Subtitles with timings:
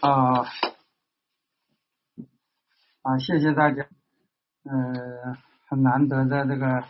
[0.00, 0.44] 啊
[3.02, 3.88] 啊，谢谢大家。
[4.64, 5.36] 嗯，
[5.68, 6.84] 很难得在这个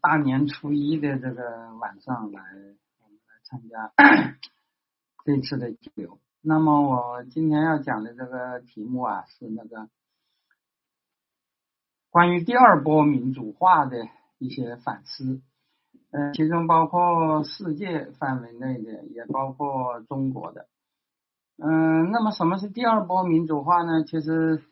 [0.00, 3.92] 大年初一的这个晚上来，来参加
[5.24, 6.18] 这次的交流。
[6.40, 9.88] 那么我今天要讲的这个题目啊，是那个
[12.10, 14.08] 关于第二波民主化的
[14.38, 15.42] 一些反思。
[16.10, 20.66] 嗯，其中包括世界范围内的，也包括中国的。
[21.60, 24.04] 嗯，那么什么是第二波民主化呢？
[24.04, 24.62] 其实，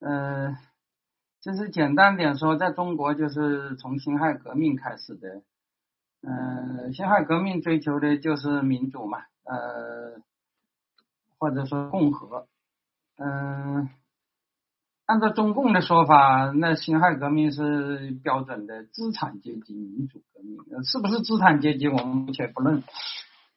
[0.00, 0.56] 嗯，
[1.40, 5.42] 就是简单点说，在中国就是从辛亥革命开始的。
[6.22, 10.20] 嗯，辛亥革命追求的就是民主嘛，呃，
[11.38, 12.46] 或者说共和。
[13.16, 13.88] 嗯。
[15.06, 22.84] 按照中共的说法，那辛亥革命是标准的资产阶级民主革命，是不是资产阶级我们目前不论，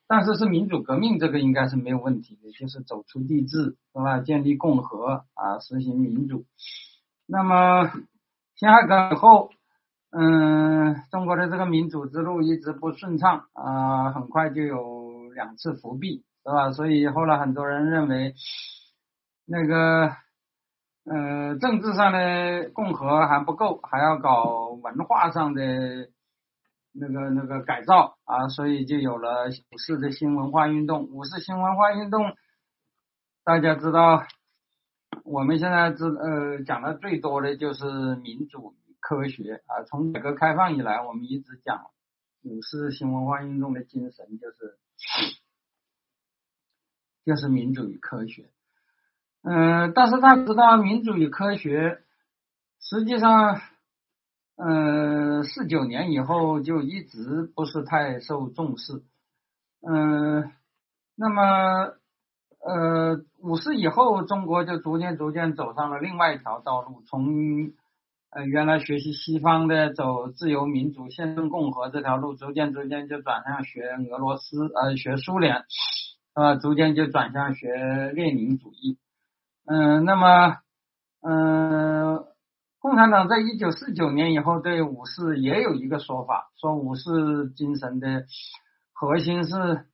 [0.08, 4.20] 但是是民主革命这个应该是没有问题的，就是走出帝制是吧？
[4.20, 6.46] 建立共和啊，实行民主。
[7.26, 7.92] 那么
[8.56, 9.50] 辛亥革命后，
[10.12, 16.72] 嗯，中国的这个民主之路一直不顺畅啊，很快就有两次复辟是吧？
[16.72, 18.36] 所以后来很多人认为
[19.46, 20.12] 那个。
[21.06, 26.08] 呃，政治上的共和还不够，还要搞文化上的
[26.94, 31.10] 那个那个改造啊，所以就有了五四的新文化运动。
[31.10, 32.36] 五四新文化运动，
[33.44, 34.26] 大家知道，
[35.26, 39.84] 我们现在知呃讲的最多的就是民主与科学啊。
[39.88, 41.88] 从改革开放以来，我们一直讲
[42.44, 44.78] 五四新文化运动的精神就是
[47.26, 48.50] 就是民主与科学。
[49.42, 52.02] 嗯，但是他知道民主与科学，
[52.80, 53.60] 实际上，
[54.56, 59.04] 嗯，四九年以后就一直不是太受重视。
[59.82, 60.52] 嗯，
[61.16, 61.94] 那么，
[62.64, 67.74] 呃，五四以后，中国就逐渐逐渐走上了另外一条道路，从
[68.30, 75.66] 呃原来学习西方的走自由民主、宪政共和这条路，逐渐逐渐就转向学俄罗斯，呃，学苏联，
[76.36, 78.98] 呃，逐渐就转向学列宁主义。
[79.66, 80.58] 嗯，那么，
[81.22, 82.26] 嗯，
[82.84, 88.26] 共产党在一九四九年以后对五四也有一个说法，说五四精神的
[88.92, 89.86] 核心是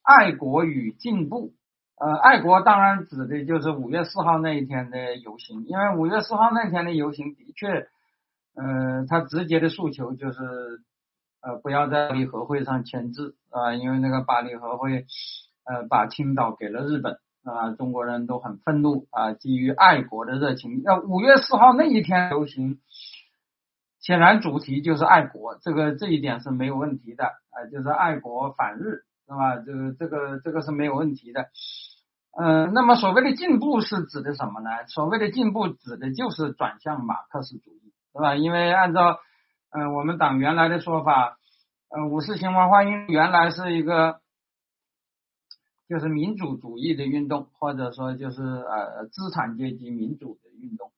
[0.00, 1.54] 爱国与进步。
[1.96, 7.66] 呃，爱国当然指的就是五月四号那一天的游行，因为五月四号那天的游行的确，
[8.54, 10.38] 呃，他直接的诉求就是
[11.42, 15.04] 呃，不要在巴黎和会上签字啊，因为那个巴黎和会
[15.64, 17.18] 呃把青岛给了日本。
[17.52, 19.32] 啊，中国人都很愤怒啊！
[19.32, 22.80] 基于爱国的热情，那五月四号那一天游行，
[24.00, 29.56] 显然主题就是爱国，这个这一点是没有问题的啊，就是爱国反日，是吧？
[29.64, 31.46] 这个这个这个是没有问题的。
[32.36, 34.70] 嗯，那么所谓的进步是指的什么呢？
[34.88, 38.34] 所谓的进步指的就是转向马克思主义，是吧？
[38.34, 39.20] 因为按照
[39.70, 41.36] 嗯我们党原来的说法，
[41.90, 44.20] 呃，五四新文化运动原来是一个。
[45.88, 50.90] 就是民主主义的运动，或者说就是呃资产阶级民主的运动，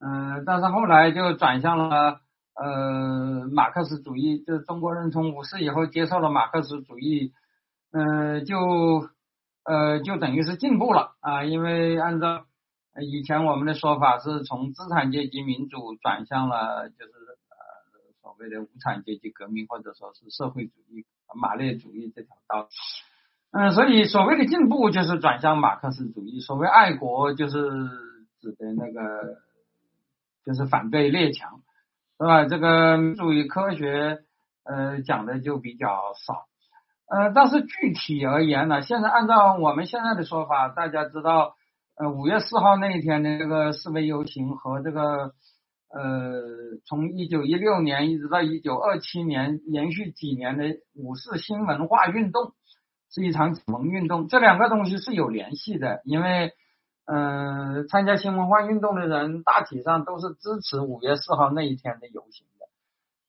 [0.00, 2.20] 嗯，但是后来就转向了
[2.54, 7.32] 呃马克思主义，就是中国人从五四以后接受了马克思主义，
[7.92, 8.56] 嗯，就
[9.64, 12.46] 呃就等于是进步了啊，因为按照
[13.00, 17.12] 以前我们的说法，是从资产阶级民主转向了就是
[17.50, 17.56] 呃
[18.22, 22.68] 所谓的无产阶级革命，或者说是社会主义马列主义这条道。
[23.52, 27.58] 嗯，所以所谓的进步就是转向马克思主义，所谓爱国就是
[28.40, 29.38] 指的那个，
[30.44, 31.62] 就是反对列强，
[32.18, 32.44] 是吧？
[32.44, 34.18] 这个主义科学，
[34.64, 35.86] 呃，讲的就比较
[36.26, 36.44] 少，
[37.08, 41.54] 呃，但是具体而言呢，现在按照我们现在的说法，大家知道，
[41.96, 45.32] 呃，五月四号那一天的这个示威游行和这个，
[45.88, 46.42] 呃，
[46.84, 50.64] 从一九一六年一直到一九二七年连续几年的
[50.94, 52.52] 五四新文化运动。
[53.10, 56.52] 是一场启蒙运动，这两个东西是有联系的，因为，
[57.06, 62.66] 嗯，参加新文化运动的人大体上都是支持五月四号那一天的游行的，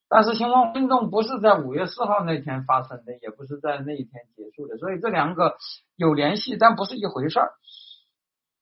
[0.09, 5.55] 但是新文化运动不是在五月四号那天发生的，也不是在那一天结束的，所以这两个
[5.95, 7.51] 有联系，但不是一回事儿，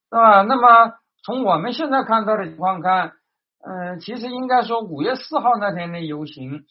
[0.10, 0.42] 是吧？
[0.42, 3.14] 那么从我们现在看到的情况看，
[3.64, 6.66] 嗯，其实应该说五月四号那天的游行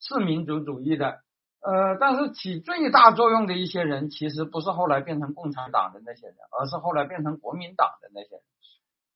[0.00, 1.20] 是民族主义的。
[1.66, 8.42] 呃，但是起最大作用的一些人，其实不是后来变成共产党的那些人，而是后来变成国民党的那些人，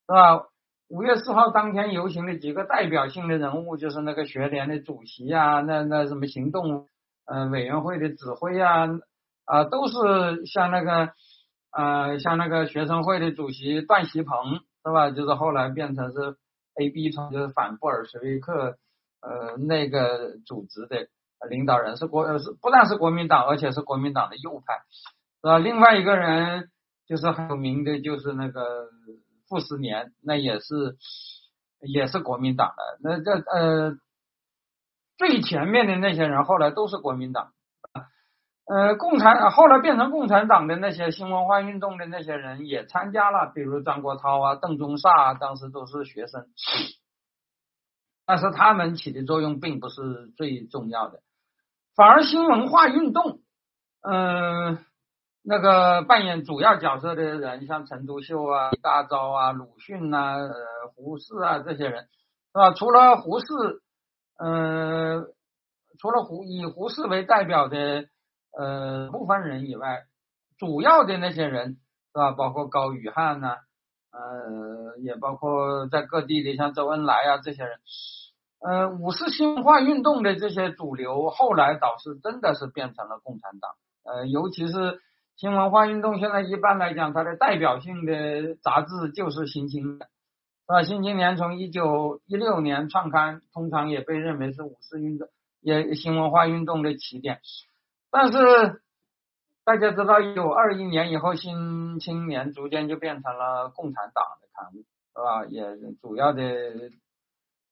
[0.05, 0.47] 是吧？
[0.89, 6.87] 五月四号当天游行的几个代表性的人物，就是那个学联的主席啊，那那什么行动
[7.25, 8.89] 呃委员会的指挥啊，
[9.45, 11.13] 啊，都是像那个
[11.71, 15.11] 呃，像那个学生会的主席段锡朋是吧？
[15.11, 16.35] 就是后来变成是
[16.75, 18.77] A B 从就是反布尔什维克
[19.21, 21.07] 呃那个组织的
[21.49, 24.81] 领导人，是国呃是不但是国民党，而且是国民党的右派，
[25.41, 25.57] 是吧？
[25.57, 26.69] 另外一个人
[27.07, 28.89] 就是很有名的，就是那个
[29.47, 30.97] 傅斯年，那也是
[31.81, 32.99] 也是国民党的。
[33.01, 33.93] 那这呃
[35.17, 37.51] 最前面的那些人后来都是国民党。
[38.67, 46.47] 呃，共产后来变成共产党的那些新文化运动的那些人也参加了，比如张国焘啊、邓中萨啊，当时都是学生，
[48.25, 51.19] 但是他们起的作用并不是最重要的，
[51.95, 53.39] 反而新文化运动，
[54.01, 54.77] 嗯，
[55.43, 60.53] 那个扮演主要角色的人，像陈独秀啊、李大钊啊、鲁迅啊、呃
[60.95, 62.71] 胡适啊这些人，是吧？
[62.71, 63.45] 除了胡适，
[64.37, 65.25] 嗯，
[65.99, 68.05] 除了胡以胡适为代表的。
[68.53, 70.03] 呃，部分人以外，
[70.59, 71.77] 主要的那些人
[72.11, 72.33] 是吧？
[72.33, 73.55] 包括高宇汉呐，
[74.11, 77.79] 呃，也包括在各地的像周恩来啊这些人。
[78.61, 83.71] 呃，五四新文化运动的这些主流，后来倒是真的是变成了共产党。
[84.03, 84.99] 呃，尤其是
[85.35, 90.07] 新文化运动，现在一般来讲，它的代表性的杂志就是《新青年》，是
[90.67, 90.81] 吧？
[90.85, 95.27] 《新青年》从一九一六年创刊，通常也被认为是五四运动
[95.59, 97.39] 也新文化运动的起点。
[98.11, 98.81] 但是
[99.63, 104.85] 大家知道，一九二一年以后，《新青年》逐渐就变成了共产党的刊物，
[105.15, 105.45] 是吧？
[105.45, 106.43] 也主要的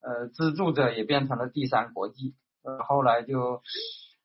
[0.01, 3.61] 呃资助者也变成了第三国际，呃，后来就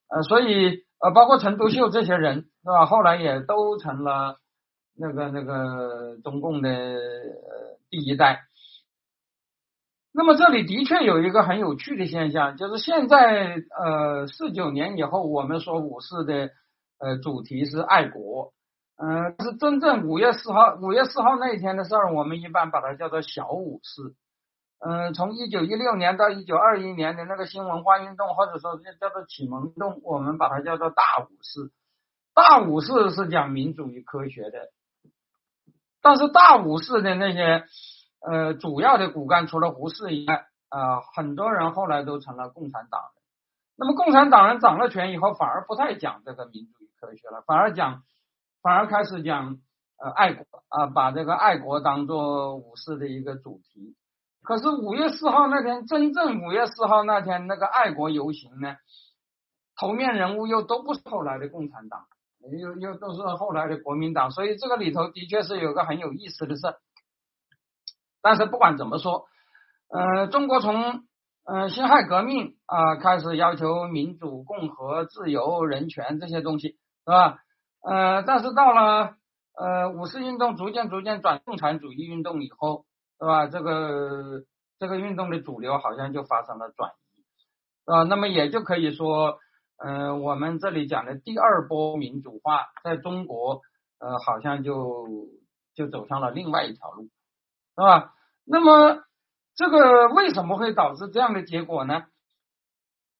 [0.08, 2.86] 呃，所以呃，包括陈独秀这些人，是吧？
[2.86, 4.38] 后来也都成了
[4.96, 6.70] 那个那个中共的
[7.90, 8.44] 第一代。
[10.12, 16.50] 那么这里的确有一个很有趣的现象，就是现在呃四九年以后，我们说五四的
[16.98, 18.52] 呃主题是爱国，
[18.96, 24.14] 嗯，是真正五月四号五月四号那一天的事儿，我们一般把它叫做小五四。
[24.78, 31.72] 嗯，从一九一六年到一九二一年的那个新文化运动，或者说叫做启蒙运动，我们把它叫做大五四。
[32.34, 34.70] 大五四是讲民主与科学的，
[36.02, 37.64] 但是大五四的那些。
[38.26, 43.22] 呃，主要的骨干除了胡适以外，啊，很多人后来都成了共产党人。
[43.76, 48.02] 那么共产党人掌了权以后，反而不太讲这个民主与科学了，反而讲，
[48.62, 49.58] 反而开始讲
[50.02, 53.94] 呃爱国啊，把这个爱国当做五四的一个主题。
[54.44, 58.76] 可是五月四号那天，真正五月四号那天那个爱国游行呢，
[59.74, 62.04] 头面人物又都不是后来的共产党，
[62.60, 66.76] 又又都是后来的国民党，所以这个里头的确是有个很有意思的事。
[68.20, 69.26] 但是不管怎么说，
[69.88, 71.04] 呃，中国从
[71.44, 76.76] 呃辛亥革命啊开始要求民主、共和、自由、人权这些东西，是
[77.06, 77.38] 吧？
[77.82, 79.14] 呃，但是到了
[79.56, 82.84] 呃五四运动逐渐逐渐转共产主义运动以后，
[83.18, 83.46] 是吧？
[83.46, 84.44] 这个
[84.78, 89.38] 这个运动的主流好像就发生了转移，啊，那么也就可以说，
[89.78, 93.62] 呃，我们这里讲的第二波民主化在中国，
[93.98, 95.08] 呃，好像就
[95.74, 97.08] 就走上了另外一条路。
[97.76, 98.14] 是吧？
[98.44, 99.02] 那么
[99.56, 102.04] 这个为什么会导致这样的结果呢？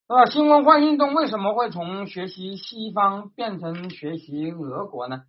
[0.06, 0.26] 是吧？
[0.26, 5.23] 新文化运动为什么会从学习西方变成学习俄国呢？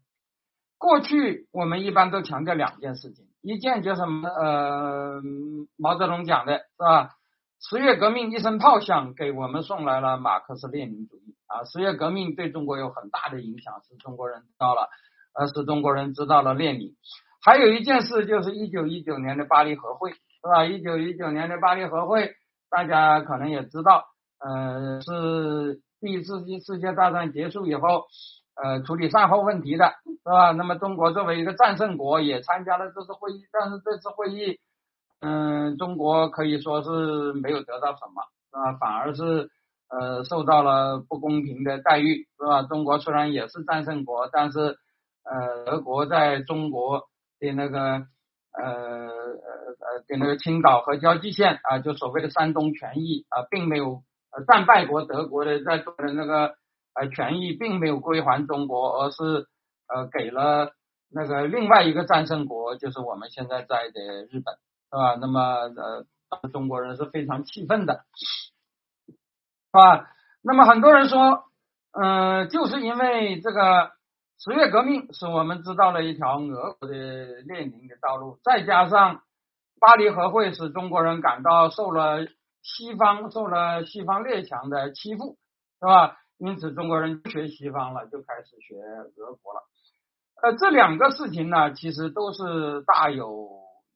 [0.77, 4.01] 过去我们一般都强调两件事情，一件就是？
[4.01, 5.21] 呃，
[5.77, 7.11] 毛泽东讲的是吧？
[7.61, 11.63] 十月革命一声炮响，给我们送来了马克思列宁主义啊！
[11.63, 14.89] 十月革命对中国有很大的影响，使中国人知道了，
[15.33, 16.95] 呃，使中国人知道了列宁。
[17.43, 20.17] 还有一件事，就是一九一九年的巴黎和会，是
[20.51, 20.65] 吧？
[20.65, 22.33] 一九一九年的巴黎和会，
[22.69, 24.05] 大家可能也知道，
[24.39, 28.05] 呃，是第一次世界大战结束以后，
[28.55, 29.93] 呃，处理善后问题的，
[30.23, 30.51] 是吧？
[30.51, 34.59] 那么中国作为一个战胜国，也参加了这次会议，但是这次会议，
[35.21, 38.77] 嗯，中国可以说是没有得到什么，是吧？
[38.79, 39.49] 反而是
[39.89, 42.63] 呃受到了不公平的待遇，是吧？
[42.63, 44.77] 中国虽然也是战胜国，但是
[45.23, 47.07] 呃，德国在中国。
[47.37, 56.55] 的那个呃呃呃的那个青岛和交际线啊，就所谓的山东权益啊，并没有呃战败国德国的在做的那个
[56.95, 59.47] 呃权益，并没有归还中国，而是
[59.87, 60.73] 呃给了
[61.11, 64.55] 那个另外一个战胜国，就是我们现在在的日本，
[64.89, 65.15] 是吧？
[65.21, 68.05] 那么呃中国人是非常气愤的，
[69.07, 69.13] 是
[69.71, 70.07] 吧？
[70.41, 71.45] 那么很多人说，
[71.91, 73.91] 嗯，就是因为这个。
[74.37, 79.21] 十月革命使我们知道了一条俄国的列宁的道路，再加上
[79.79, 82.27] 巴黎和会使中国人感到受了
[82.61, 85.37] 西方受了西方列强的欺负，
[85.79, 86.17] 是吧？
[86.37, 89.63] 因此中国人学西方了，就开始学俄国了。
[90.41, 93.49] 呃，这两个事情呢，其实都是大有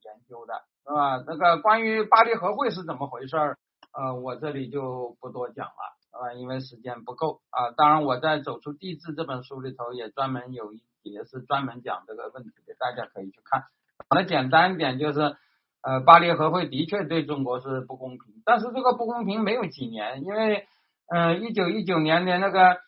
[0.04, 0.54] 研究的，
[0.86, 1.22] 是吧？
[1.26, 3.58] 那个关于巴黎和会是怎么回事儿，
[3.92, 7.70] 呃，我这里就不多讲了，啊，因为时间不够啊。
[7.76, 13.64] 当然，我在《走出地质》这本书里头也专门有一节是专门讲这个问题的，大家可以去看。
[14.08, 15.36] 讲的简单一点，就是
[15.82, 20.66] 呃，巴黎和会的确对中国是不公平，但是这个不公平没有几年，因为
[21.10, 22.78] 呃，一九一九年的那个。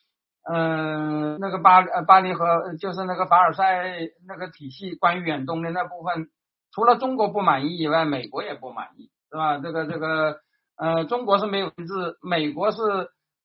[0.45, 3.95] 嗯，那个巴呃巴黎和就是那个凡尔赛
[4.27, 6.31] 那个体系，关于远东的那部分，
[6.73, 9.59] 除了中国不满意以外，美国也不满意，是吧？
[9.59, 10.41] 这个这个
[10.77, 12.81] 呃，中国是没有字，美国是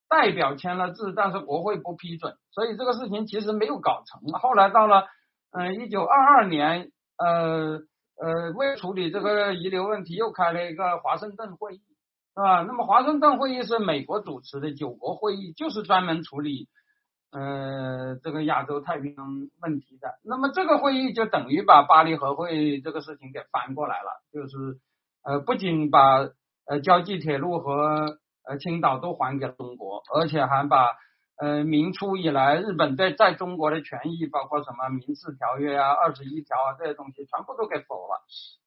[0.09, 4.19] 代表签了字，但是国会不批准，所以这个事情其实没有搞成。
[4.39, 5.05] 后来到了
[5.51, 7.79] 嗯一九二二年，呃
[8.19, 11.81] 呃，为处理这个遗留问题，又开了一个华盛顿会议，
[12.37, 12.61] 是吧？
[12.61, 16.69] 那么华盛顿会议是美国主持的九国会议，就是专门处理。
[17.31, 19.27] 呃，这个亚洲太平洋
[19.59, 24.79] 问题的，那么这个会议就等于把巴黎和会这个事情给翻过来了，就是
[25.23, 26.29] 呃，不仅把
[26.67, 30.91] 呃交际铁路和呃青岛都还给了中国，而且还把
[31.37, 38.21] 呃明初以来日本对在中国的权益，包括什么民事条约啊、二十一条啊这些东西，全部都给否了，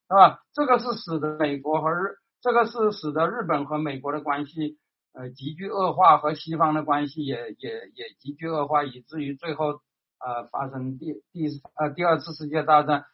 [0.08, 0.40] 是吧？
[0.52, 4.78] 这个是使得美国和日，这个是使得日本和美国的关系。
[5.12, 9.80] 呃，急剧恶化和西方的关系也也也急剧恶化，以至于最后
[10.20, 13.04] 呃发生第第呃第二次世界大战，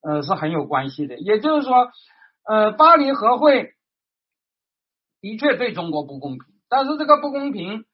[0.00, 1.18] 呃是很有关系的。
[1.18, 1.90] 也就是说，
[2.48, 3.74] 呃巴黎和会
[5.20, 7.84] 的确对中国不公平，但是这个不公平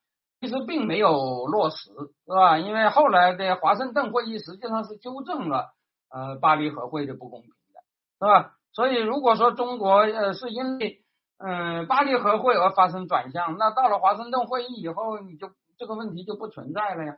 [0.40, 1.90] 其实并没有落实，
[2.26, 2.60] 是吧？
[2.60, 5.74] 因为后来的华盛顿会议实际上是纠正了
[6.10, 7.80] 呃巴黎和会的不公平的，
[8.20, 8.54] 是吧？
[8.78, 11.00] 所以如果说中国呃是因为
[11.38, 17.16] 嗯，巴黎和会而发生转向，那到了华盛顿会议以后，你就这个问题就不存在了呀，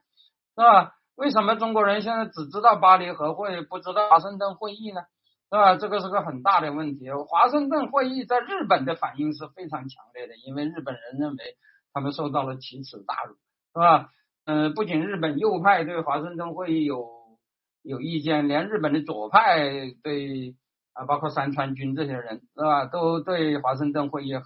[0.56, 0.94] 是吧？
[1.16, 5.02] 为什么中国人现在只知道巴黎和会，不知道华盛顿会议呢？
[5.50, 5.76] 是吧？
[5.76, 7.10] 这个是个很大的问题。
[7.10, 11.56] 华盛顿会议在日本的反应是非常强烈的，因为日本人认为
[11.92, 13.34] 他们受到了奇耻大辱，
[13.74, 14.08] 是吧？
[14.46, 17.06] 嗯，不仅日本右派对华盛顿会议有
[17.82, 19.68] 有意见，连日本的左派
[20.02, 20.56] 对。
[20.92, 24.44] 啊，包括山川军这些人是吧，都对华盛顿会议很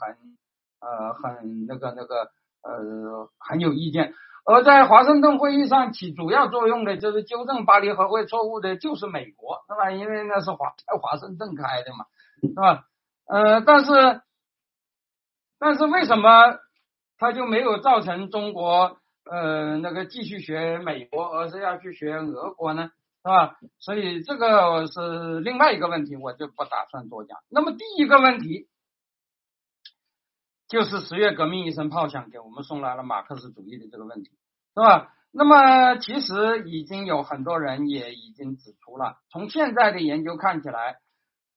[0.80, 2.30] 呃很那个那个
[2.62, 4.12] 呃很有意见。
[4.46, 9.90] 而在华盛顿会议上起主要作用的就是纠正巴黎和会错误的，就是美国是吧？
[9.90, 12.04] 因为那是华在华盛顿开的嘛，
[12.42, 12.84] 是吧？
[13.26, 14.20] 呃，但是
[15.58, 16.58] 但是为什么
[17.16, 22.90] 他就没有造成中国呃那个继续学美国，而是要去学俄国呢？
[23.24, 23.56] 是吧？
[23.78, 27.38] 所以这个是另外一个问题，我就不打算多讲。
[27.48, 28.68] 那么第一个问题
[30.68, 34.28] 就是十月革命一声炮响，给我们送来了马克思主义的这个问题，
[34.74, 35.10] 是吧？
[35.32, 40.98] 那么其实已经有很多人也已经指出了，从现在的研究看起来，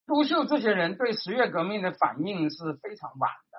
[0.06, 3.58] 朱秀这些人对十月革命的反应是非常晚的，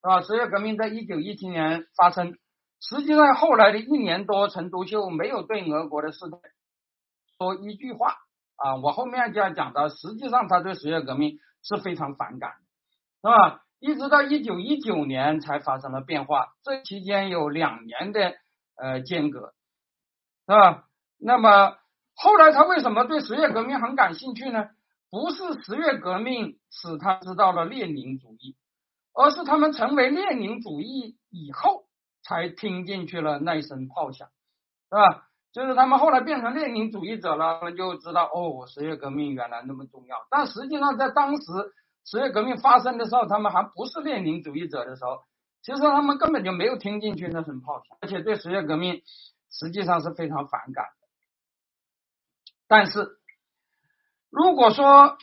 [0.00, 0.22] 是吧？
[0.22, 2.38] 十月革命在一九一七年发生，
[2.80, 6.38] 实际上后来的一年多，陈独秀没有对俄国的事态。
[7.38, 8.16] 说一句话
[8.56, 12.54] 啊，我后面就要讲到，实际上他对十月革命是非常反感，
[13.22, 13.62] 是吧？
[13.78, 18.34] 一直到一九一九年才发生了变化，这期间有两年的
[18.74, 19.54] 呃间隔，
[20.46, 20.84] 是吧？
[21.16, 21.76] 那么
[22.16, 24.70] 后来他为什么对十月革命很感兴趣呢？
[25.08, 28.56] 不是十月革命使他知道了列宁主义，
[29.14, 31.86] 而是他们成为列宁主义以后
[32.22, 34.28] 才听进去了那一声炮响，
[34.90, 35.27] 是吧？
[35.50, 40.16] 就是他们后来变成列宁主义者了，就知道哦，十月革命原来那么重要。
[40.30, 41.42] 但实际上，在当时
[42.04, 45.22] 十月革命发生的时候，他们还不是列宁主义者的时候，
[45.62, 49.02] 其实他们根本就没有听进去那声炮响，而且对十月革命
[49.50, 51.08] 实际上是非常反感的。
[52.68, 53.18] 但是，
[54.30, 55.16] 如果说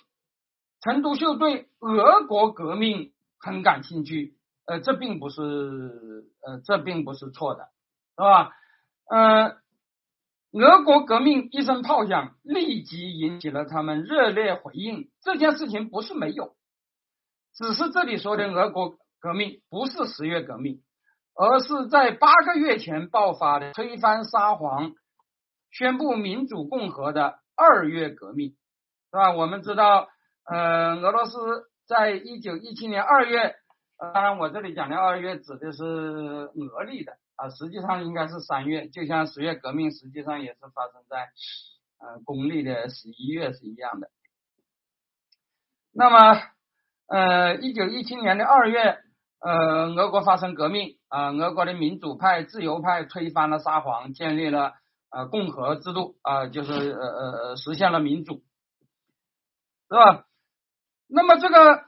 [0.81, 5.43] 陈独秀对俄国革命很感兴趣，呃，这并不是
[6.41, 7.69] 呃，这并不是错的，
[8.17, 8.51] 是吧？
[9.11, 9.57] 嗯。
[10.57, 15.09] 俄国革命一声炮响，立即引起了他们热烈回应。
[15.21, 16.55] 这件事情不是没有，
[17.53, 20.81] 只是这里说的俄国革命不是十月革命，
[21.33, 24.93] 而是在八个月前爆发的推翻沙皇、
[25.71, 28.51] 宣布民主共和的二月革命，
[29.11, 29.33] 是吧？
[29.33, 30.07] 我们知道，
[30.49, 33.55] 呃，俄罗斯在一九一七年二月，
[33.97, 37.17] 当然我这里讲的二月指的是俄历的。
[37.35, 41.29] 啊，实际上应该是三月，就像十月革命，实际上也是发生在
[41.99, 44.09] 呃公历的十一月是一样的。
[45.91, 46.41] 那么，
[47.07, 48.99] 呃，一九一七年的二月，
[49.39, 54.73] 呃，俄国发生革命啊，俄国的民主派、自由派推翻了沙皇，建立了
[55.09, 58.43] 呃共和制度啊，就是呃呃实现了民主，
[59.89, 60.25] 是吧？
[61.07, 61.85] 那么这个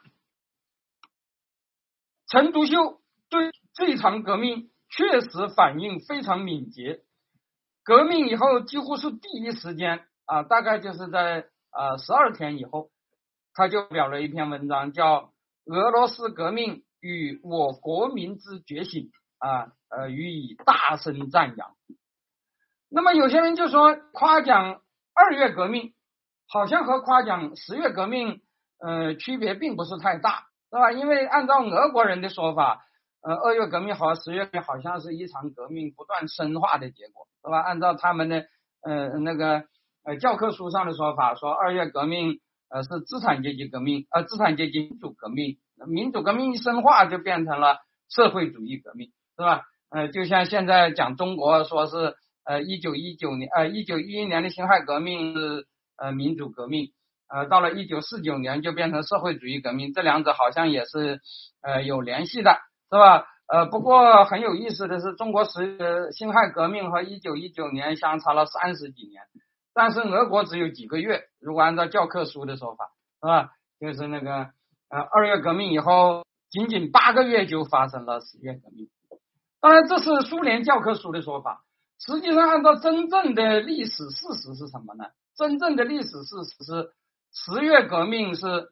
[2.29, 7.01] 陈独秀对这场革命确实反应非常敏捷，
[7.83, 12.89] 革命以后几乎是第一时间啊，大概就是在啊十二天以后，
[13.53, 15.21] 他就表了一篇文章，叫
[15.65, 19.03] 《俄罗斯革命与我国民之觉醒》
[19.37, 21.75] 啊，呃予以大声赞扬。
[22.89, 24.81] 那么有些人就说夸奖
[25.13, 25.93] 二月革命，
[26.47, 28.41] 好像和夸奖十月革命。
[28.79, 30.91] 呃，区别并不是太大，是吧？
[30.91, 32.85] 因为按照俄国人的说法，
[33.27, 37.59] 呃，二月革命和十月份好像是一场革命不断深化的结果，是吧？
[37.59, 38.45] 按照他们的
[38.81, 39.65] 呃那个
[40.05, 45.57] 呃教科书上的说法，说二月革命呃是资产阶级革命，呃资产阶级民主革命，
[45.87, 47.79] 民主革命一深化就变成了
[48.09, 49.63] 社会主义革命，是吧？
[49.89, 52.15] 呃，就像现在讲中国说是
[52.45, 55.67] 呃一九一九年呃一九一一年的辛亥革命是
[55.97, 56.93] 呃民主革命。
[57.29, 61.19] 呃，到了一九四九年就变成社会主义革命，这两者好像也是
[61.61, 62.57] 呃有联系的，
[62.89, 63.25] 是吧？
[63.47, 69.23] 呃，不过很有意思的是，中国十辛亥革命和一九一九年相差了三十几年，
[69.73, 71.23] 但是俄国只有几个月。
[71.39, 72.91] 如果按照教科书的说法，
[73.21, 73.51] 是吧？
[73.79, 74.49] 就是那个
[74.89, 78.89] 呃二月革命以后，仅仅八个月就发生了十月革命。
[79.61, 81.63] 当然，这是苏联教科书的说法。
[81.99, 85.05] 实际上，按照真正的历史事实是什么呢？
[85.35, 86.93] 真正的历史事实是。
[87.33, 88.69] 十月革命是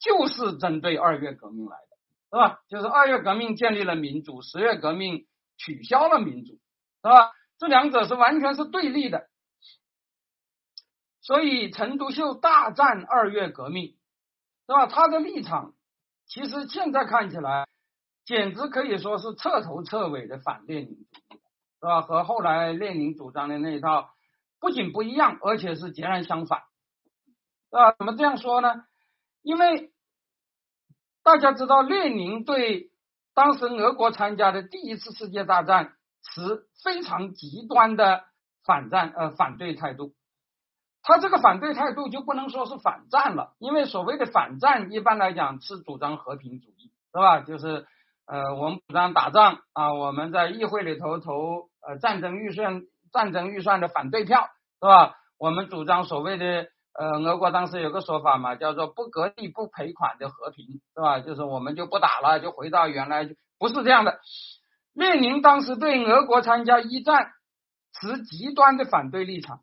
[0.00, 1.85] 就是针对二月革命来的，
[2.30, 2.60] 是吧？
[2.68, 7.32] 就是二月革命建立了民主，十月革命取消了民主，是吧？
[7.58, 9.28] 这两者是完全是对立的。
[11.22, 13.96] 所以陈独秀大战二月革命，
[14.66, 14.86] 是吧？
[14.86, 15.74] 他的立场
[16.26, 17.66] 其实现在看起来
[18.24, 21.40] 简直可以说是彻头彻尾的反列宁主义，
[21.80, 22.02] 是吧？
[22.02, 24.10] 和后来列宁主张的那一套
[24.60, 26.62] 不仅不一样，而且是截然相反。
[27.70, 28.84] 啊，怎么这样说呢？
[29.42, 29.92] 因为
[31.26, 32.92] 大家知道，列宁对
[33.34, 38.22] 当时俄国参加的第一次世界大战持非常极端的
[38.64, 40.14] 反战呃反对态度。
[41.02, 47.40] 他这个反对态度就不能说是反战了，因为所谓的反战一般来讲是主张和平主义，是吧？
[47.40, 47.84] 就是
[48.26, 54.48] 呃我们主张打仗啊，我们在议会里头投呃战争预算战争预算的反对票，
[54.80, 55.16] 是吧？
[55.40, 56.68] 我们主张所谓的。
[56.98, 61.20] 呃，俄国当时有个说法嘛，叫做不割地不赔款的和平，是吧？
[61.20, 64.18] 就是我们就不打了，就回到原来，就不是这样的。
[64.94, 67.32] 列宁当时对俄国参加一战
[67.92, 69.60] 持极端的反对立场，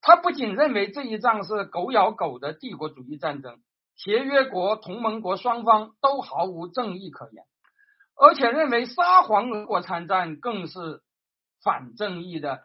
[0.00, 3.58] 他不仅认为这一仗是狗咬狗的帝国主义战争，
[3.94, 7.44] 协约国、同盟国双方都毫无正义可言，
[8.18, 11.02] 而且认为沙皇俄国参战更是
[11.62, 12.60] 反正义的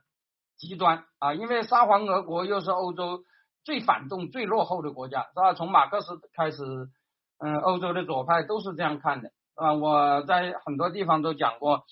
[0.56, 3.26] 极端啊，因为沙皇俄国又是欧洲。
[3.64, 5.54] 最反动、最落后的国家是吧？
[5.54, 6.64] 从马克思开始，
[7.38, 9.74] 嗯，欧洲的左派都是这样看的啊。
[9.74, 11.84] 我在很多地方都讲过，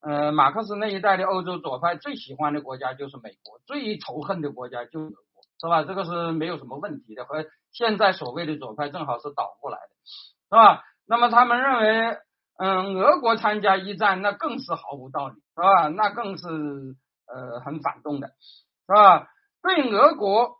[0.00, 5.82] 呃，马克思那一代的欧洲左派最喜欢的国家就是美国，最仇恨的国家就是俄国，是吧？
[5.84, 9.94] 这个是没有什么问题的，和现在所谓的左派正好是倒过来的，
[10.48, 10.84] 是吧？
[11.06, 12.18] 那么他们认为，
[12.56, 15.88] 嗯，俄国参加一战那更是毫无道理，是吧？
[15.88, 16.46] 那更是
[17.26, 18.28] 呃很反动的，
[18.86, 19.28] 是吧？
[19.62, 20.59] 对俄国。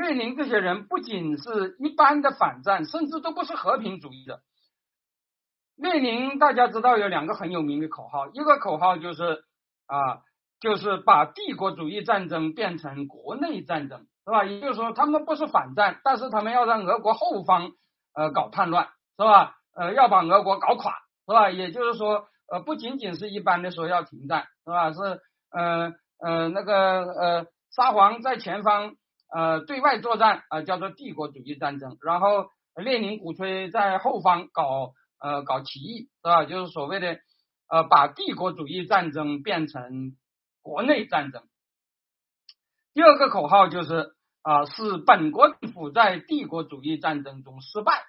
[0.00, 4.40] 列宁这些人不仅是一般的反战，甚至都不是和平主义的。
[5.76, 9.44] 列宁大家知道有两个很有名的口号，一个口号就是
[9.86, 10.22] 啊，
[10.58, 14.44] 就是把帝国主义战争变成国内战争，是吧？
[14.44, 17.72] 也就是说，他们不是反战，但是他们要让俄国后方
[18.14, 19.56] 呃搞叛乱，是吧？
[19.74, 20.92] 呃，要把俄国搞垮，
[21.26, 21.50] 是吧？
[21.50, 24.92] 也就是说，呃，不仅仅是一般的说要停战，是吧？
[24.92, 28.94] 是呃呃那个呃沙皇在前方。
[29.32, 31.96] 呃，对外作战啊，叫做帝国主义战争。
[32.02, 36.44] 然后列宁鼓吹在后方搞呃搞起义，是吧？
[36.44, 37.16] 就是所谓的
[37.68, 40.16] 呃把帝国主义战争变成
[40.62, 41.44] 国内战争。
[42.92, 48.02] 第二个口号就是啊，是本国政府在帝国主义战争中失败，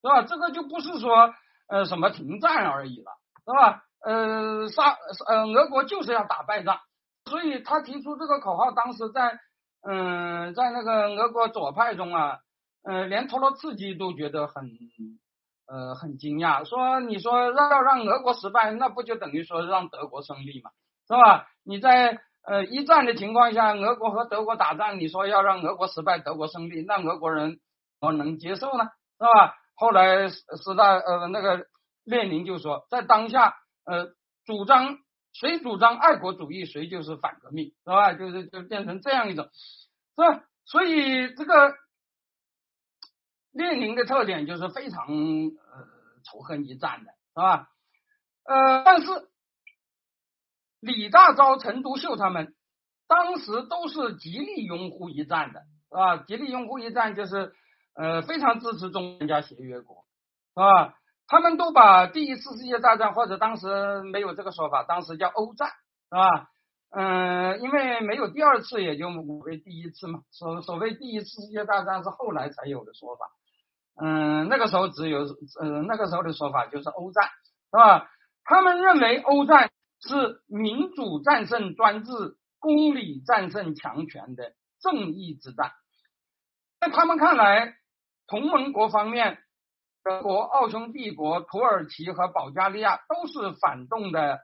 [0.00, 0.22] 是吧？
[0.22, 1.34] 这个就不是说
[1.68, 3.12] 呃什么停战而已了，
[3.44, 3.82] 是吧？
[4.00, 4.96] 呃，沙
[5.28, 6.80] 呃俄国就是要打败仗，
[7.26, 9.38] 所以他提出这个口号，当时在。
[9.88, 12.38] 嗯，在那个俄国左派中啊，
[12.82, 14.70] 嗯，连托洛茨基都觉得很
[15.66, 20.70] 呃很惊讶，说你说让要让俄国失败，那不就等于说让德国胜利嘛，
[21.06, 21.46] 是吧？
[21.64, 27.58] 你在呃一战的情况下，俄国和德国打仗，你说要让俄国失败，德国胜利，那俄国人
[28.00, 28.84] 怎么能接受呢？
[29.18, 29.54] 是吧？
[29.74, 31.66] 后来斯大呃那个
[32.04, 34.08] 列宁就说，在当下呃
[34.44, 34.98] 主张
[35.38, 38.14] 谁主张爱国主义，谁就是反革命，是吧？
[38.14, 40.44] 就是就变成这样一种，是吧？
[40.64, 41.74] 所以这个
[43.52, 45.86] 列宁的特点就是非常呃
[46.24, 47.68] 仇恨一战的，是吧？
[48.44, 49.06] 呃，但是
[50.80, 52.54] 李大钊、陈独秀他们
[53.06, 56.16] 当时都是极力拥护一战的，是吧？
[56.26, 57.52] 极力拥护一战就是
[57.94, 60.06] 呃非常支持中国加协约国，
[60.54, 60.94] 是吧？
[61.28, 66.48] 他们都把第一次世界大战或者当时没有这个说法，当时叫欧战，是吧？
[66.90, 70.20] 嗯，因为没有第二次，也就无谓第一次嘛。
[70.30, 73.26] 所所谓第一次世界大战是后来才有的说法。
[74.00, 75.24] 嗯，那个时候只有，
[75.60, 78.08] 嗯，那个时候的说法就是欧战，是吧？
[78.44, 85.72] 他们认为欧战是民主战胜专制、公理战胜强权的正义之战。
[86.78, 87.74] 在他们看来，
[88.28, 89.38] 同盟国方面。
[90.06, 94.38] 德国、奥匈帝国、土耳其和保加利亚都是反动的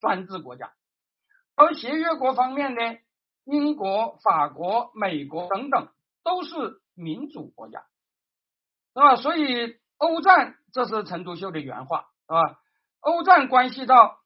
[0.00, 0.72] 专制国家，
[1.54, 2.80] 而协约国方面呢，
[3.44, 5.88] 英国、法国、美国等等
[6.24, 7.84] 都是民主国家，
[8.92, 9.14] 是吧？
[9.14, 12.58] 所以欧战，这是陈独秀的原话，是吧？
[12.98, 14.18] 欧战关系到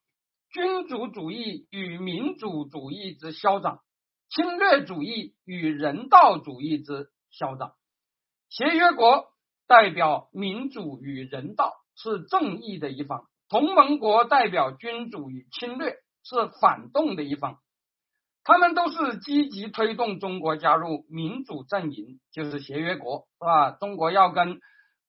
[0.49, 3.83] 君主主义与民主主义之消长，
[4.31, 7.75] 侵略主义与人道主义之消长，
[8.49, 9.32] 协约国。
[9.67, 17.59] 代表民主与人道是正义的一方，同盟国代表君主与侵略是反动的一方，
[18.45, 23.71] 他们都是积极推动中国加入民主阵营，就是协约国，是吧？
[23.73, 24.59] 中国要跟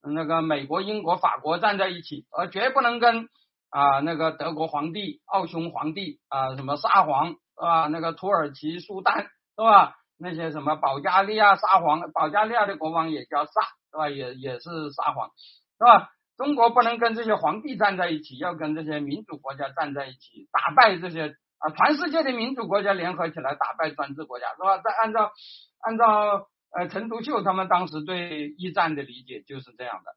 [0.02, 3.28] 那个美国、英国、法国站在一起，而绝不能跟
[3.70, 7.86] 啊那个德国皇帝、奥匈皇帝啊什么沙皇，是吧？
[7.88, 9.94] 那个土耳其苏丹，是吧？
[10.16, 13.50] 那些什么保加利亚沙皇，保加利亚的国王也叫萨。
[13.94, 14.10] 是吧？
[14.10, 15.30] 也也是撒谎，
[15.78, 16.10] 是吧？
[16.36, 24.78] 中国不能跟这些皇帝站在一起，要跟这些民主国家站在一起，打败这些啊，全世界的民主国家联合起来打败专制国家，是吧？
[24.78, 25.30] 再按照
[25.78, 30.10] 按照呃陈独秀他们当时对一战的理解就是这样的，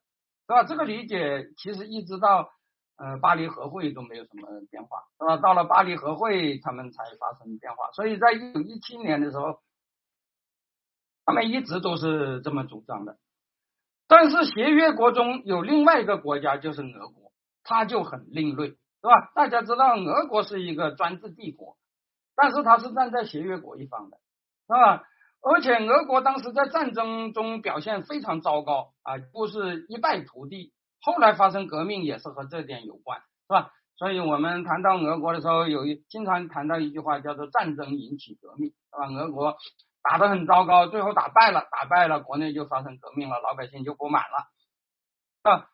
[0.48, 0.64] 是吧？
[0.64, 2.50] 这个理解其实一直到
[2.98, 5.38] 呃巴黎和会都没有什么变化，是吧？
[5.38, 9.60] 到了巴黎和会他们才发生变化，所以在一九一七年的时候，
[11.26, 13.20] 他们一直都是这么主张的。
[14.08, 17.32] 但是协约国中有另外一个国家，就是俄国，
[17.64, 19.32] 它就很另类，是吧？
[19.36, 21.78] 大家知道俄国是一个专制帝国，
[22.36, 24.18] 但是它是站在协约国一方的，
[24.68, 25.04] 是吧？
[25.42, 30.74] 而且俄国当时在战争中表现非常糟糕啊，不是一败涂地。
[31.02, 33.72] 后来发生革命也是和这点有关，是吧？
[33.98, 39.08] 所以我们谈到俄国的时候，有一经常谈到一句话，叫做“战争引起革命”，是吧？
[39.08, 39.58] 俄国。
[40.02, 45.70] 打得很糟糕，最后打败了，打败了，国内就发生革命了，老百姓就不满了啊。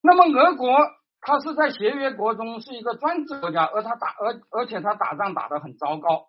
[0.00, 0.76] 那么俄国
[1.20, 6.26] 它是在协约国中是一个专制国家，而他打而而且他打仗打得很糟糕，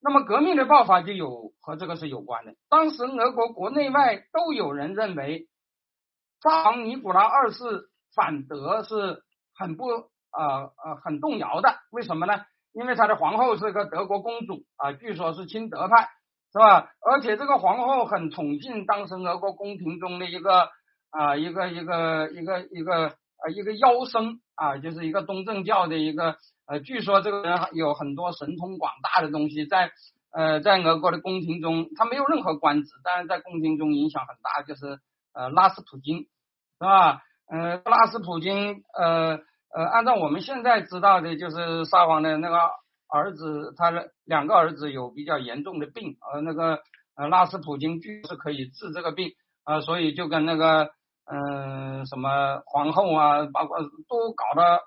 [0.00, 2.54] 那么革命的爆发就有和这个是有关的。
[2.68, 5.48] 当时俄国国内外都有人认为，
[6.42, 9.22] 沙皇尼古拉二世反德是
[9.54, 12.44] 很不呃呃很动摇的，为什么呢？
[12.76, 16.08] 因为他的皇后是个德国公主啊，据说是亲德派。
[16.52, 16.88] 是吧？
[17.04, 20.70] 而且这个皇后很宠幸当时俄国宫廷中的一个
[21.10, 26.36] 啊，一个一个一个一个呃一个妖僧啊，就是一个东正教的一个
[26.66, 29.90] 呃，据说这个人有很多神通广大的东西，在
[30.32, 34.98] 呃在俄国的宫廷中，他没有任何官职，但是在宫廷中影响很大，就是
[35.34, 36.26] 呃拉斯普京，是
[36.80, 37.20] 吧？
[37.50, 39.40] 呃拉斯普京呃
[39.74, 42.58] 呃，按照我们现在知道的，就是沙皇的那个。
[43.08, 46.80] 儿子，他的两个儿子有比较严重的病，呃，那个
[47.14, 49.30] 呃，拉斯普京据是可以治这个病
[49.62, 50.90] 啊，所以就跟那个
[51.24, 54.80] 嗯什么皇后啊，包括都搞得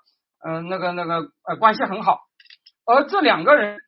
[0.46, 2.20] 嗯那个那个呃关系很好，
[2.84, 3.78] 而这两个人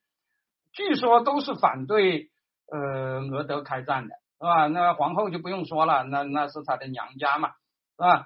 [0.71, 2.31] 据说都是反对
[2.71, 4.65] 呃俄德开战的，是吧？
[4.65, 8.25] 那皇后就不用说了，那那是他的娘家嘛，是吧？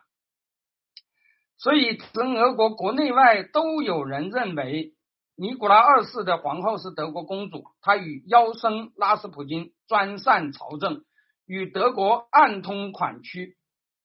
[1.58, 4.94] 所以，从俄国国内外都有人认为。
[5.40, 11.04] 尼古拉二世的皇后是德国公主，她与妖僧拉斯普京专擅朝政，
[11.46, 13.56] 与德国暗通款曲，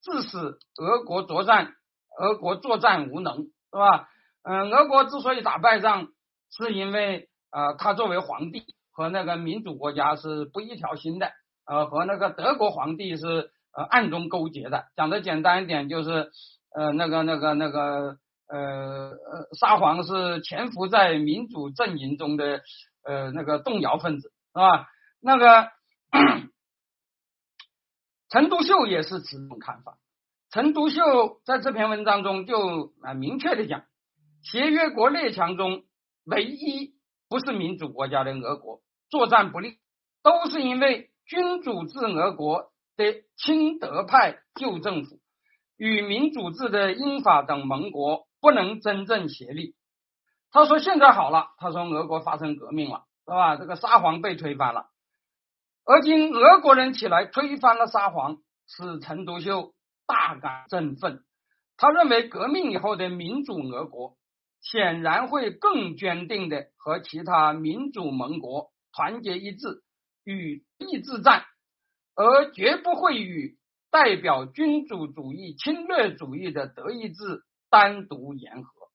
[0.02, 0.36] 致使
[0.76, 1.72] 俄国作战，
[2.20, 4.10] 俄国作战无能，是吧？
[4.42, 6.08] 嗯，俄国之所以打败仗，
[6.50, 11.30] 是因为呃，他作为皇帝和那个民主国家是不一条心的，
[11.64, 14.84] 呃，和那个德国皇帝是呃暗中勾结的。
[14.96, 16.30] 讲的简单一点，就是
[16.74, 18.18] 呃，那个那个那个。
[18.48, 22.61] 呃呃，沙皇是潜伏在民主阵营中的
[23.02, 24.88] 呃那个动摇分子，是吧？
[25.22, 25.70] 那个
[28.28, 29.96] 陈独秀也是此种看法。
[30.50, 33.85] 陈独秀在这篇文章中就啊明确的讲，
[34.42, 35.85] 协约国列强中
[36.26, 36.92] 唯一
[37.30, 39.78] 不是民主国家的俄国作战不利，
[40.22, 45.21] 都是因为君主制俄国的亲德派旧政府
[45.83, 49.75] 与民主制的英法等盟国不能真正协力。
[50.53, 53.57] 他说现在好了，他说俄国发生革命了，是吧？
[53.57, 54.87] 这个沙皇被推翻了，
[55.85, 58.37] 而今俄国人起来推翻了沙皇，
[58.68, 59.75] 使陈独秀
[60.07, 61.25] 大感振奋。
[61.77, 64.14] 他认为革命以后的民主俄国
[64.61, 69.83] 显然会更坚定的和其他民主盟国团结一致，
[70.23, 71.45] 与意志战，
[72.14, 73.59] 而绝不会与
[73.92, 78.88] 代表君主主义侵略主义的德意志单独言和，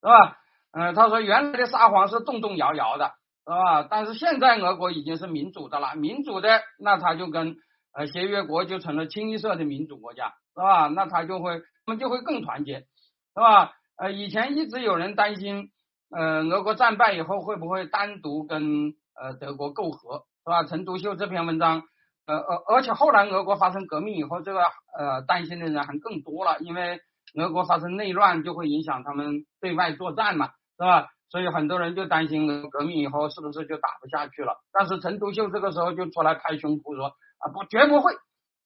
[0.00, 0.36] 是吧？
[0.72, 3.12] 嗯，他说原来的沙皇是动动摇摇的，
[3.44, 3.82] 是吧？
[3.84, 7.54] 但是现在俄国已经是民主的了，民主的那他就跟
[7.92, 10.88] 呃协约国就成了清一色的民主国家，是吧？
[10.88, 11.62] 那他就会。
[11.86, 12.86] 他们就会更团结，是
[13.34, 13.74] 吧？
[13.96, 15.68] 呃，以前一直有人担心，
[16.08, 20.64] 呃，俄国战败以后会不会单独跟呃德国媾和，是吧？
[20.64, 21.82] 陈独秀这篇文章，
[22.26, 24.62] 呃呃，而且后来俄国发生革命以后，这个
[24.98, 27.00] 呃担心的人还更多了，因为
[27.38, 31.08] 俄国发生内乱就会影响他们对外作战嘛，是吧？
[31.30, 34.56] 所以很多人就担心革命以后是不是就打不下去了？
[34.72, 38.12] 但是陈独秀这个时候就出来拍胸脯说啊，不，绝不会。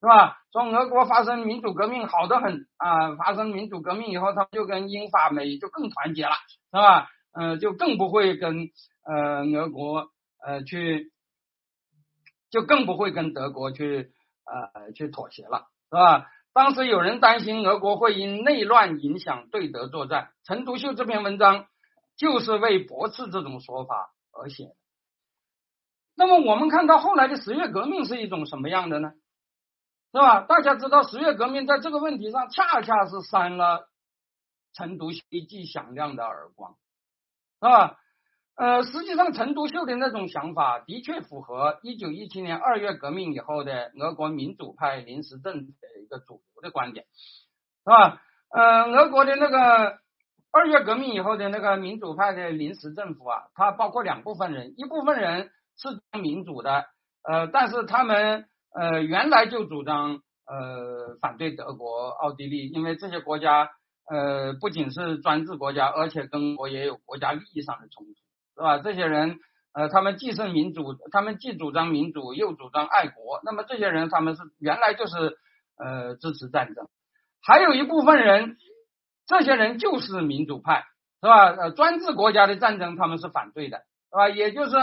[0.01, 0.37] 是吧？
[0.53, 6.31] 说俄国发生民主革命好的很啊，发生民主革命以后，他就跟英法美就更团结了，
[6.71, 7.09] 是吧？
[7.33, 8.68] 嗯，就更不会跟
[9.05, 10.07] 呃俄国
[10.47, 11.11] 呃去，
[12.51, 14.13] 就更不会跟德国去
[14.45, 16.27] 呃去妥协了，是吧？
[16.53, 21.67] 当时有人担心俄国会因内乱影响对德作战，陈独秀这篇文章
[22.17, 24.75] 就是为驳斥这种说法而写的。
[26.17, 29.13] 那么我们看到后来的十月革命是一种什么样的呢？
[30.11, 30.41] 是吧？
[30.41, 33.89] 大家知道十月革命在这个问题上恰恰是扇了
[34.73, 36.73] 陈独秀一记响亮的耳光，
[37.61, 37.99] 是吧？
[38.59, 47.07] 呃，实际上陈独秀的那种想法的确符合一九一七年二月革命以后的俄国民主派临时政的一个主流的观点，
[47.85, 48.21] 是吧？
[48.51, 49.99] 呃，俄国的那个
[50.51, 56.85] 二月革命以后的那个民主派的临时政府啊，它包括两部分人，一部分人是民主的，
[57.23, 58.44] 呃，但是他们。
[58.71, 63.71] 呃，原来就主张呃反对德国、奥地利，因为这些国家
[64.09, 68.12] 呃不仅是专制国家，而且跟我也有国家利益上的冲突，
[68.59, 68.79] 是吧？
[68.79, 69.38] 这些人
[69.73, 75.38] 呃，他们既是民主，他们既主张民主，又主张爱国，那么这些人他们是原来就是
[75.79, 76.88] 呃支持战争。
[77.40, 78.57] 还有一部分人，
[79.27, 80.85] 这些人就是民主派，
[81.23, 81.51] 是吧？
[81.53, 83.79] 呃，专制国家的战争他们是反对的，
[84.11, 84.29] 是吧？
[84.29, 84.77] 也就是。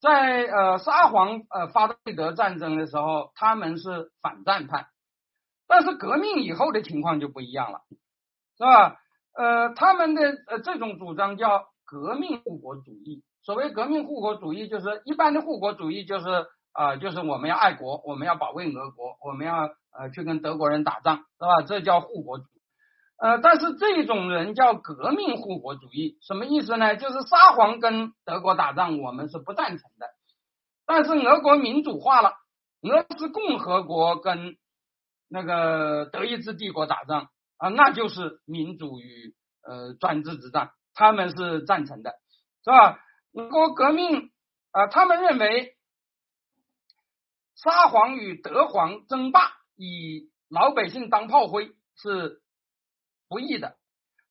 [0.00, 4.86] 在呃沙皇呃发动对德战争的时候，他们是反战派，
[5.66, 7.80] 但是革命以后的情况就不一样了，
[8.58, 8.98] 是吧？
[9.32, 13.22] 呃，他们的呃这种主张叫革命护国主义。
[13.42, 21.62] 所谓革命护国主义，就是一般的护国主义，就是啊，就是我们要爱国，我们要保卫俄国，我们要呃去跟德国人打仗，是吧？
[21.66, 22.48] 这叫护国主义。
[23.16, 26.96] 呃，但是这种人叫革命护国主义，什么意思呢？
[26.96, 30.06] 就是沙皇跟德国打仗，我们是不赞成的。
[30.86, 32.32] 但是俄国民主化了，
[32.82, 34.56] 俄罗斯共和国跟
[35.28, 42.14] 那个德意志帝国打仗啊，那就是民主与呃专制之战，他们是赞成的，
[42.64, 43.00] 是吧？
[43.32, 44.30] 俄国革命
[44.70, 45.76] 啊，他们认为
[47.56, 52.40] 沙皇与德皇争霸，以老百姓当炮灰是。
[53.26, 53.78] 不易的，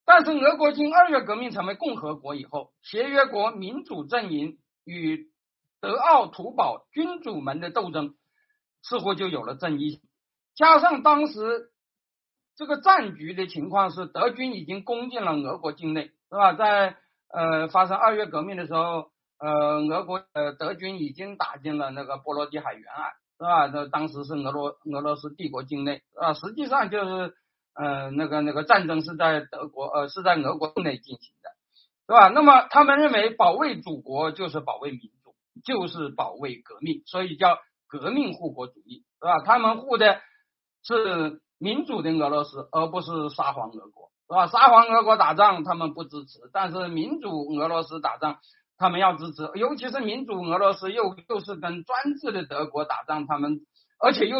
[0.05, 5.31] 但是俄国经二月革命成为共和国以后，协约国民主阵营与
[5.81, 8.15] 德奥图堡君主们的斗争
[8.83, 9.99] 似乎就有了正义。
[10.55, 11.71] 加上当时
[12.55, 16.53] 这个战局的情况是，德军已经攻进了俄国境内，是吧？
[16.53, 16.97] 在
[17.31, 23.67] 呃发生二月革命的时候，呃，俄国呃德军已经打进了那个波罗的海沿岸，是吧？
[23.67, 27.35] 那当时是俄罗俄罗斯帝国境内啊，实际上就是。
[27.75, 31.49] 呃，那个那个战争是在德国，呃，是在俄国境内进行的，
[32.05, 32.27] 是吧？
[32.27, 35.33] 那么他们认为保卫祖国就是保卫民主，
[35.65, 39.39] 就是保卫革命，所以叫革命护国主义，是吧？
[39.39, 40.21] 他们护的
[40.83, 44.47] 是民主的俄罗斯，而不是沙皇俄国，是吧？
[44.47, 48.37] 沙皇俄国打仗他们不支持，但是民主俄罗斯打仗
[48.77, 53.61] 他们要支持，尤其是民主俄罗斯又又是跟专制的德国打仗，他们
[53.99, 54.37] 而且又。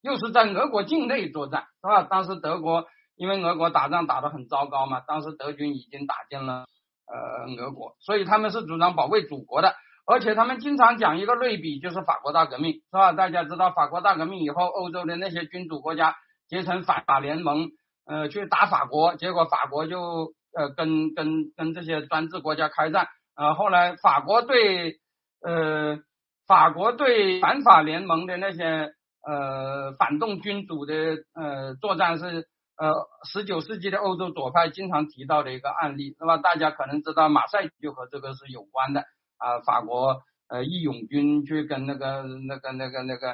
[0.00, 2.04] 又是在俄国境内作战，是吧？
[2.04, 6.66] 当时德国因为俄国打仗打得很糟糕嘛，当时德军已经打进了
[7.08, 9.74] 呃俄国，所以他们是主张保卫祖国的，
[10.06, 13.12] 而且他们经常讲一个类比，就是法国大革命，是吧？
[13.12, 16.14] 大家知道法国大革命以后，欧洲的那些君主国家
[16.46, 17.68] 结成反法联盟，
[18.08, 24.96] 呃，去打法国，结果法国就呃跟跟跟这些专制国家开战，呃后来法国对
[25.42, 25.98] 呃
[26.46, 28.94] 法国对反法联盟的那些
[29.26, 30.94] 呃反动君主的
[31.34, 32.94] 呃作战是呃
[33.30, 39.02] 十九世纪的欧洲左派经常提到的一个案例，那么大家可能知道马赛就和这个是有关的
[39.36, 43.32] 啊，法国呃义勇军去跟那个那个那个那个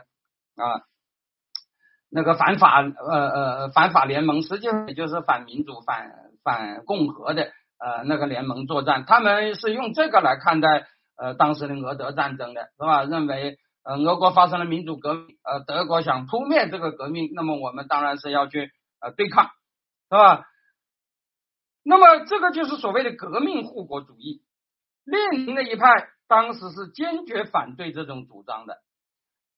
[0.56, 0.82] 啊。
[2.16, 6.12] 那个反法呃呃反法联盟，实际上也就是反民主、反
[6.44, 13.02] 反共和的呃那个联盟作战，他们是用这个来看待呃当时的俄德战争的，是吧？
[13.02, 19.46] 认为呃俄国发生了民主革命，呃德国想扑灭这个革命，那么我们当然是要去呃对抗，
[20.08, 20.44] 是吧？
[21.82, 24.44] 那么这个就是所谓的革命护国主义，
[25.04, 28.78] 列宁的一派当时是坚决反对这种主张的，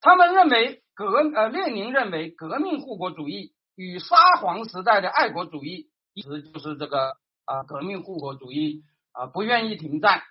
[0.00, 0.82] 他们认为。
[0.96, 1.04] 革
[1.34, 8.82] 呃，列宁认为革命护国主义与沙皇时代的爱国主义一直就是这个啊，革命护国主义
[9.12, 10.22] 啊，不愿意停战。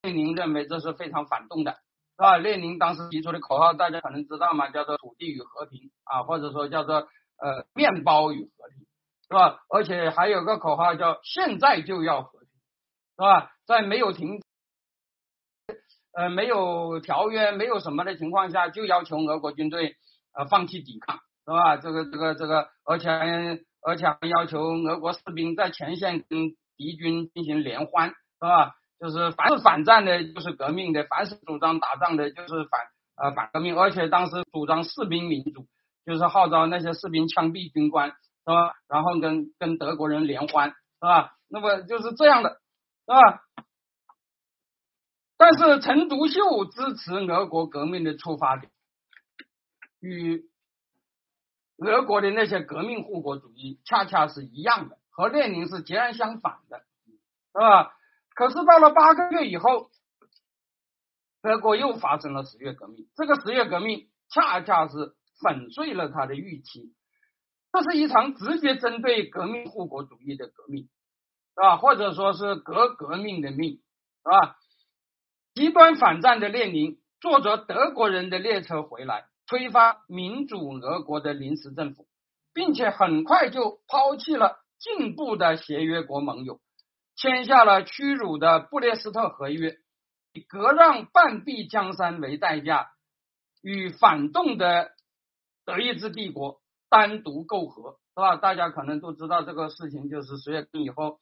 [0.00, 1.72] 列宁认为这是非常反动的，
[2.16, 2.38] 是吧？
[2.38, 8.86] 列宁当时提出的口号大家可能知道嘛，叫做“土地与和平”啊，或者说叫做“呃，面包与和平”，
[9.28, 9.58] 是吧？
[9.68, 12.48] 而且还有个口号叫“现在就要和平”，
[13.14, 13.52] 是吧？
[13.66, 14.41] 在没有停。
[16.14, 19.96] 呃，没有条约，没有什么的情况下，就要求俄国军队
[20.36, 21.76] 呃放弃抵抗，是吧？
[21.76, 23.08] 这个这个这个，而且
[23.80, 28.74] 而且还要求俄国士兵在前线跟敌军进行联欢，是吧？
[29.00, 32.80] 就是凡是反战的，就是革命的；凡是主张打仗的，就是反
[33.16, 33.76] 呃反革命。
[33.76, 35.66] 而且当时主张士兵民主，
[36.06, 38.74] 就是号召那些士兵枪毙军官，是吧？
[38.86, 41.32] 然后跟跟德国人联欢，是吧？
[41.48, 42.50] 那么就是这样的，
[43.06, 43.40] 是吧？
[45.42, 48.70] 但是陈独秀支持俄国革命的出发点，
[49.98, 50.48] 与
[51.78, 56.78] 俄国的那些革命护国主义恰恰是一样的，和列宁是截然相反的，
[57.54, 57.92] 是吧？
[58.36, 59.90] 可是到了八个月以后，
[61.42, 66.94] 俄国又发生了十月革命，这个十月革命恰恰是粉碎了他的预期，
[67.72, 71.78] 这是一场直接针对革命护国主义的革命，是吧？
[71.78, 73.82] 或者说是革革命的命，
[74.22, 74.56] 是吧？
[75.54, 82.06] 极端反战的列宁坐着德国人的列车回来，推翻民主俄国的临时政府，
[82.54, 86.58] 并且很快就抛弃了进步的协约国盟友，
[87.16, 89.76] 签下了屈辱的布列斯特合约，
[90.32, 92.88] 以割让半壁江山为代价，
[93.62, 94.92] 与反动的
[95.66, 98.36] 德意志帝国单独媾和，是吧？
[98.36, 101.20] 大家可能都知道这个事情，就是十月份以后，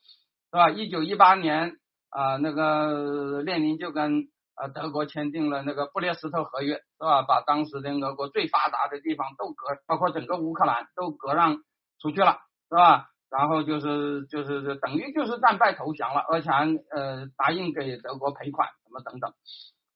[0.52, 0.70] 是吧？
[0.70, 1.78] 一九一八年。
[2.11, 7.23] 啊，那个列宁就跟呃德国签订了那个布列斯特合约，是吧？
[7.23, 11.57] 把当时的俄国最发达的地方都割，包括整个乌克兰都割让
[12.01, 13.07] 出去了，是吧？
[13.31, 19.33] 然后就是就是等于就是战败投降了，而且还呃答应给德国赔款什么等等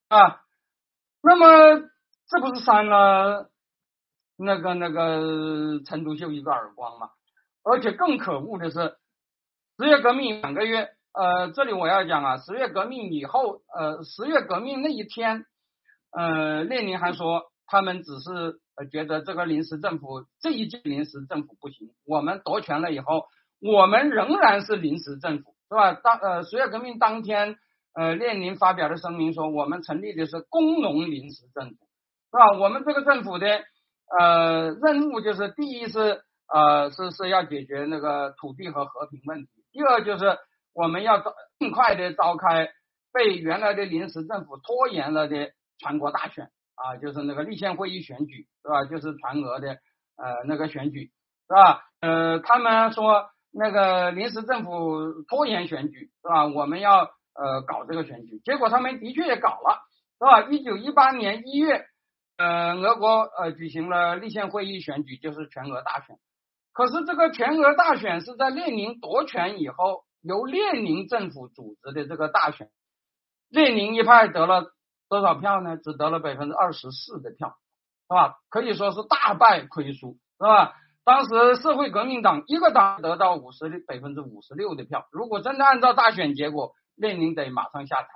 [0.08, 0.40] 啊。
[1.20, 1.88] 那么
[2.28, 3.50] 这不是扇了
[4.36, 7.10] 那个那个陈独秀一个耳光吗？
[7.64, 8.96] 而且更可恶的是，
[9.78, 10.93] 十月革命两个月。
[11.14, 15.44] 呃，这里我要讲啊，十月革命以后，呃，十月革命那一天，
[16.10, 23.26] 呃，列宁还说他们只是呃觉得这个临时政府这一届临时政府不行，我们夺权了以后，
[23.60, 25.92] 我们仍然是临时政府，是吧？
[25.92, 27.58] 当呃十月革命当天，
[27.94, 32.58] 呃，列宁发表的声明说，我们成立的是工农临时政府，是吧？
[32.58, 33.62] 我们这个政府的
[34.18, 36.22] 呃任务就是第一是
[36.52, 40.36] 呃是是要解决那个土地和和平问题，第二就是。
[40.74, 42.68] 我们要召尽快的召开
[43.12, 48.84] 被原来的临时政府拖延了的全国大选啊，就是那个立宪会议选举是吧？
[48.84, 49.78] 就是全俄的
[50.16, 51.12] 呃那个选举
[51.46, 51.84] 是吧？
[52.00, 56.46] 呃，他们说那个临时政府拖延选举是吧？
[56.46, 59.78] 我们要呃搞这个选举，结果他们的确也搞了
[60.18, 60.42] 是吧？
[60.50, 61.86] 一九一八年一月，
[62.36, 66.16] 呃，俄国呃举行了立宪会议选举，就是全俄大选。
[66.72, 70.03] 可是这个全俄大选是在列宁夺权以后。
[70.24, 72.70] 由列宁政府组织的这个大选，
[73.50, 74.72] 列宁一派得了
[75.10, 75.76] 多少票呢？
[75.76, 77.58] 只得了百分之二十四的票，
[78.08, 78.36] 是吧？
[78.48, 80.72] 可以说是大败亏输，是吧？
[81.04, 88.08] 当时社会革命党一个党得到五十六百分之五十六的票，如果真的按照大选结果，列宁得马上下台，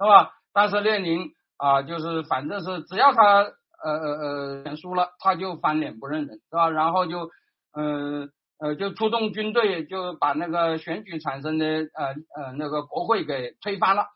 [0.00, 0.32] 是吧？
[0.52, 3.42] 但是列宁啊，就是反正是只要他
[3.84, 6.70] 呃呃呃输了，他就翻脸不认人，是吧？
[6.70, 7.30] 然后就
[7.72, 8.32] 嗯。
[8.58, 14.06] 呃，就出动军队，就把那个选举产生的呃呃那个国会给推翻了，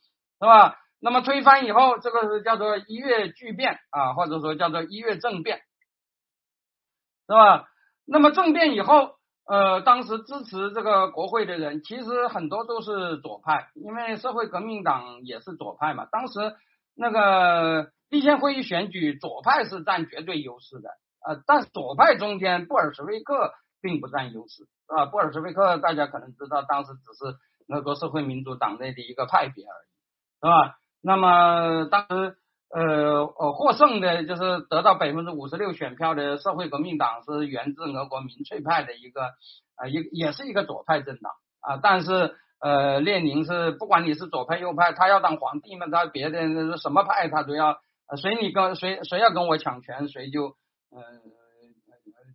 [0.41, 0.76] 是吧？
[0.99, 5.62] 那么推翻以后，这个是叫做一月巨变啊，或者说叫做一月政变，
[7.26, 7.66] 是吧？
[8.07, 9.12] 那么政变以后，
[9.47, 16.07] 呃，当时支持这个国会的人，其实很多都是左派，因为社会革命党也是左派嘛。
[16.11, 16.55] 当时
[16.95, 20.91] 那个立宪会议选举，左派是占绝对优势的，
[21.26, 27.37] 呃，但是左派中间布尔什维克并不占优势，啊，布尔什维克大家可能知道，当时只是
[27.74, 29.89] 俄国社会民主党内的一个派别而已，
[30.41, 30.78] 是吧？
[31.03, 32.37] 那么当时。
[32.72, 39.22] 呃呃，获胜的就是得到百分之五十六选票的社会革命党是源自俄国民粹派的一个
[39.74, 47.81] 啊一也是一个左派政党啊，但是呃列宁是不管你是左派右派，他要当皇帝嘛，他别的什么派他都要，
[48.16, 50.55] 谁你跟谁谁要跟我抢权，谁就
[50.91, 51.03] 呃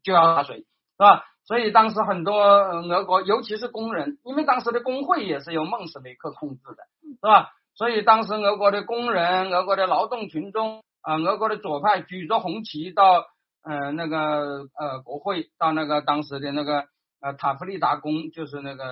[0.03, 0.65] 就要打谁是
[0.97, 1.23] 吧？
[1.45, 7.51] 所以当时很多俄国尤其是工人，因为当时的工会也是由孟什维克控制的，是吧？
[7.75, 13.25] 所以当时俄国的工人、俄国的劳动群众啊，俄国的左派举着红旗到
[13.63, 16.85] 呃那个呃国会，到那个当时的那个
[17.21, 18.83] 呃塔夫利达宫，就是那个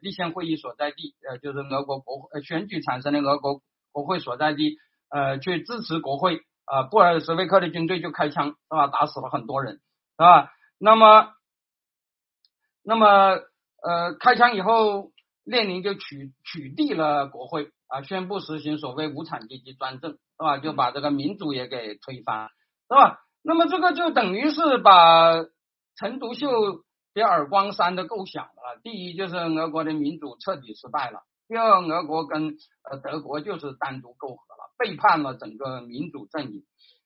[0.00, 4.78] 立宪会议所在地，呃就是俄国国选举产生的俄国国会所在地，
[5.10, 9.80] 呃去支持国会啊，布尔什维克的军队就开枪是吧，打死了很多人是
[10.18, 10.52] 吧？
[10.78, 11.28] 那么
[12.84, 13.06] 那么
[13.82, 15.12] 呃开枪以后，
[15.44, 17.70] 列宁就取取缔了国会。
[17.92, 20.56] 啊，宣布实行所谓无产阶级专政，是吧？
[20.56, 22.48] 就把这个民主也给推翻，
[22.88, 23.20] 是吧？
[23.42, 25.44] 那么这个就等于是把
[25.98, 26.48] 陈独秀
[27.12, 28.80] 给耳光扇的够响了。
[28.82, 32.56] 第一就是俄国的民主彻底失败了，第二俄国跟
[32.90, 36.64] 呃德国就是单独媾和了，背叛了整个民主阵营，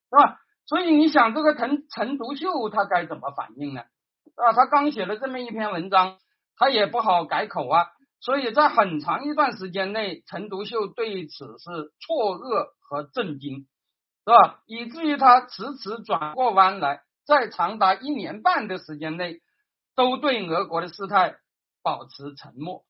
[0.08, 0.38] 是吧？
[0.66, 3.82] 所以你想这个陈陈独秀他该怎么反应呢？
[4.36, 6.18] 啊，他刚写了这么一篇文章，
[6.56, 7.86] 他也不好改口啊。
[8.20, 13.66] 所以在很长一段时间内，陈独秀对此是错愕和震惊，
[14.24, 14.60] 是吧？
[14.66, 19.40] 以至于他迟迟转过弯来，在长达一年半的时间内，
[19.94, 21.36] 都对俄国的事态
[21.82, 22.84] 保持沉默，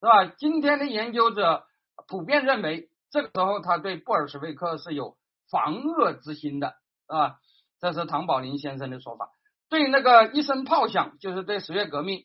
[0.00, 0.34] 是吧？
[0.38, 1.64] 今天的研究者
[2.08, 5.16] 普遍认为，这个时候他对布尔什维克是有
[5.50, 6.74] 防恶之心的，
[7.08, 7.38] 是吧？
[7.80, 9.30] 这是唐宝林先生的说法。
[9.74, 12.24] 对那个一声炮响，就是对十月革命。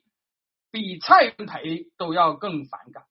[0.71, 3.05] 比蔡元培都要更反感，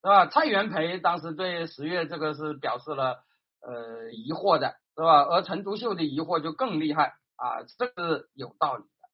[0.00, 0.26] 是吧？
[0.28, 3.22] 蔡元培当时对十月这个是表示了
[3.60, 5.24] 呃疑惑的，是吧？
[5.24, 9.08] 而陈独秀的疑惑就更厉害啊，这是有道理的。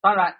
[0.00, 0.38] 当然，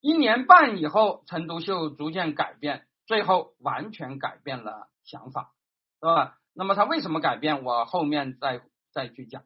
[0.00, 5.52] 一年半以后，陈独秀逐渐改变，最后完全改变了想法，
[6.00, 6.38] 是吧？
[6.52, 7.64] 那么他为什么改变？
[7.64, 8.62] 我后面再
[8.92, 9.42] 再去讲。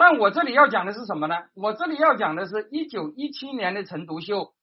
[0.00, 1.36] 但我这里要讲的是什么呢？
[1.52, 4.54] 我这里要讲的是一九一七年的陈独秀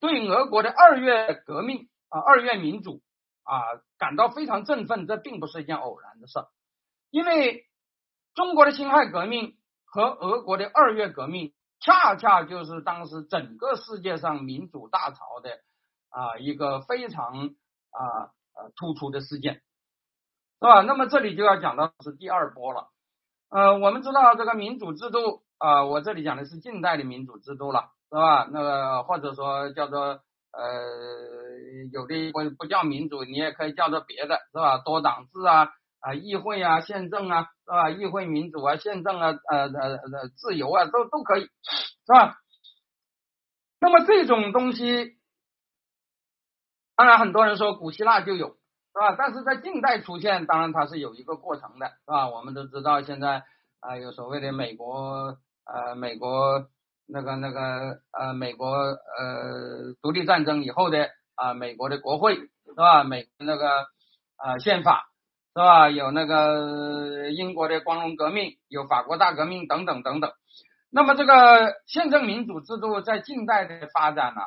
[0.00, 3.02] 对俄国的二月革命啊，二月民主
[3.42, 3.60] 啊
[3.98, 5.06] 感到非常振奋。
[5.06, 6.38] 这并不是一件偶然的事，
[7.10, 7.66] 因为
[8.34, 15.50] 中国的辛亥革命和俄国的二月革命，恰恰就是当时整个世界上民主大潮的
[16.08, 17.50] 啊一个非常
[17.90, 19.60] 啊呃突出的事件，是
[20.60, 20.80] 吧？
[20.80, 22.88] 那么这里就要讲到是第二波了。
[23.50, 28.46] 呃，我们知道这个民主制度啊，我这里讲的是近代的民主制度了，是吧？
[28.52, 30.20] 那个或者说叫做
[30.52, 34.76] 呃，有的不不叫民主，你也可以叫做别的，是吧？
[34.84, 35.70] 多党制啊，
[36.00, 37.88] 啊，议会啊，宪政啊，是吧？
[37.90, 42.36] 议会民主啊，宪政啊，呃呃呃，自由啊，都都可以，是吧？
[43.80, 45.16] 那么这种东西，
[46.96, 48.57] 当然很多人说古希腊就有。
[48.92, 49.14] 是吧？
[49.16, 52.28] 但是在近代出现，当然它是有一个过程的，是吧？
[52.28, 53.44] 我们都知道，现在
[53.80, 56.66] 啊有所谓的美国呃美国
[57.06, 63.04] 那个那个呃美国呃独立战争以后的啊美国的国会是吧？
[63.04, 63.86] 美那个
[64.36, 65.10] 啊宪法
[65.54, 65.90] 是吧？
[65.90, 70.32] 有那个英国的光荣革命，有法国大革命等等等等。
[70.90, 74.40] 那么这个宪政民主制度在近代的发展呢，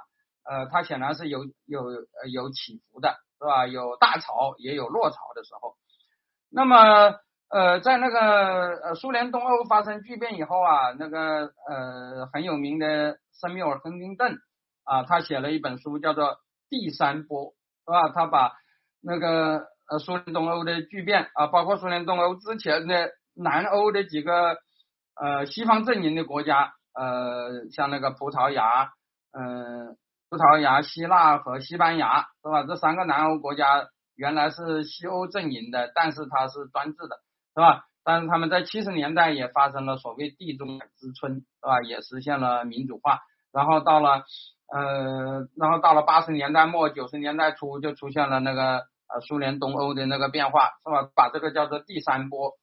[0.43, 1.83] 呃，它显然是有有
[2.31, 3.15] 有起伏的。
[3.41, 3.65] 是吧？
[3.65, 5.73] 有大潮，也有落潮的时候。
[6.51, 7.15] 那么，
[7.49, 8.19] 呃，在那个
[8.83, 14.37] 呃苏联东欧发生巨变以后啊，那个呃很有名的塞缪尔·亨廷顿
[14.83, 16.25] 啊，他写了一本书，叫做
[16.69, 17.45] 《第三波》，
[17.83, 18.09] 是吧？
[18.13, 18.53] 他把
[19.01, 24.57] 那个呃苏联东欧的巨变啊，包括苏联东欧之前的南欧的几个
[25.19, 28.91] 呃西方阵营的国家，呃，像那个葡萄牙，
[29.31, 29.97] 嗯。
[30.31, 32.63] 葡萄牙、希腊和西班牙是吧？
[32.63, 37.17] 这三个南欧国家原来是西欧阵营的，但是它是专制的，
[37.53, 37.83] 是吧？
[38.05, 41.81] 但是他们在七十年代也发生了所谓地中海之春，是吧？
[41.81, 43.19] 也实现了民主化。
[43.51, 44.23] 然后到了
[44.73, 51.11] 呃，然后到了八十年代末九十年代初，就出现了那个呃苏联东欧的那个变化，是吧？
[51.13, 52.53] 把这个叫做第三波。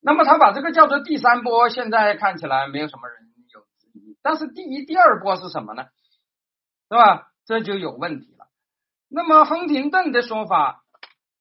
[0.00, 3.27] 那么他把这个叫做第三波，现在看起来没有什么人。
[4.22, 5.84] 但是第一、第二波是什么呢？
[6.90, 7.28] 是吧？
[7.44, 8.46] 这就有问题了。
[9.08, 10.84] 那么亨廷顿的说法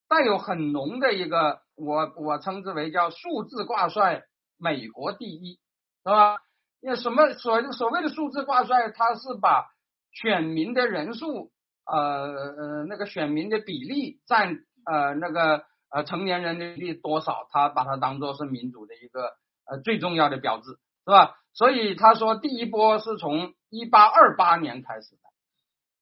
[0.07, 4.23] 带有很浓的一个，我我称之为叫数字挂帅，
[4.57, 5.55] 美国第一，
[6.03, 6.37] 是吧？
[6.79, 9.65] 那什么所所谓的数字挂帅，他是把
[10.11, 11.51] 选民的人数，
[11.85, 19.33] 呃呃那个选民的比例占呃那个呃成年人的比例多少，他把它当做是民主的一个
[19.65, 21.35] 呃最重要的标志，是吧？
[21.57, 25.21] 所以他说第一波是从一八二八年开始的。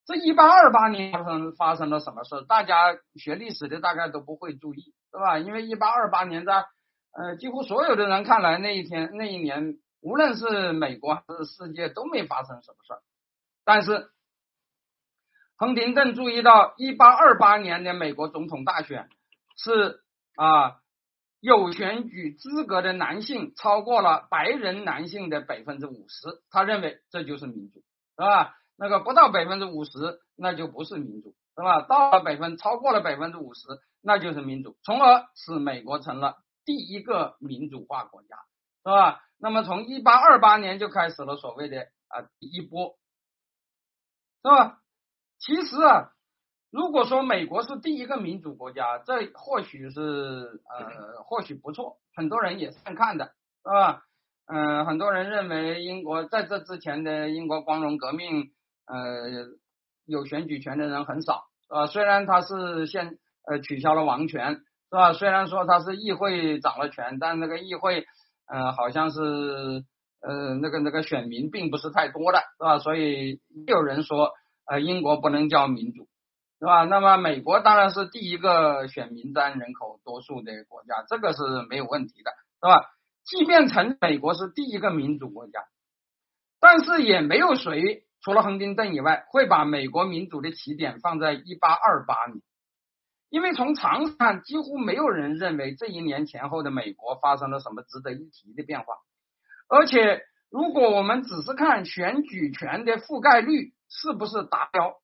[0.04, 2.44] 这一八二八年发生发生了什么事？
[2.46, 5.38] 大家学历史的大概都不会注意，对吧？
[5.38, 6.66] 因为一八二八年在
[7.10, 13.00] 呃几乎所有的人看来，那一天那一年，无论是美国还是世界都没发生什么事儿。
[13.64, 14.10] 但是
[15.56, 19.08] 亨廷顿注意到，一八二八年的美国总统大选
[19.56, 20.02] 是
[20.36, 20.76] 啊
[21.46, 27.84] 有选举资格的男性超过了白人男性的百分之五十，他认为这就是民主，
[28.16, 28.56] 是吧？
[28.76, 29.92] 那个不到百分之五十，
[30.34, 31.82] 那就不是民主，是吧？
[31.82, 33.60] 到了百分超过了百分之五十，
[34.02, 36.34] 那就是民主，从而使美国成了
[36.64, 38.36] 第一个民主化国家，
[38.82, 39.20] 是吧？
[39.38, 42.98] 那么从一八二八年就开始了所谓的啊一波，
[44.42, 44.80] 是吧？
[45.38, 46.10] 其实啊，
[46.70, 53.26] 如果说美国是第一个民主国家，这或许是呃 或许不错，很多人也是这样看的，
[53.64, 54.02] 是吧？
[54.46, 58.52] 嗯，很多人认为英国在这之前的英国光荣革命。
[58.88, 58.94] 呃，
[60.06, 61.86] 有选举权的人很少，是吧？
[61.88, 64.60] 虽然他是现呃取消了王权，是
[64.94, 65.12] 吧？
[65.12, 68.06] 虽然说他是议会掌了权，但那个议会，
[68.46, 69.20] 呃，好像是
[70.20, 72.78] 呃那个那个选民并不是太多的，是吧？
[72.78, 74.30] 所以有人说，
[74.66, 76.06] 呃，英国不能叫民主，
[76.58, 76.84] 是吧？
[76.84, 82.30] 那么美国当然是第一个选民占人口多数的国家，这个是没有问题的，
[82.60, 82.90] 是吧？
[83.24, 85.64] 即便成美国是第一个民主国家，
[86.60, 88.04] 但是也没有谁。
[88.22, 92.40] 除了亨廷顿以外，会把美国民主的起点放在一八二八年，
[93.28, 98.86] 因为从长看，几乎没有人认为这一年前后的美国发生了什么值得一提的变化。
[99.68, 104.96] 而且，如果我们只是看选举权的覆盖率是不是达标，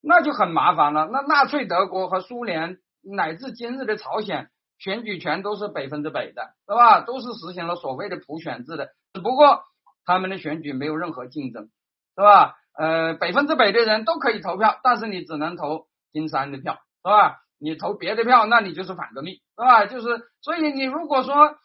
[0.00, 1.08] 那就很麻烦了。
[1.12, 7.00] 那纳粹德国和苏联乃至今日的朝鲜，选举权都是百分之百的，是吧？
[7.00, 9.62] 都是实行了所谓的普选制的，只不过
[10.04, 11.70] 他们的选举没有任何竞争。
[12.18, 12.54] 是吧？
[12.72, 16.72] 呃，百分之百的人都可以投票，但是你只能投金山的票，
[17.04, 17.36] 是吧？
[17.58, 19.84] 你投别的票，那你就是反革命，是吧？
[19.84, 21.58] 就是，所以你如果说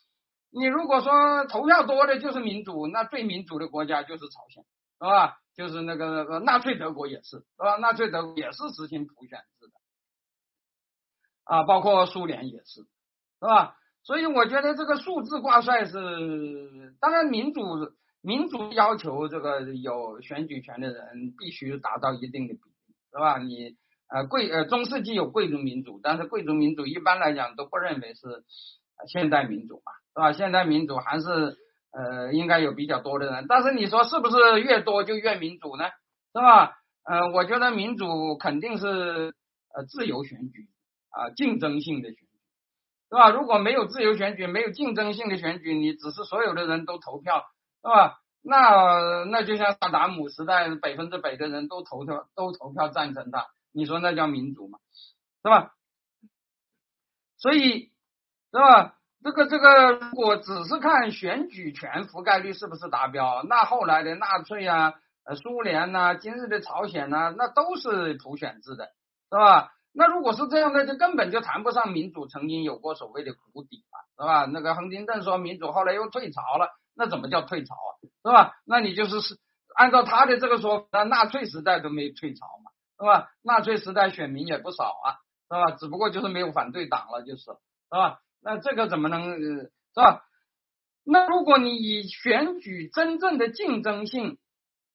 [0.51, 4.65] 你如果说投票多的就是民主，那最民主的国家就是朝鲜，
[4.99, 5.37] 是吧？
[5.55, 7.77] 就是那个纳粹德国也是，是吧？
[7.77, 9.73] 纳粹德国也是实行普选制的，
[11.43, 12.87] 啊，包括苏联也是，是
[13.41, 13.75] 吧？
[14.03, 17.61] 所以我觉得这个数字挂帅是，当然民主。
[18.23, 23.39] 民主要求这个有选举权的人必须达到一定的比例，是吧？
[23.39, 23.75] 你
[24.09, 28.43] 呃贵呃中世纪有贵族民主，但是贵族民主一般来讲都不认为是
[29.07, 30.33] 现代民主嘛，是吧？
[30.33, 31.57] 现代民主还是
[31.91, 35.85] 呃应该有比较多的人，但是你说是不是越多就越民主呢？
[36.33, 36.77] 是吧？
[37.03, 39.33] 呃，我觉得民主肯定是
[39.73, 40.69] 呃自由选举
[41.09, 42.27] 啊，竞争性的选举，
[43.09, 43.29] 是吧？
[43.29, 47.45] 如果没有自由选举，没有竞争性的选举，你只是所有的人都投票。
[47.83, 48.19] 是吧？
[48.43, 54.77] 那那就像萨达姆时代，百分之百的人都投票都投票赞成他，你说那叫民主吗？
[55.41, 55.73] 是吧？
[57.37, 57.91] 所以
[58.51, 58.99] 是吧？
[59.23, 64.93] 这个这个，如果只是看选举权覆盖率是不是达标，那后来的纳粹啊、
[65.25, 68.85] 呃苏联呐、今日的朝鲜呐，那都是普选制的，
[69.29, 69.71] 是吧？
[69.93, 74.45] 那如果是这样的，就根本就谈不上民主曾经有过所谓的谷底了，是吧？
[74.45, 76.69] 那个亨廷顿说民主后来又退潮了。
[76.95, 77.91] 那怎么叫退潮啊？
[78.23, 78.55] 是吧？
[78.65, 79.37] 那你就是是
[79.75, 83.29] 按照他的这个说，那纳粹时代都没退潮嘛，是吧？
[83.43, 85.71] 纳粹时代选民也不少啊，是吧？
[85.77, 87.51] 只不过就是没有反对党了，就是，是
[87.91, 88.19] 吧？
[88.41, 90.23] 那这个怎么能是吧？
[91.03, 94.37] 那如果你以选举真正的竞争性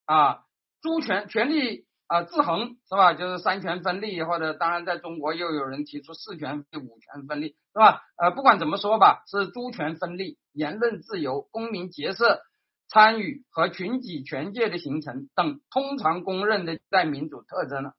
[0.04, 0.44] 啊，
[0.80, 3.14] 诸权权力啊制衡是吧？
[3.14, 8.02] 就是三权分立，或者当然在中国又有人提出四权五权分立是吧？
[8.16, 10.38] 呃，不管怎么说吧，是诸权分立。
[10.52, 12.40] 言论自由、公民结社
[12.88, 17.92] 参与和群体权界的形成等通常公认的在民主特征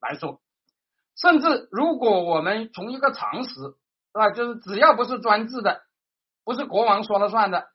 [0.00, 0.40] 来说，
[1.14, 3.54] 甚至如果我们从一个常识
[4.12, 5.82] 是吧，就是只要不是专制的，
[6.44, 7.68] 不是国王说了算的，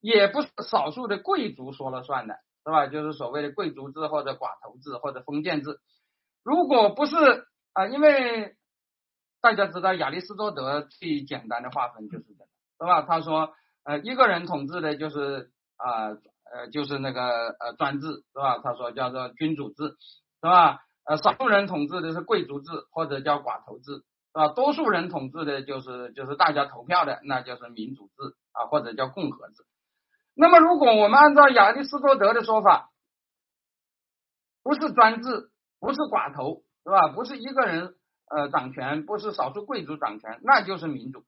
[0.00, 2.34] 也不是少数的贵族说了算的，
[2.64, 2.86] 是吧？
[2.86, 5.78] 就是所谓的贵族制或者寡头制或者封建制，
[6.42, 7.16] 如果不是
[7.72, 8.56] 啊，因为
[9.40, 12.44] 大家知道亚里士多德最简单的划分就是这个，
[12.78, 13.02] 是吧？
[13.02, 13.54] 他说。
[13.88, 16.08] 呃，一个人统治的就是啊
[16.50, 18.58] 呃就是那个呃专制是吧？
[18.58, 20.80] 他说叫做君主制是吧？
[21.04, 24.02] 呃少数人统治的是贵族制或者叫寡头制
[24.38, 24.48] 啊？
[24.48, 29.64] 多数人统治的就是就是大家投票的那就是民主制啊或者叫共和制。
[30.34, 32.90] 那么如果我们按照亚里士多德的说法，
[34.62, 37.08] 不是专制，不是寡头是吧？
[37.08, 37.94] 不是一个人
[38.28, 41.24] 呃掌权，不是少数贵族掌权，那就是民主。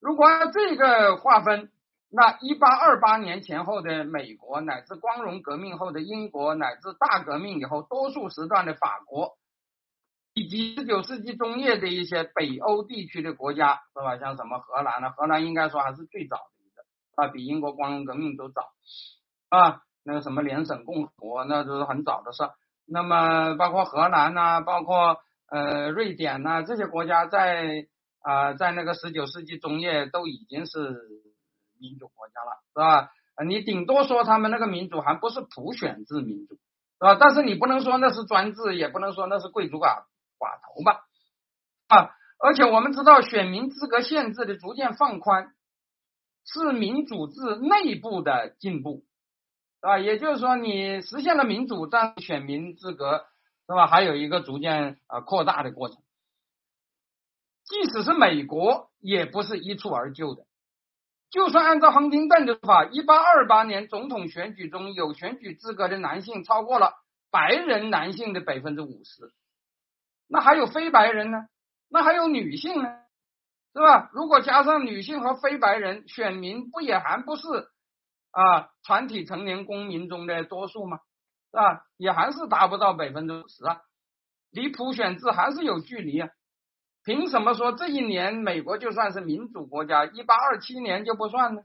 [0.00, 1.70] 如果按这个划分，
[2.08, 9.36] 那一八二八年前后的美国，乃至光荣革命后的英国，乃至大革命以后多数时段的法国，
[10.36, 14.18] 以及十九世纪中叶的一些北欧地区的国家，是吧？
[14.18, 15.10] 像什么荷兰呢？
[15.16, 16.84] 荷兰应该说还是最早的一个
[17.16, 18.62] 啊，比英国光荣革命都早
[19.48, 19.80] 啊。
[20.04, 22.44] 那个什么联省共和国，那都是很早的事。
[22.86, 25.18] 那么包括荷兰呐，包括
[25.48, 27.88] 呃瑞典呐，这些国家在。
[28.26, 30.98] 啊，在那个十九世纪中叶都已经是
[31.78, 33.12] 民主国家了，是吧？
[33.46, 36.58] 你顶多说他们那个民主还不是普选制民主，是
[37.06, 37.14] 吧？
[37.20, 40.02] 但是你不能说那是专制，也不能说那是贵族啊
[40.38, 41.00] 寡头吧？
[41.88, 45.54] 啊，而且我们知道选民资格限制的逐渐放宽，
[46.44, 49.04] 是民主制内部的进步，
[49.80, 53.24] 啊，也就是说你实现了民主，但选民资格
[53.66, 53.86] 是吧？
[53.86, 55.98] 还有一个逐渐啊扩大的过程。
[57.64, 60.44] 即使是美国，也不是一蹴而就的。
[61.30, 66.92] 就算按照亨廷顿的说法，一八二八年总统选举中有选举资格的男性超过了
[67.32, 69.32] 白人男性的百分之五十，
[70.28, 71.46] 那还有非白人呢？
[71.88, 72.88] 那还有女性呢？
[73.72, 74.10] 是吧？
[74.12, 77.46] 如果加上女性和非白人选民，不也还不是
[78.30, 78.70] 啊？
[78.82, 80.98] 全体成年公民中的多数吗？
[81.50, 81.84] 是吧？
[81.96, 83.80] 也还是达不到百分之十啊，
[84.50, 86.30] 离普选制还是有距离啊。
[87.04, 91.62] 凭什么说这一年美国就算是民主国家，一八二七年就不算呢？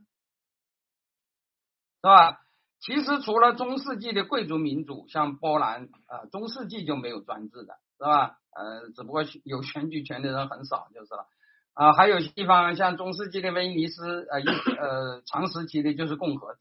[2.01, 2.37] 是吧？
[2.79, 8.37] 其实除了中世纪的贵族民主，像波兰啊，中世纪就没有专制的，是吧？
[8.55, 11.25] 呃，只不过有选举权的人很少就是了。
[11.73, 16.59] 啊，还有地方像中世纪的威尼斯，呃，一呃长时期的就是共和制，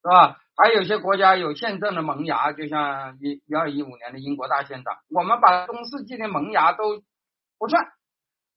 [0.00, 0.38] 是吧？
[0.56, 4.94] 还有些国家有宪政的萌芽，就像一一二一五年的英国大宪章。
[5.10, 7.02] 我们把中世纪的萌芽都
[7.58, 7.84] 不算。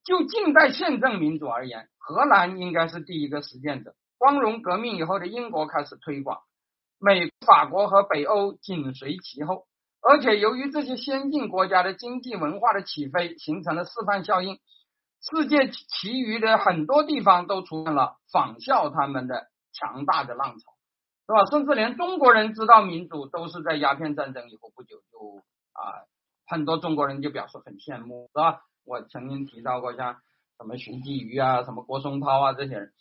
[0.04, 3.96] 就近代宪政民主而言，荷兰应该是第一个实践者。
[4.20, 6.40] 光荣革命以后的英国开始推广，
[7.00, 9.66] 美、法国和北欧紧随其后。
[10.08, 14.58] 而且由于这些先进国家的经济文化的起飞，形成了示范效应，
[15.20, 20.72] 世界其余的很多地方都出现了仿效他们的强大的浪潮，
[21.28, 21.46] 是吧？
[21.52, 25.44] 甚至连中国人知道民主，都是在鸦片战争以后不久就
[25.74, 26.08] 啊，
[26.48, 28.62] 很多中国人就表示很羡慕，是吧？
[28.86, 30.16] 我曾经提到过，像
[30.58, 32.94] 什么徐继瑜啊，什么郭松涛啊这些人，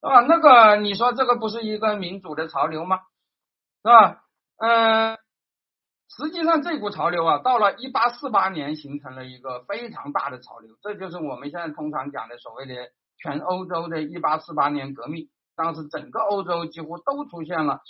[0.00, 0.20] 是吧？
[0.20, 2.98] 那个你说这个不是一个民主的潮流吗？
[3.82, 4.22] 是吧？
[4.58, 5.16] 嗯，
[6.16, 12.74] 实际上这股潮流啊，到了一八四八年形成了一个非常大的潮流，这就是我们现在通常讲的所谓的
[13.16, 15.28] 全欧洲的一八四八年革命。
[15.56, 17.80] 当时整个欧洲几乎都出现了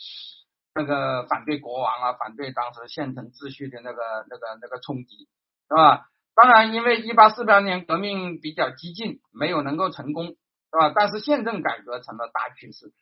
[0.74, 5.28] 那个反对国王啊，反对当时现成秩序的那个那个那个冲击，
[5.68, 6.06] 是吧？
[6.34, 10.92] 当然，因为一八四八年革命比较激进，没有能够成功，是吧？
[10.94, 12.92] 但是宪政改革成了大趋势。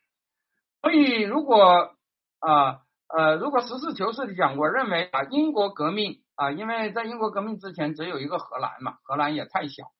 [0.81, 1.95] 所以，如果
[2.39, 9.91] 啊，呃如果实事求是的讲，我认为啊，英国革命啊，因为在英国革命之前只有一个荷兰嘛，荷兰也太小。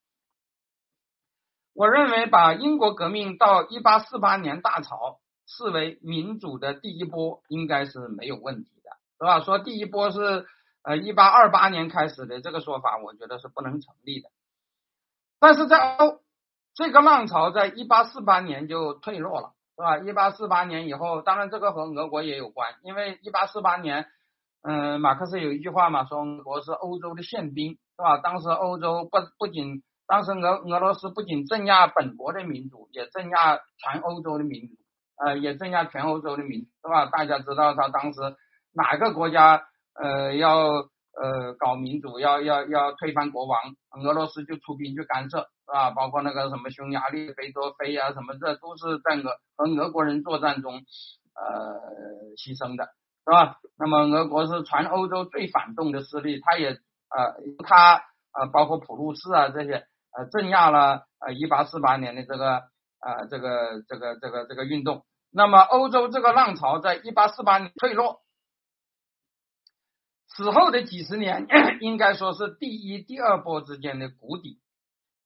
[1.74, 9.42] 我认为把英国革命到一八四八年大潮视为民主的第一波，应该是没有问题的，是吧？
[9.42, 10.48] 说第一波是。
[10.82, 14.30] 呃，一八二八年开始的这个说法，我觉得是不能成立的。
[15.38, 16.22] 但是在欧，
[16.74, 19.98] 这个浪潮在一八四八年就退落了，是吧？
[20.00, 24.08] 一八四八年以后，当然这个和俄国也有关，因为一八四八年，
[24.62, 28.18] 嗯，马克思有一句话嘛，说俄国是欧洲的宪兵，是吧？
[28.18, 34.76] 当时欧洲不不仅，当时俄俄罗斯不仅镇压本国的民主，也镇压全欧洲的民主，
[35.24, 37.06] 呃，也镇压全欧洲的民，是吧？
[37.06, 38.20] 大家知道他当时
[38.74, 39.64] 哪个国家？
[40.02, 40.70] 呃，要
[41.22, 43.60] 呃搞民主，要要要推翻国王，
[44.02, 45.92] 俄罗斯就出兵去干涉，是吧？
[45.92, 50.82] 包括那个什么匈牙利、贝多菲啊，什么这都是在俄和俄国人作战中呃
[52.38, 52.86] 牺牲的，
[53.26, 53.58] 是吧？
[53.78, 57.36] 那么俄国是全欧洲最反动的势力，他也呃
[57.68, 57.98] 他
[58.32, 59.84] 呃包括普鲁士啊这些
[60.16, 62.64] 呃镇压了呃一八四八年的这个
[63.02, 65.04] 呃这个这个这个这个运动，
[65.34, 68.22] 那么欧洲这个浪潮在一八四八年退落。
[70.40, 71.48] 此后的几十年，
[71.82, 74.62] 应该说是第一、第二波之间的谷底。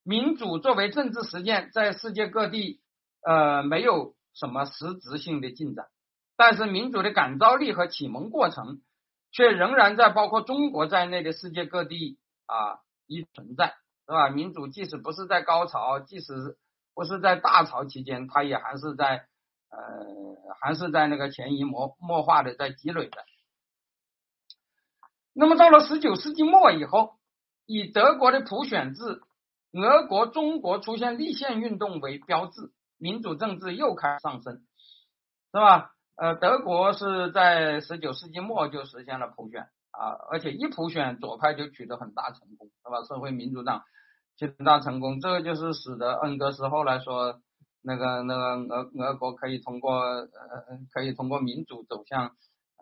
[0.03, 2.81] 民主作为政治实践，在世界各地
[3.23, 5.85] 呃没有什么实质性的进展，
[6.35, 8.81] 但是民主的感召力和启蒙过程，
[9.31, 13.75] 却仍然在包括中国在内的世界各地啊依存在，
[14.07, 14.29] 是吧？
[14.29, 16.57] 民主即使不是在高潮，即使
[16.95, 19.27] 不是在大潮期间，它也还是在
[19.69, 19.77] 呃
[20.59, 23.17] 还是在那个潜移默默化的在积累的。
[25.33, 27.15] 那么到了十九世纪末以后，
[27.65, 29.21] 以德国的普选制、
[29.73, 34.61] 俄国、中国出现立宪运动为标志，民主政治又开始上升，
[35.51, 35.91] 是吧？
[36.15, 43.01] 呃，德国是在十九世纪末就实现了普选啊，而且一普选，左派就取得很大成功，是吧？
[43.07, 43.81] 社会民主党
[44.37, 47.41] 取得很大成功，这个就是使得恩格斯后来说
[47.81, 50.27] 那个那个俄俄国可以通过呃
[50.93, 52.35] 可以通过民主走向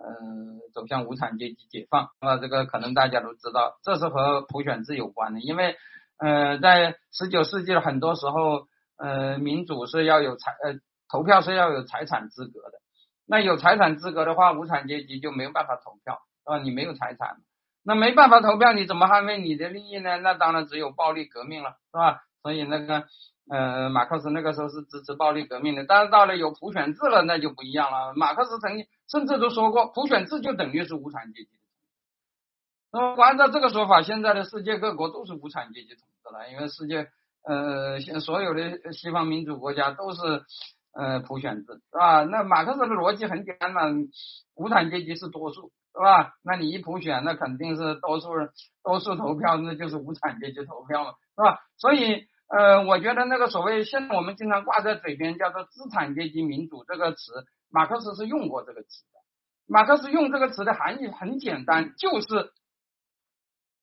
[0.03, 5.77] 呃走向无产阶级解放啊，这个可能大家都知道，这是和普选制有关的，因为
[6.17, 10.79] 呃在十九世纪的很多时候呃民主是要有财呃
[11.09, 12.79] 投票是要有财产资格的。
[13.27, 16.57] 那有财产资格的话，无产阶级就没有办法投票，啊？
[16.57, 17.37] 你没有财产，
[17.81, 20.17] 那没办法投票，你怎么捍卫你的利益呢？
[20.17, 22.23] 那当然只有暴力革命了，是吧？
[22.41, 23.05] 所以那个
[23.51, 28.13] 呃，马克思那个时候是支持暴力革命的，但是到了有普选制了，那就不一样了。
[28.15, 31.49] 马克思曾经甚至都说过，普选制就等于是无产阶级。
[32.93, 37.09] 那么按照这个说法，现在的世界各国都是无产阶级统治了，因为世界
[37.43, 40.43] 呃，现所有的西方民主国家都是。
[40.93, 42.25] 呃，普选制是吧？
[42.25, 43.83] 那马克思的逻辑很简单嘛，
[44.55, 46.33] 无产阶级是多数是吧？
[46.43, 48.49] 那你一普选，那肯定是多数人
[48.83, 51.61] 多数投票，那就是无产阶级投票嘛，是吧？
[51.77, 59.21] 所以呃，我觉得那个所谓现在我们经常挂在嘴边叫做资产阶级民主这个词，马克思是用过这个词的。
[59.67, 62.51] 马克思用这个词的含义很简单，就是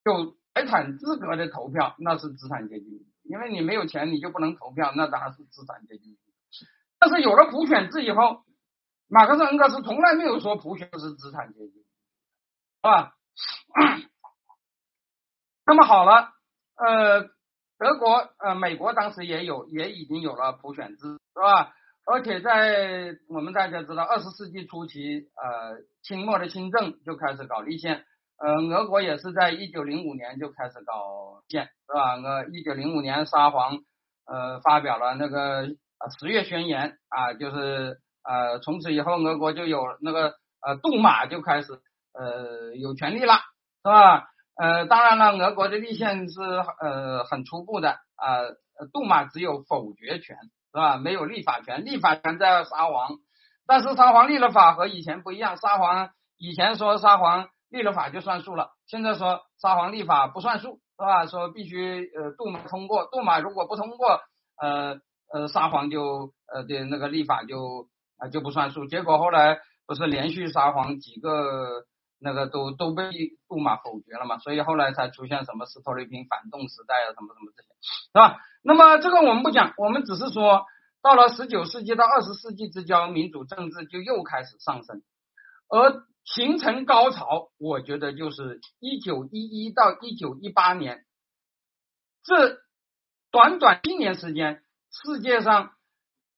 [0.04, 6.18] 有财产资格的投票，那是资产阶级，因为你没有钱，你就不能投票，那当然是资产阶级。
[6.98, 8.42] 但是有了普选制以后，
[9.08, 13.14] 马克思恩格斯从来没有说普选是资产阶级，是吧？
[15.64, 16.32] 那么好了，
[16.76, 17.30] 呃，
[17.78, 21.72] 德国、呃，美国当时也有，也已经有了普选制，是吧？
[22.04, 28.04] 而且在我们大家知道，二十世纪初期，呃，清末的新政就开始搞立宪，
[28.38, 32.16] 呃，俄国也是在一九零五年就开始搞宪，是吧？
[32.16, 33.78] 呃，一九零五年沙皇
[34.26, 35.68] 呃发表了那个。
[36.20, 41.72] 十月宣言啊，就是呃，从此以后俄国就有那个呃，杜马就开始
[42.12, 44.28] 呃有权利了，是吧？
[44.58, 46.40] 呃，当然了，俄国的立宪是
[46.80, 48.42] 呃很初步的啊，
[48.92, 50.36] 杜马只有否决权，
[50.72, 50.96] 是吧？
[50.96, 53.18] 没有立法权，立法权在沙皇，
[53.66, 61.26] 但是沙皇立了法和以前不一样，沙皇以前说沙皇立了法就算数了，现在说沙皇立法不算数，是吧？
[61.26, 64.20] 说必须呃杜马通过，杜马如果不通过，
[64.60, 65.00] 呃。
[65.30, 67.86] 呃，沙皇就呃的那个立法就
[68.16, 71.82] 啊就不算数，结果后来不是连续沙皇几个
[72.20, 73.10] 那个都都被
[73.48, 77.68] 杜马否决了嘛，所以后来才出现什么斯托雷平反动时代啊，什么什么这些，
[78.12, 78.40] 是吧？
[78.62, 80.66] 那么这个我们不讲，我们只是说，
[81.02, 85.02] 到了十九世纪到二十世纪之交，民主政治就又开始上升，
[85.68, 91.04] 而形成高潮，我觉得就是一九一一到一九一八年，
[92.24, 92.58] 这
[93.30, 94.62] 短短一年时间。
[94.90, 95.72] 世界上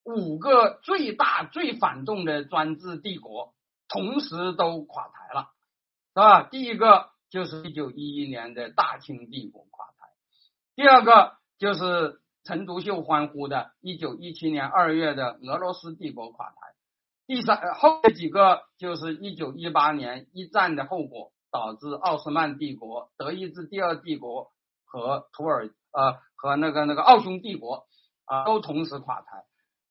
[0.03, 3.55] 五个最大最反动的专制帝国
[3.87, 5.51] 同时都垮台了，
[6.13, 6.43] 是吧？
[6.45, 10.09] 第一个就是一九一一年的大清帝国垮台，
[10.75, 16.57] 第二个就是陈独秀欢呼的一九一七年二月的俄罗斯帝国垮台，
[17.27, 24.51] 第三后几个就是一九一八年一战的后果导致奥斯曼帝国、德意志第二帝国
[24.85, 27.87] 和土耳呃和那个那个奥匈帝国。
[28.27, 29.43] 啊，都同时垮台，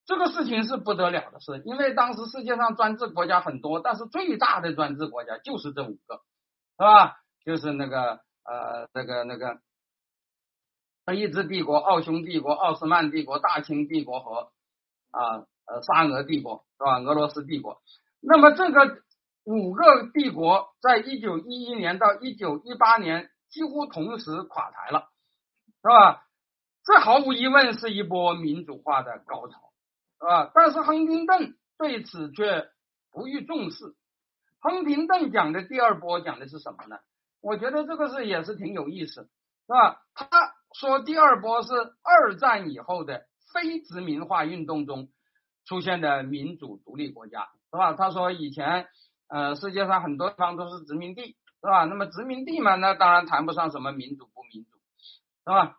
[0.10, 7.18] 这个事情是不得了的事，因为当时世界上专制国家很多，但是最大的专制国家就是这五个，是吧？
[7.46, 9.60] 就是那个呃，那个那个
[11.06, 14.52] 德意志帝国、奥匈帝国、奥斯曼帝国、大清帝国和
[15.12, 16.98] 啊呃沙俄帝国，是吧？
[17.02, 17.80] 俄罗斯帝国。
[18.20, 19.04] 那么这个
[19.44, 25.12] 五个帝国在一九一一年到一九一八年几乎同时垮台了，
[25.84, 26.26] 是吧？
[26.84, 29.69] 这毫无疑问是一波民主化的高潮，
[30.20, 30.52] 啊！
[30.54, 32.70] 但是亨廷顿对此却
[33.12, 33.96] 不予重视。
[34.60, 36.98] 亨廷顿讲的第二波讲的是什么呢？
[37.42, 39.30] 我觉得这个是也是挺有意思，是
[39.68, 40.02] 吧？
[40.14, 40.28] 他
[40.74, 45.10] 说第二波是二战以后的非殖民化运动中
[45.66, 47.94] 出现的民主独立国家，是吧？
[47.94, 48.88] 他说以前
[49.30, 51.86] 呃世界上很多地方都是殖民地，是吧？
[51.86, 54.78] 那么殖民地嘛，那当然谈不上什么民主不民主，
[55.46, 55.78] 是吧？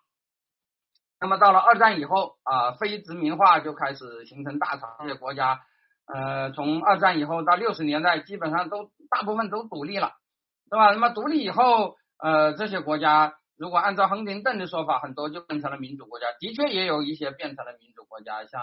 [1.20, 5.60] 那么到了二战以后啊，非殖民化就开始形成大潮，这些国家
[6.06, 10.12] 呃，从二战以后到六十年代，基本上都大部分都独立了，
[10.70, 10.92] 是吧？
[10.92, 18.62] 那么独立以后，呃，这些国家如果按照亨廷顿的说法，很多就变成了民主国家，的确也有一些变成了民主国家，像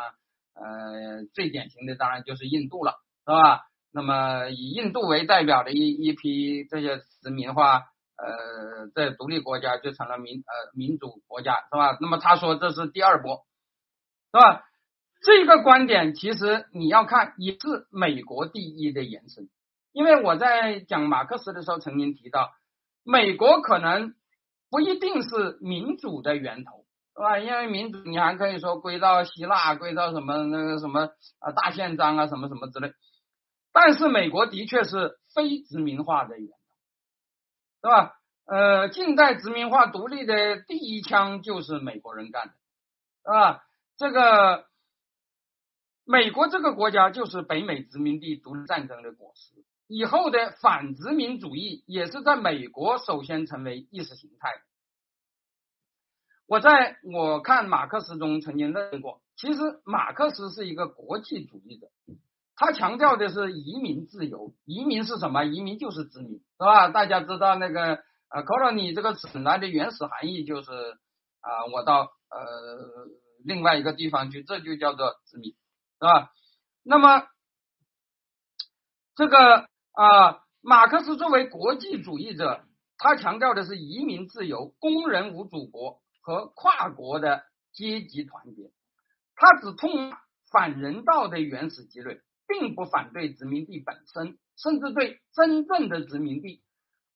[0.55, 2.95] 呃最典型的当然就是印度了，
[3.26, 3.62] 是吧？
[3.93, 7.84] 那么以印度为代表的一一批这些殖民化
[8.18, 11.97] 呃在独立国家就成了民呃民主国家，是吧？
[12.01, 13.45] 那么他说这是第二波，
[14.32, 14.63] 是吧？
[15.22, 19.49] 这个观点其实你要看也是美国第一的延伸，
[19.91, 22.51] 因为我在讲马克思的时候曾经提到，
[23.03, 24.13] 美国可能
[24.70, 27.39] 不一定是民主的源头，是吧？
[27.39, 31.09] 因为民主你还可以说归到希腊，归到什么那个什么
[31.39, 32.93] 啊大宪章啊什么什么之类，
[33.74, 36.49] 但是美国的确是非殖民化的源，
[37.82, 38.13] 是吧？
[38.45, 42.53] 呃，近代殖民化独立的第一枪就是美国人干的，
[43.23, 43.63] 是吧？
[43.97, 44.65] 这个。
[46.09, 54.53] 美国这个国家就是北美殖民地独立战争的果实，以后的反殖民主义也是在美国首先成为意识形态。
[56.45, 61.89] 我在我看马克思中曾经认过，其实马克思是一个国际主义者，
[62.58, 64.53] 他强调的是移民自由。
[64.66, 65.45] 移民是什么？
[65.45, 66.89] 移民就是殖民，是吧？
[66.89, 67.99] 大家知道那个
[68.30, 72.10] 呃 colony 这个词本来的原始含义就是啊，我到呃
[73.45, 75.51] 另外一个地方去，这就叫做殖民。
[75.51, 76.32] 是吧？
[76.84, 77.28] 那么
[79.16, 82.64] 这个啊，马克思作为国际主义者，
[82.97, 87.43] 他强调的是移民自由、工人无祖国和跨国的
[87.74, 88.72] 阶级团结。
[89.36, 90.14] 他只痛
[90.51, 96.61] 反人道的原始积累，并不反对殖民地本身，甚至对真正的殖民地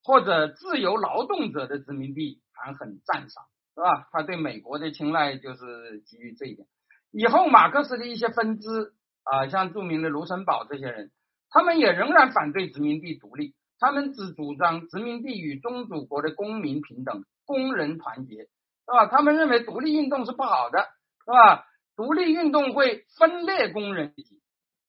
[0.04, 4.08] 或者自由劳动者的殖民地还很赞赏，是吧？
[4.12, 6.68] 他对美国的青睐就是基于这一点。
[7.12, 11.12] 以后马克思的一些分支啊，像著名的卢森堡这些人，
[11.50, 18.50] 他们也仍然反对殖民地独立，他们只主张殖民地与宗主国的公民平等、工人团结，是
[18.92, 19.08] 吧？
[19.08, 20.88] 他们认为独立运动是不好的，
[21.26, 21.66] 是吧？
[21.96, 24.41] 独立运动会分裂工人阶级，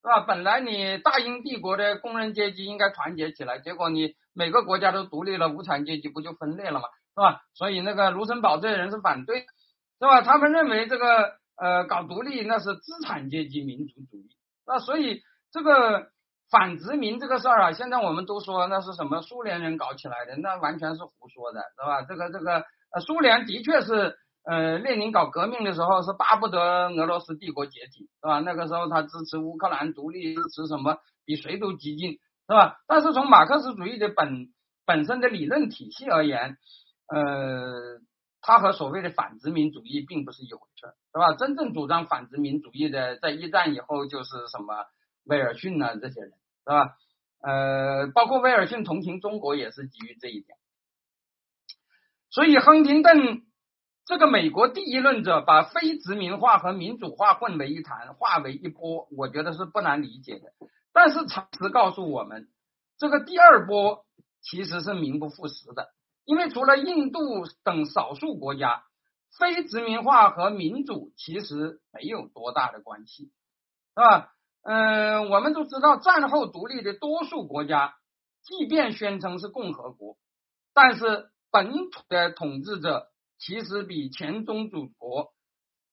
[0.03, 0.21] 是吧？
[0.27, 6.89] 本来你大英帝国的工人阶级应该团结起来，结果你每个国家都独立了，无产阶级不就分裂了吗？
[7.15, 7.43] 是吧？
[7.55, 9.47] 所以那个卢森堡这些人是反对，是
[10.01, 10.21] 吧？
[10.23, 11.41] 他们认为这个。
[11.55, 14.31] 呃，搞独立那是资产阶级民族主义，
[14.67, 15.23] 那所以
[15.53, 16.09] 这个
[16.51, 22.03] 反殖民这个事儿啊，现在我们都说那是什么苏联人搞起来的，那完全是胡说的，是吧？
[22.03, 28.40] 这个这个呃，苏联的确是呃，列宁搞革命的时候是巴不得俄罗斯帝国解体，是吧？
[28.40, 32.18] 那个时候他支持乌克兰独立，支持什么比谁都激进，是
[32.49, 32.78] 吧？
[32.86, 34.49] 但是从马克思主义的本
[34.84, 36.57] 本身的理论体系而言，
[37.09, 38.01] 呃。
[38.45, 41.32] 他和所谓的反殖民主义并不是一回事，是吧？
[41.38, 44.84] 真正主张反殖民主义的，在一战以后就是什么
[45.22, 46.97] 威尔逊呐这些人，是吧？
[47.40, 50.59] 呃，包括威尔逊同情中国也是基于这一点。
[52.30, 53.43] 所以亨廷顿
[54.05, 60.53] 这个美国第一论者把非殖民化和民主化混为一谈，化为一波，我觉得是不难理解的。
[60.93, 62.49] 但是常识告诉我们，
[62.99, 64.05] 这个第二波
[64.41, 65.91] 其实是名不副实的。
[66.25, 68.85] 因为除了印度等少数国家，
[69.39, 73.31] 非殖民化和民主其实没有多大的关系，是
[73.97, 74.33] 吧？
[74.63, 77.95] 嗯，我们都知道，战后独立的多数国家，
[78.43, 80.17] 即便宣称是共和国，
[80.75, 83.09] 但是本土的统治者
[83.45, 85.32] 其实比前宗主国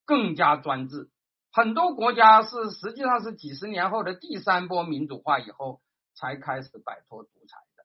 [0.06, 1.10] 更加专制。
[1.52, 5.80] 很多国家是实际上是几十年后的第三波民主化以后
[6.14, 7.84] 才开始摆脱独裁的，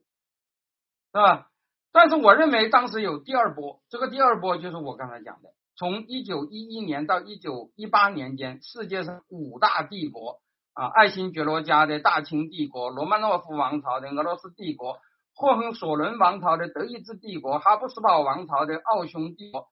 [1.11, 1.49] 是吧？
[1.91, 10.41] 但是我认为当时有第二波，这个第二波就是我刚才讲的，从一九一一年到一九一八年间，世界上五大帝国
[10.74, 14.99] 啊，爱新觉罗家的大清帝国、罗曼诺夫王朝的俄罗斯帝国、
[15.36, 19.68] 霍亨索伦王朝的德意志帝国、哈布斯堡王朝的奥匈帝国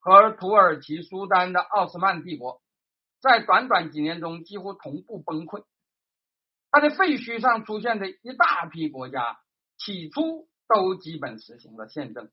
[0.00, 2.60] 和土耳其苏丹的奥斯曼帝国，
[3.20, 5.64] 在短短几年中几乎同步崩溃。
[6.70, 9.38] 它的废墟上出现的一大批国家，
[9.78, 10.48] 起初。
[10.66, 12.30] 都基本实行了宪政，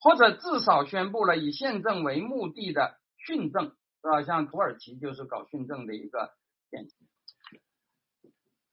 [0.00, 3.66] 或者至少宣布了以宪政为目的的训政，
[4.02, 4.22] 是吧？
[4.24, 6.32] 像土耳其就是搞训政的一个
[6.70, 7.08] 典型。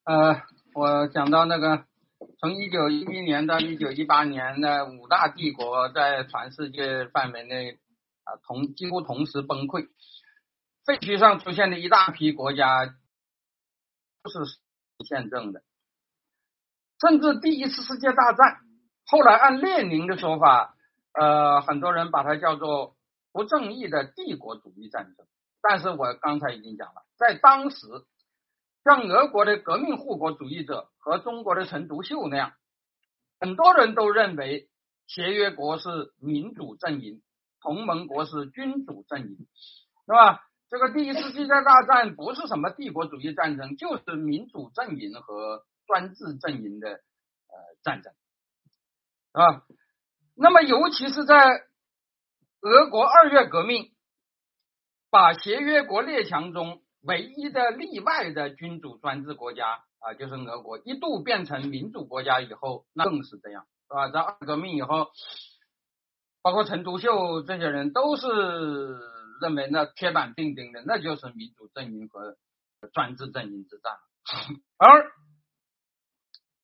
[0.05, 0.41] 呃，
[0.73, 1.85] 我讲到那个，
[2.39, 7.79] 从一九一一年到一九一八年的五大帝国在全世界范围内
[8.23, 9.87] 啊同几乎同时崩溃，
[10.85, 12.85] 废墟上出现的一大批国家
[14.21, 14.39] 都是
[15.07, 15.63] 宪政的，
[16.99, 18.57] 甚至第一次世界大战。
[19.05, 20.75] 后来按列宁的说法，
[21.13, 22.97] 呃，很多人把它叫做
[23.31, 25.25] 不正义的帝国主义战争。
[25.61, 27.77] 但是我刚才已经讲了，在当时
[28.85, 32.53] 像俄国的革命护国主义者和中国的陈独秀那样，
[33.39, 34.69] 很多人都认为
[35.07, 37.23] 协约国是民主阵营，
[37.61, 39.47] 同盟国是君主阵营，
[40.05, 40.43] 是吧？
[40.69, 48.13] 这个第一次世界大战不是什么帝国主义战争，就是民主阵营和专制阵营的呃战争，
[49.31, 49.63] 啊，
[50.35, 51.35] 那么尤其是在
[52.61, 53.95] 俄国二月革命，
[55.09, 64.09] 把协约国列强中唯一的例外的君主专制国家啊，就是俄国一度变成民主国家以后，那更是这样，是吧？
[64.09, 65.07] 在二革命以后，
[66.41, 68.27] 包括陈独秀这些人都是。
[69.41, 72.37] 认为那铁板钉钉的，那就是民主阵营和
[72.93, 73.93] 专制阵营之战。
[74.77, 75.11] 而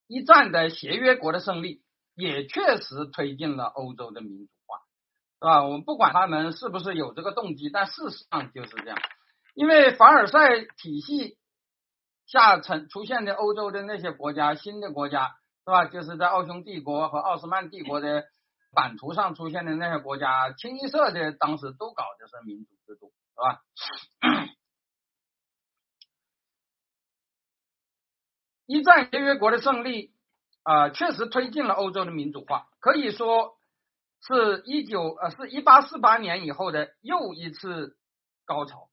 [0.08, 1.84] 一战的协约国的胜利，
[2.16, 4.78] 也确实推进了欧洲的民主化，
[5.42, 5.66] 是吧？
[5.66, 8.98] 我们不管他们是不是有这个动机，但事实上就是这样。
[9.54, 11.38] 因为凡尔赛体系
[12.26, 15.36] 下层出现的欧洲的那些国家，新的国家，
[15.66, 15.86] 是吧？
[15.86, 18.26] 就是在奥匈帝国和奥斯曼帝国的。
[18.74, 23.62] 版图上出现的那些国家，清一色的当时都搞的是民主制度，是吧？
[28.66, 30.14] 一战协约国的胜利
[30.64, 33.58] 啊，确实推进了欧洲的民主化，可以说
[34.22, 37.98] 是一九呃是一八四八年以后的又一次
[38.46, 38.88] 高潮。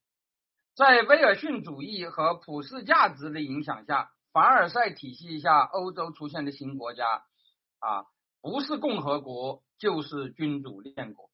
[0.79, 7.25] 在威尔逊主义和普世价值的影响下，凡尔赛体系下欧洲出现的新国家
[7.81, 8.07] 啊，
[8.41, 9.63] 不是共和国。
[9.81, 11.31] 就是君主立宪国，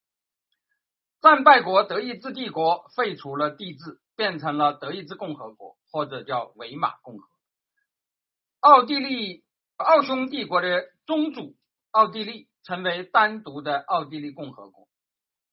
[1.22, 7.26] 战败国德意志帝国废除了帝制，变成了德意志共和国，或者叫维玛共和。
[8.60, 9.44] 奥地利
[9.76, 11.56] 奥匈帝国的宗主
[11.90, 14.88] 奥地利成为单独的奥地利共和国。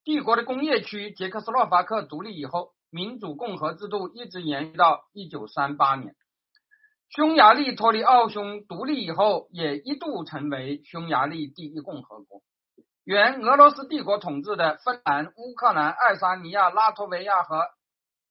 [0.03, 6.15] 帝国的工业区捷克斯洛伐克独立以后，民主共和制度一直延续到一九三八年。
[7.09, 12.41] 匈牙利脱离奥匈独立以后，也一度成为匈牙利第一共和国。
[13.03, 17.65] 原俄罗斯帝国统治的芬兰、乌克兰、爱沙尼亚、拉脱维亚和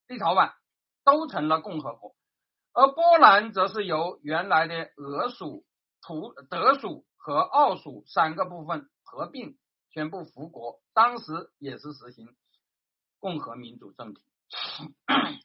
[0.06, 0.52] 立陶宛
[1.04, 2.14] 都成了共和国，
[2.72, 5.64] 而波兰则是由原来的俄属、
[6.02, 9.58] 土德属和奥属三个部分合并
[9.92, 12.28] 宣布复国，当时也是实行
[13.18, 14.22] 共和民主政体。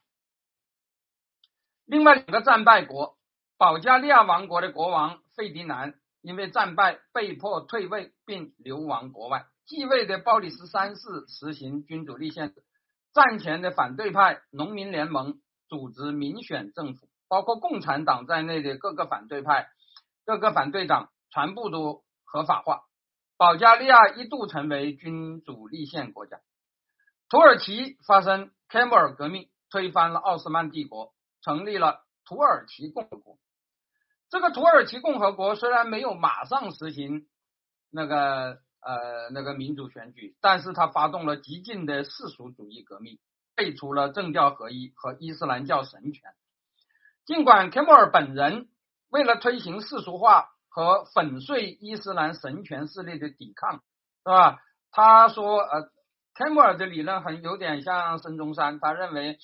[1.85, 3.17] 另外两个战败国，
[3.57, 5.95] 保加利亚王国的国王费迪南。
[6.21, 9.45] 因为战败，被迫退位并流亡国外。
[9.67, 12.63] 继位的鲍里斯三世实行君主立宪制。
[13.13, 15.39] 战前的反对派农民联盟
[15.69, 19.67] 组织民选政府，包括共产党在内的各个反对派、
[20.25, 22.81] 各个反对党全部都合法化。
[23.37, 26.39] 保加利亚一度成为君主立宪国家。
[27.29, 33.37] 土耳其发生凯末尔革命，推翻了奥斯曼帝国，成立了土耳其共和国。
[34.29, 37.27] 这个土耳其共和国虽然没有马上实行
[37.91, 43.19] 那个呃那个民主选举，但是他发动了激进的世俗主义革命，
[43.55, 46.31] 废除了政教合一和伊斯兰教神权。
[47.25, 48.67] 尽管凯末尔本人
[49.09, 54.59] 为了推行世俗化和粉碎伊斯兰神权势力的抵抗，是吧？
[54.91, 55.89] 他说呃，
[56.35, 59.39] 凯莫尔的理论很有点像孙中山，他认为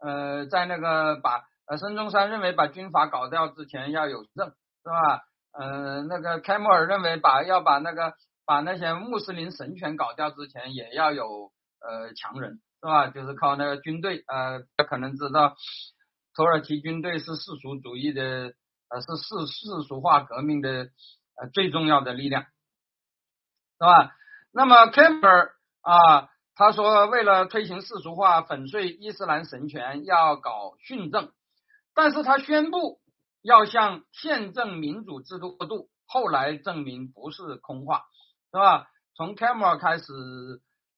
[0.00, 1.44] 呃在那个把。
[1.66, 5.22] 呃，孙中山认为把军阀搞掉之前要有政，是吧？
[5.52, 8.12] 呃，那个开莫尔认为把要把那个
[8.44, 13.06] 把那些穆斯林神权搞掉之前也要有呃强人，是吧？
[13.06, 15.54] 就是靠那个军队，呃，他可能知道
[16.34, 18.52] 土耳其军队是世俗主义的，
[18.88, 20.88] 呃，是世世俗化革命的
[21.36, 22.48] 呃最重要的力量，是
[23.78, 24.12] 吧？
[24.50, 26.29] 那么开莫尔啊，
[26.60, 31.32] 他说为了推行世俗化，粉碎伊斯兰神权，要搞训政。
[31.94, 33.00] 但是他宣布
[33.40, 38.02] 要向宪政民主制度过渡，后来证明不是空话，
[38.52, 38.88] 是吧？
[39.16, 40.04] 从凯末尔开始，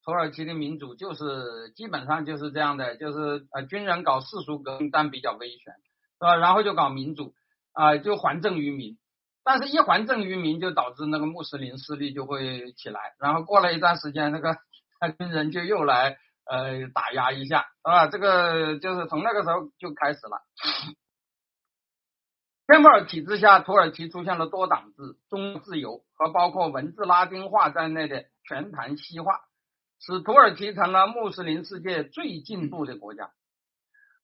[0.05, 6.35] 土耳其的民主就是基本上就是这样的，就是呃军人搞世俗革命，但比较威权，是吧？
[6.35, 7.35] 然后就搞民主，
[7.73, 8.99] 啊，就还政于民。
[9.45, 14.57] 但是，一还政于民，就导致那个穆斯林势力就会起来，然后过了一段时间，那个
[15.03, 16.17] 那军人就又来。
[16.45, 20.43] 呃，打压一下，啊，这个就是从那个时候就开始了。
[22.67, 29.41] 凯末尔体制下，土耳其出现了多党制、中自由和包括文字拉丁化在内的全盘西化，
[30.01, 33.31] 使土耳其成了穆斯林世界最进步的国家。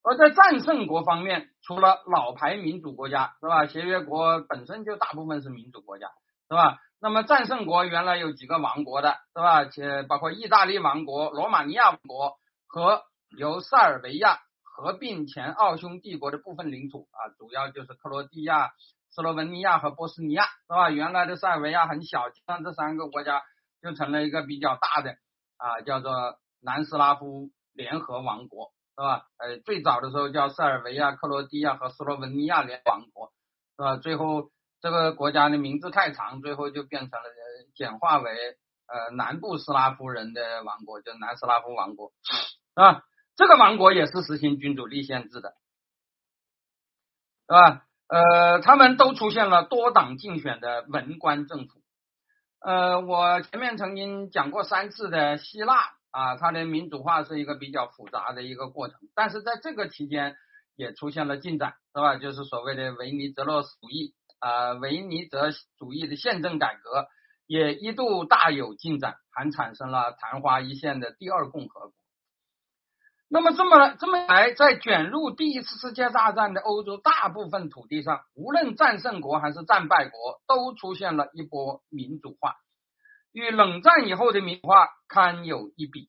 [0.03, 3.66] 而在战胜国方面，除了老牌民主国家，是吧？
[3.66, 6.09] 协约国本身就大部分是民主国家，
[6.49, 6.81] 是吧？
[7.01, 9.64] 那么战胜国原来有几个王国的，是吧？
[9.66, 12.36] 且包括意大利王国、罗马尼亚王国
[12.66, 13.03] 和
[13.36, 18.70] 由塞尔维亚合并前奥匈帝国的部分领土啊，主要就是克罗地亚、
[19.11, 20.90] 斯洛文尼亚和波斯尼亚，是吧？
[20.90, 23.42] 原来的塞尔维亚很小，像这三个国家
[23.80, 25.12] 就成了一个比较大的
[25.57, 26.12] 啊，叫做
[26.61, 29.22] 南斯拉夫联合王国，是吧？
[29.38, 33.32] 呃，最早的时候叫塞尔维亚、克罗地亚和斯洛文尼亚联王国，
[33.76, 33.96] 是吧？
[33.96, 34.51] 最后
[34.81, 37.29] 这个国家的名字太长，最后就变成了
[37.74, 38.31] 简化为
[38.87, 42.12] 呃南部斯拉夫人的王国，就南斯拉夫王国，
[42.74, 43.03] 啊。
[43.37, 45.55] 这个王国也是实行君主立宪制的，
[47.47, 47.85] 是吧？
[48.09, 51.81] 呃，他们都出现了多党竞选的文官政府。
[52.59, 55.76] 呃，我前面曾经讲过三次的希腊
[56.11, 60.37] 啊，它的民主化是一个比较复杂的一个过程，但是在这个期间
[60.74, 62.16] 也出现了进展，是吧？
[62.16, 67.07] 就是所谓的维尼泽洛斯主义啊，维尼泽主义的宪政改革
[67.47, 71.93] 也一度大有进展，还产生了昙花一现的第二共和国。
[73.30, 82.57] 那么这么这么来，在卷入第一次世界大战的欧洲大部分土地上，无论战胜国还是战败国，都出现了一波民主化，
[83.32, 86.09] 与冷战以后的民主化堪有一比。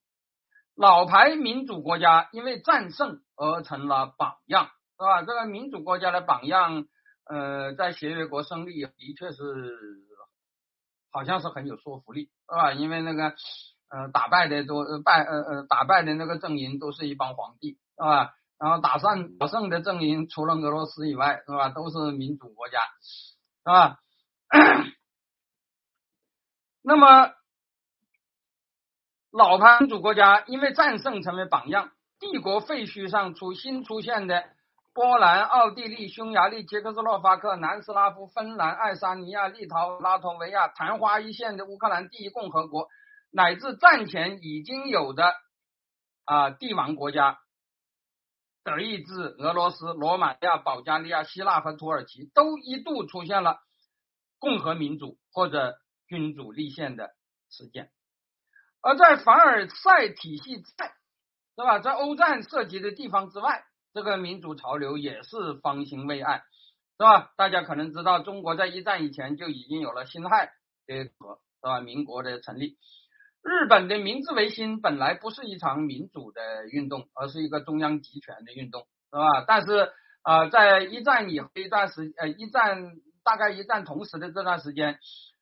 [0.75, 5.21] 老牌民主国家因为战胜而成了榜样，是吧？
[5.23, 6.86] 这个民主国家的榜样，
[7.30, 9.77] 呃，在协约国胜利的确是
[11.11, 12.73] 好像是很有说服力，是吧？
[12.73, 13.34] 因为那个。
[13.91, 18.36] 呃，打败的都败呃呃打败的那个阵营都是一帮皇帝，是吧？
[18.59, 21.69] 然后打胜打胜的阵营除了俄罗斯以外，是吧？
[21.69, 23.99] 都是民主国家，是吧？
[26.84, 27.34] 那么
[29.32, 34.47] 老牌民主国家因为战胜成为榜样，帝国废墟上出新出现的
[35.00, 42.89] 波兰、奥地利、匈牙利、捷克斯洛伐克、南斯拉夫、芬兰、爱沙尼亚、立陶拉脱维亚，昙花一现的乌克兰第一共和国。
[43.32, 45.34] 乃至战前已经有的
[46.26, 47.39] 啊帝王国家，
[48.66, 53.58] 德意志、俄罗斯、罗马尼亚、保加利亚、希腊和土耳其都一度出现了
[54.38, 55.78] 共和民主或者
[56.10, 57.12] 君主立宪的
[57.50, 57.89] 实践。
[58.82, 60.91] 而在凡尔赛体系在
[61.56, 66.43] 是吧，在欧战涉及的地方之外，这个民主潮流也是方兴未艾，
[66.97, 67.31] 是吧？
[67.37, 70.51] 大家可能知道，中国在一战以前就已经有了辛亥
[70.85, 71.79] 的和是吧？
[71.81, 72.77] 民国的成立。
[73.41, 78.81] 日本的明治维新本来不是一场民主的运动，而是一个中央集权的运动，
[79.11, 79.45] 是吧？
[79.47, 82.91] 但是啊，在一战以后一段时，呃，一战
[83.23, 84.99] 大概一战同时的这段时间，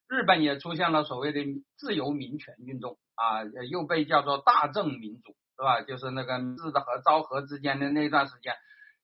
[0.07, 1.41] 日本也出现了所谓的
[1.75, 5.81] 自由民权运动啊，又被叫做大正民主，是吧？
[5.81, 8.55] 就是那个日的和昭和之间的那段时间，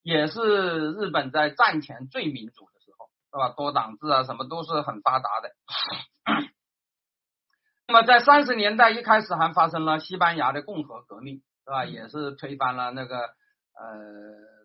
[0.04, 3.50] 也是日本在战前最民主的时候，是吧？
[3.58, 5.50] 多党制啊，什么都是很发达的。
[7.88, 11.86] 那么在三十年代一开始还发生了西班牙的共和革命，是吧？
[11.86, 13.34] 也是推翻了那个呃，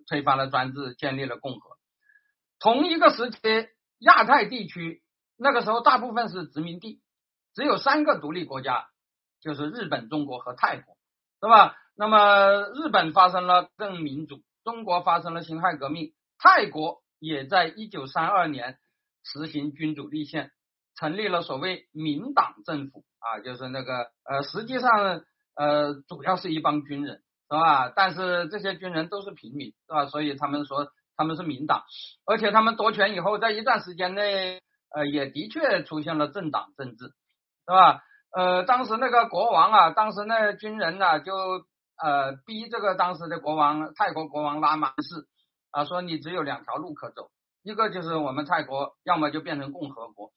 [0.06, 1.78] 推翻了专制，建立了共和。
[2.60, 3.38] 同一个时期，
[4.00, 5.02] 亚太地区
[5.38, 7.00] 那个时候大部分是殖民地，
[7.54, 8.88] 只有三个独立国家，
[9.40, 10.97] 就是日本、中国和泰国，
[11.40, 11.76] 是吧？
[11.96, 18.78] 那么日本发生了更民主，中国发生了辛亥革命，泰国也在一九三二年
[19.24, 20.50] 实行君主立宪。
[21.00, 25.22] 成立了所谓民党政府啊，就是那个呃，实际上
[25.54, 27.88] 呃，主要是一帮军人，是吧？
[27.94, 30.06] 但是这些军人都是平民，是吧？
[30.06, 31.84] 所以他们说他们是民党，
[32.26, 34.60] 而且他们夺权以后，在一段时间内，
[34.92, 38.02] 呃，也的确出现了政党政治，是吧？
[38.30, 41.32] 呃，当时那个国王啊，当时那军人呢，就
[41.96, 45.26] 呃逼这个当时的国王泰国国王拉玛四
[45.70, 47.30] 啊，说你只有两条路可走，
[47.62, 50.32] 一个就是我们泰国，要么就变成共和国。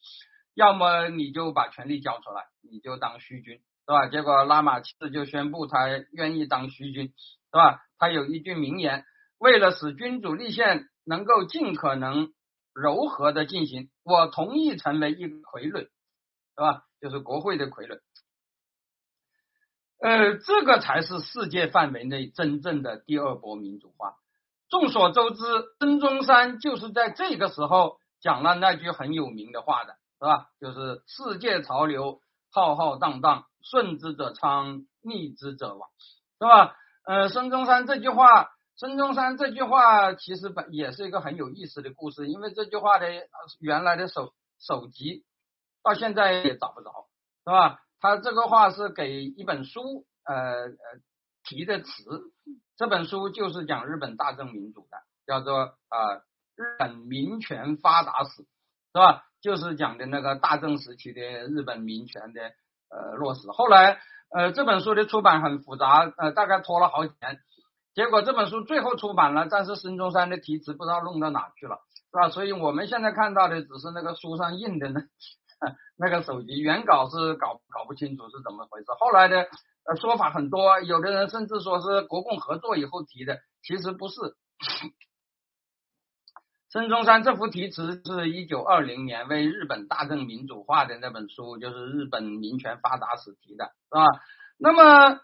[0.53, 4.07] 要么你就把权力交出来，你就当虚君，是吧？
[4.07, 7.13] 结果拉玛七世就宣布他愿意当虚君，是
[7.53, 7.79] 吧？
[7.97, 9.05] 他有一句名言：
[9.37, 12.33] 为了使君主立宪能够尽可能
[12.73, 15.89] 柔和的进行，我同意成为一傀儡，是
[16.57, 16.83] 吧？
[17.01, 17.99] 就是国会的傀儡。
[19.99, 24.15] 呃，这个才是世界范围内真正的第二波民主化。
[24.69, 25.41] 众所周知，
[25.79, 29.97] 孙中山就是在这个时候讲了那句很有名的话的。
[30.21, 30.49] 是吧？
[30.59, 32.21] 就是世界潮流
[32.51, 35.89] 浩浩荡荡，顺之者昌，逆之者亡，
[36.37, 36.75] 是吧？
[37.05, 43.07] 呃，孙中山这句话，孙中山这句话其实本也是一个很有意思的故事，因为这句话的
[43.59, 45.23] 原来的首首集
[45.83, 47.07] 到现在也找不着，
[47.43, 47.79] 是吧？
[47.99, 50.69] 他这个话是给一本书呃呃
[51.43, 51.89] 提的词，
[52.75, 54.97] 这本书就是讲日本大正民主的，
[55.27, 56.15] 叫做啊
[56.55, 58.47] 日本民权发达史，是
[58.93, 59.23] 吧？
[59.39, 62.41] 就是讲的那个大正时期的日本民权的
[62.89, 63.47] 呃落实。
[63.49, 63.99] 后来
[64.29, 67.39] 呃这本书的出版很复杂，呃大概拖了好几年，
[67.93, 71.81] 结果这本书最后出版了，但是孙中山的题词不知道弄到哪去了，
[72.11, 72.29] 是吧？
[72.29, 75.01] 所以我们现在看到的只是那个书上印的那
[75.97, 78.87] 那个手机，原稿是搞搞不清楚是怎么回事。
[78.99, 79.47] 后来的
[79.85, 84.15] 呃说法很多，有的人甚至说是国共合作以后提的，其实不是。
[86.69, 94.05] 孙中山这幅题词是一九二零年为日本大正民主化的那本书，就是《日本民权发达史》提的，是吧？
[94.57, 95.21] 那么。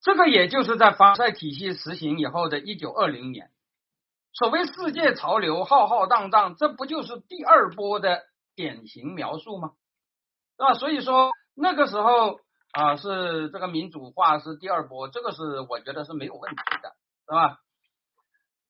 [0.00, 3.50] 这个也就是在凡赛体系实行以后的一九二零年，
[4.32, 8.22] 所谓世界潮流浩浩荡荡，这不就是第二波的
[8.54, 9.72] 典型描述吗？
[10.56, 10.74] 是吧？
[10.74, 12.40] 所以说那个时候
[12.72, 16.92] 啊，是这个民主化是第二波，这个是我觉得是没有问题的，
[17.26, 17.58] 是吧？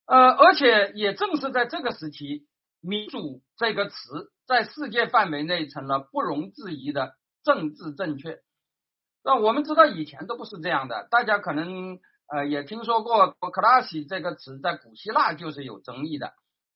[0.07, 2.47] 呃，而且也正是在这个时期，
[2.81, 7.13] 民主这个词在世界范围内成了不容置疑的
[7.45, 8.39] 政治正确。
[9.23, 11.99] 那我们知道以前都不是这样的，大家可能
[12.31, 16.35] 呃也听说过 “democracy” 这个词在古希腊就是有争议的，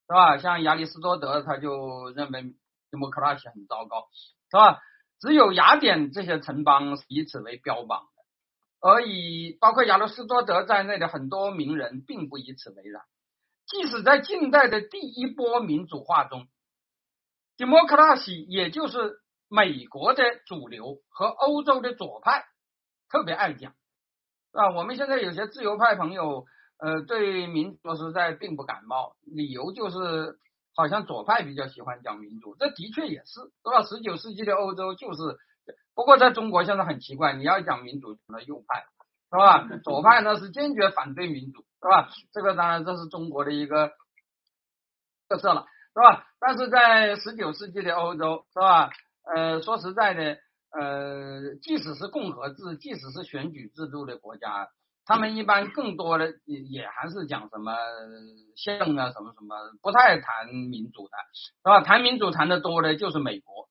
[0.08, 0.38] 是吧？
[0.38, 2.54] 像亚里士多德他就认为
[2.90, 4.08] “democracy” 很糟糕，
[4.50, 4.80] 是吧？
[5.20, 13.02] 只有雅典这些城邦以此为标榜的，而以包括亚里士多德在内的很多名人并不以此为然。
[13.66, 16.48] 即使在近代的第一波民主化中
[17.56, 22.44] ，“democracy” 也就是美国的主流和欧洲的左派
[23.08, 23.74] 特别爱讲，
[24.52, 26.44] 啊，我们现在有些自由派朋友，
[26.78, 30.38] 呃，对民主实在并不感冒，理由就是
[30.76, 33.82] 好像左派比较喜欢讲民主，这的确也是，是吧？
[33.82, 35.38] 十九世纪的欧洲就是，
[35.94, 38.84] 不过在中国现在很奇怪，你要讲民主，成了右派，
[39.30, 39.68] 是吧？
[39.82, 42.10] 左派呢是坚决反对民主，是吧？
[42.32, 43.92] 这个当然这是中国的一个
[45.30, 45.64] 特色了，
[45.94, 46.26] 是吧？
[46.38, 48.90] 但是在十九世纪的欧洲，是吧？
[49.34, 50.38] 呃，说实在的，
[50.72, 54.70] 呃，即使是共和制，即使是选举制度的国家，
[55.04, 57.76] 他们一般更多的也也还是讲什么
[58.56, 61.82] 宪啊，什么什么，不太谈民主的，是吧？
[61.82, 63.68] 谈民主谈的多的就是美国，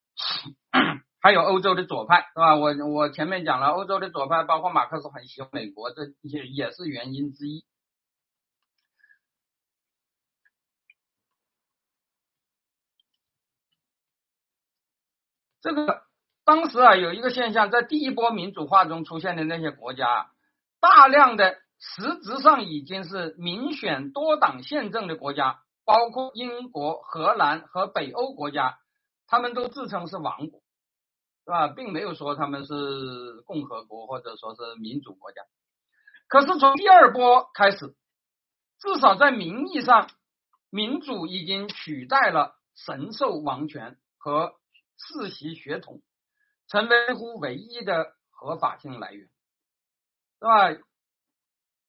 [1.20, 2.56] 还有欧洲的左派，是吧？
[2.56, 7.66] 我我前面讲了，欧洲的左派包括马克思很喜欢美国，这也也是原因之一。
[15.62, 16.02] 这个
[16.44, 20.32] 当时啊，有一个现象，在第一波民主化中出现的那些国家，
[20.80, 28.80] 大量的实质上已经是民选多党宪政的国家，包括英国、荷兰和北欧国家，
[29.28, 30.62] 他们都自称是王国，
[31.46, 31.68] 是吧？
[31.68, 35.42] 并没有说他们是共和国或者说是民主国家。
[36.28, 37.96] 可是从第二波开始，
[38.80, 40.10] 至少在名义上，
[40.70, 44.54] 民主已经取代了神授王权和。
[45.04, 46.00] 世袭血统
[46.72, 49.28] 成为乎唯一的合法性来源，
[50.40, 50.82] 是吧？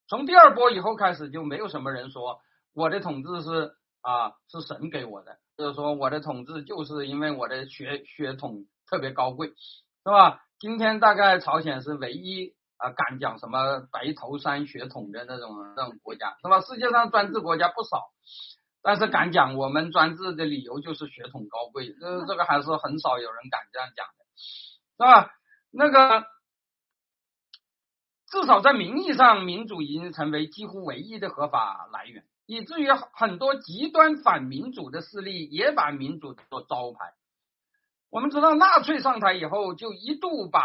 [0.09, 2.41] 从第二波以后开始，就没有什么人说
[2.75, 9.55] 我的统治是啊是神给我的，就是说我的统治就是因为我的血血统特别高贵，是
[10.11, 10.43] 吧？
[10.59, 16.61] 今天大概朝鲜是唯一啊敢讲什么白头山血统的那种那种国家，是吧？
[16.61, 18.11] 世界上专制国家不少。
[18.85, 24.22] 但是敢讲我们专制的理由就是血统高贵，这这个还是很少有人敢这样讲的，
[25.03, 25.31] 是吧？
[25.73, 26.27] 那个
[28.31, 37.15] 至少在名义上，民主已经成为几乎唯一的合法来源，以至于很多极端反民主的势力也把民主做招牌。
[38.09, 40.61] 我们知道，纳粹上台以后，就一度把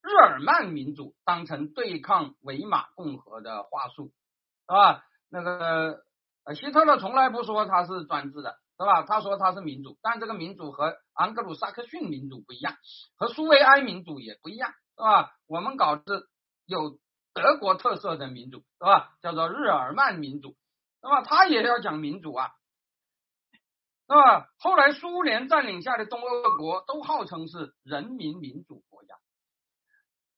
[0.00, 4.12] 日耳曼民主当成对抗维玛共和的话术，
[4.68, 5.02] 是吧？
[5.28, 6.04] 那个。
[6.48, 9.02] 呃，希特勒从来不说他是专制的，是吧？
[9.02, 12.76] 他说他是民主，但这个民主和昂格鲁萨克逊民主不一样，
[13.16, 15.32] 和苏维埃民主也不一样，是吧？
[15.46, 16.24] 我们搞的
[16.66, 16.98] 有
[17.32, 19.16] 德国特色的民主，是吧？
[19.22, 20.56] 叫做日耳曼民主，
[21.02, 22.50] 那么他也要讲民主啊，
[24.06, 24.46] 那么？
[24.58, 29.14] 后来苏联占领下的东欧各国都号称是人民民主国家。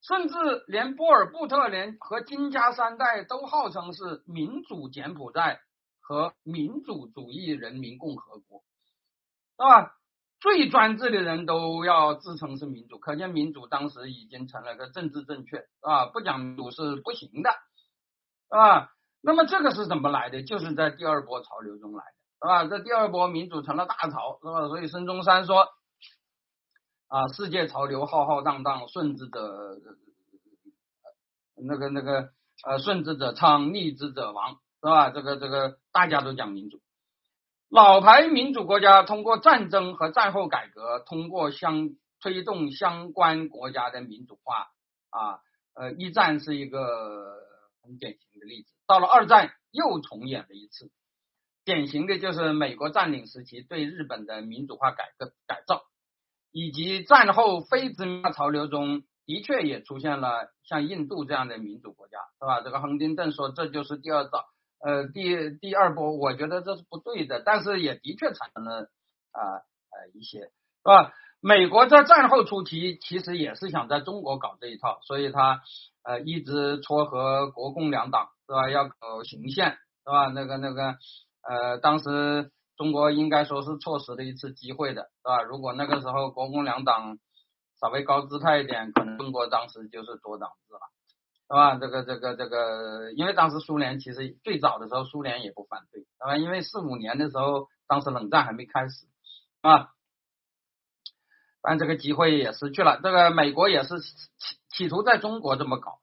[0.00, 0.34] 甚至
[0.68, 5.60] 连波尔布特连和金家三代都号称是民主柬埔寨。
[6.08, 8.64] 和民主主义人民共和国，
[9.58, 9.94] 是吧？
[10.40, 18.90] 最专制的人都要自称是民主，可见民主当时已经成了个政治正确，啊，不讲民主是不行的，是吧？
[19.20, 20.42] 那么这个是怎么来的？
[20.42, 22.64] 就是在第二波潮流中来的，是吧？
[22.64, 24.66] 这第二波民主成了大潮，是吧？
[24.68, 25.68] 所以孙中山说，
[27.08, 29.76] 啊，世界潮流浩浩荡荡，顺之者，
[31.56, 32.30] 那个那个，
[32.64, 34.58] 呃，顺之者昌，逆之者亡。
[34.80, 35.10] 是吧？
[35.10, 36.80] 这个这个大家都讲民主，
[37.68, 41.90] 老牌民主国家通过战争和战后改革，通过相
[42.20, 44.68] 推动相关国家的民主化
[45.10, 45.40] 啊，
[45.74, 47.36] 呃，一战是一个
[47.82, 48.72] 很典型的例子。
[48.86, 50.90] 到了二战又重演了一次，
[51.64, 55.82] 典型的就是美国占领时期对日本的民主化改革改造，
[56.52, 62.60] 以及战后非殖民化潮流中的确也出现了像印度这样的民主国家，是吧？
[62.62, 64.46] 这个亨廷顿说这就是第二造，
[64.80, 68.88] 呃，第第二波，我觉得这是不对的，但是也的确产生了
[69.32, 69.42] 啊
[69.90, 70.50] 呃一些，是
[70.84, 71.12] 吧？
[71.40, 75.62] 美国在战后初期其实也是想在中国搞这一套，所以他
[76.02, 78.68] 呃一直撮合国共两党，是吧？
[78.70, 80.28] 要搞行宪，是吧？
[80.28, 80.96] 那个那个
[81.42, 85.42] 呃，当时中国应该说是错失了一次机会的，是吧？
[85.42, 87.18] 如果那个时候国共两党
[87.80, 90.80] 稍微高姿态一点，可能中国当时就是多党制了，
[91.48, 91.76] 是吧？
[91.76, 96.36] 这个这个这个，因为当时苏联其实最早的时候苏联也不反对，是吧？
[96.36, 99.06] 因为四五年的时候，当时冷战还没开始，
[99.62, 99.90] 啊。
[101.60, 103.00] 但这个机会也失去了。
[103.02, 104.08] 这个美国也是企
[104.70, 105.98] 企图在中国这么搞，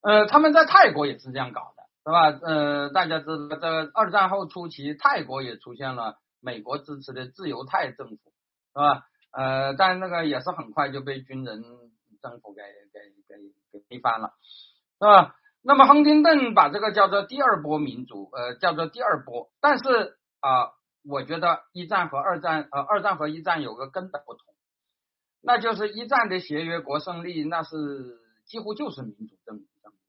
[0.00, 2.38] 呃，他们在泰国也是这样搞的，是吧？
[2.42, 9.04] 呃，大家知道，在二战后初期，泰国也出现了美国支持的自由泰政府，是吧？
[9.30, 11.62] 呃，但那个也是很快就被军人
[12.20, 12.62] 政府给
[12.92, 13.42] 给给
[13.72, 14.32] 给推翻了，
[14.98, 15.34] 是吧？
[15.62, 19.50] 那么亨廷顿把这个叫做第二波民主，呃，叫做第二波。
[19.60, 20.70] 但是啊，
[21.04, 24.54] 我觉得一战和二战，呃，二战和一战有个根本不同。
[25.42, 29.66] 那就是一战的协约国胜利，那是几乎就是民主政治，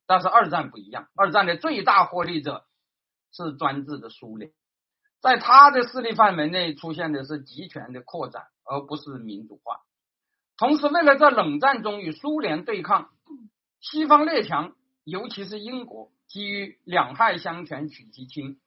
[0.07, 2.65] 但是二战不一样，二战的最大获利者
[3.31, 4.51] 是专制的苏联，
[5.21, 9.81] 在他的势力范围内出现的是集权的扩展，而不是民主化。
[10.57, 13.09] 同时，为了在冷战中与苏联对抗，
[13.79, 18.59] 西方列强，尤其是英国，基于两害相权取其轻，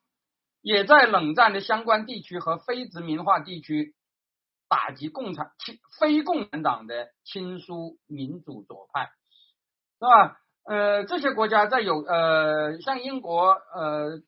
[0.61, 3.95] 也在冷战的相关地区和非殖民化地区。
[4.73, 9.11] 打击共产亲非共产党的亲苏民主左派，
[9.99, 10.39] 是吧？
[10.63, 14.23] 呃，这些国家在有呃，像英国呃，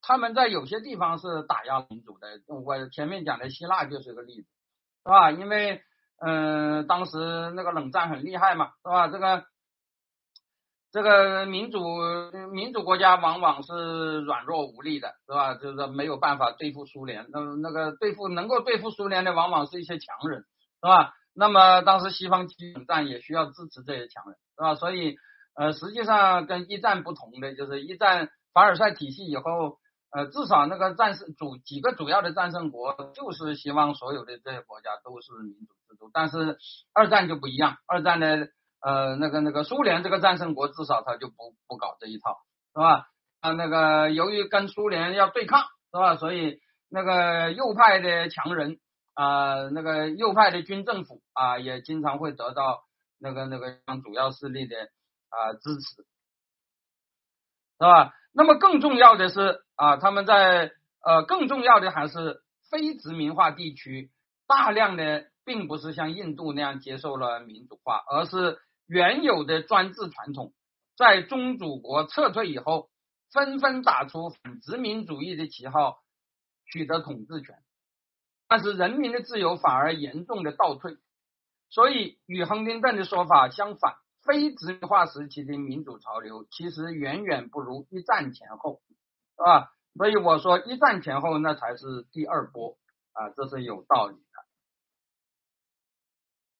[0.00, 2.40] 他们在有些地方是打压民主的。
[2.46, 4.48] 我前面讲的希腊就是个例子，
[5.04, 5.30] 是吧？
[5.30, 5.82] 因为
[6.20, 7.18] 嗯，当时
[7.54, 9.08] 那个冷战很厉害嘛，是吧？
[9.08, 9.44] 这个。
[10.96, 11.78] 这个民主
[12.54, 15.54] 民主国家往往是软弱无力的，是吧？
[15.54, 17.26] 就是没有办法对付苏联。
[17.28, 21.12] 那那个对付能够对付苏联的，往往是一些强人，是吧？
[21.34, 24.74] 那么当时西方冷战也需要支持这些强人，是吧？
[24.74, 25.16] 所以
[25.54, 29.76] 呃，实际上跟一战不同的就是一战凡尔赛体系以后，
[30.12, 36.56] 呃，至少那个战胜主几个主要的战胜国就是希望所有的这些国家都是民主制度，但是
[36.94, 38.48] 二战就不一样，二战的。
[38.86, 42.38] 呃，那个那个苏联这个战胜国至少他就不不搞这一套，
[42.72, 43.08] 是吧？
[43.40, 46.14] 啊，那个由于跟苏联要对抗，是吧？
[46.14, 48.78] 所以那个右派的强人
[49.14, 52.84] 啊，那个右派的军政府啊，也经常会得到
[53.18, 54.76] 那个那个主要势力的
[55.30, 56.02] 啊支持，
[57.80, 58.14] 是吧？
[58.32, 60.70] 那么更重要的是啊，他们在
[61.04, 62.40] 呃更重要的还是
[62.70, 64.12] 非殖民化地区
[64.46, 68.60] 大量的并不是像印度那样接受了民主化，而是。
[68.86, 70.52] 原有的专制传统，
[70.96, 72.88] 在宗主国撤退以后，
[73.32, 75.98] 纷纷打出反殖民主义的旗号，
[76.70, 77.56] 取得统治权，
[78.48, 80.96] 但是人民的自由反而严重的倒退。
[81.68, 88.80] 所以与亨廷顿的说法相反，非殖民化时期的民主潮流其实远远不如一战前后，
[89.36, 89.72] 是吧？
[89.96, 92.78] 所以我说一战前后那才是第二波
[93.12, 94.45] 啊，这是有道理的。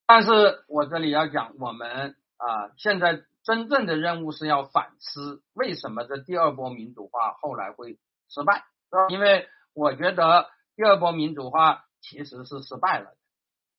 [0.07, 8.65] 但是我这里要讲，我们啊，现在真正的任务是要反思，为什么这第二波民主化后来会失败？
[8.91, 9.07] 是吧？
[9.09, 13.11] 因为我觉得第二波民主化其实是失败了，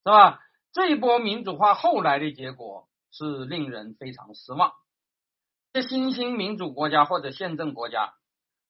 [0.04, 0.42] 是吧？
[0.74, 4.74] 这一波民主化后来的结果是令人非常失望。
[5.74, 8.14] 这新兴民主国家或者宪政国家，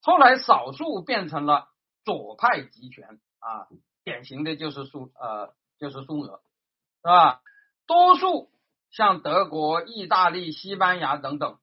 [0.02, 1.70] 后来少数变成了
[2.06, 3.68] 左派集权啊，
[4.04, 6.42] 典型的就是苏呃，就是苏俄。
[7.08, 7.40] 是吧？
[7.86, 8.50] 多数
[8.92, 11.58] 像德国、意大利、西班牙等等，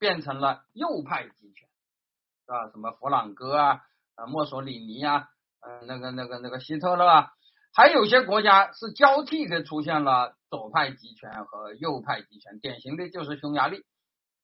[0.00, 1.68] 变成了右派集权，
[2.44, 2.68] 是吧？
[2.72, 3.80] 什么弗朗哥啊、
[4.16, 5.28] 呃墨索里尼啊、
[5.60, 7.30] 嗯那个那个那个希特勒啊，
[7.72, 13.84] 还有些国家是交替的出现了左派集权和右派集权，典型的就是匈牙利，是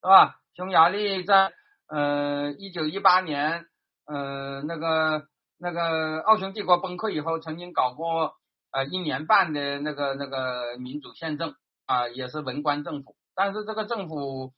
[0.03, 0.37] 吧？
[0.55, 1.53] 匈牙利在
[1.89, 3.67] 呃一九一八年，
[4.07, 5.27] 呃那个
[5.59, 8.37] 那个奥匈帝国崩溃以后，曾经搞过。
[8.75, 11.55] 呃，一年半的那个那个民主宪政
[11.87, 14.53] 啊，也是文官政府，但是这个政府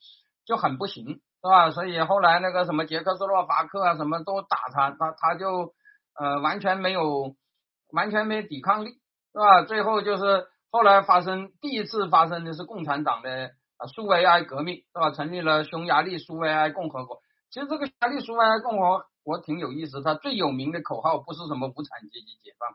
[0.46, 1.70] 就很不行，是吧？
[1.70, 5.74] 所以后来那个什么捷克斯洛伐克啊，什么都打他，他他就
[6.18, 7.36] 呃完全没有
[7.92, 8.92] 完全没有抵抗力，
[9.32, 9.64] 是吧？
[9.64, 13.50] 最后就是后来发生第一次发生的是共产党的
[13.94, 15.10] 苏维埃革命，是吧？
[15.10, 17.20] 成立了匈牙利苏维埃共和国，
[17.50, 22.70] 其实这个匈牙利苏维埃共和国挺有意思，它最有名的口号不是什么无产阶级解放，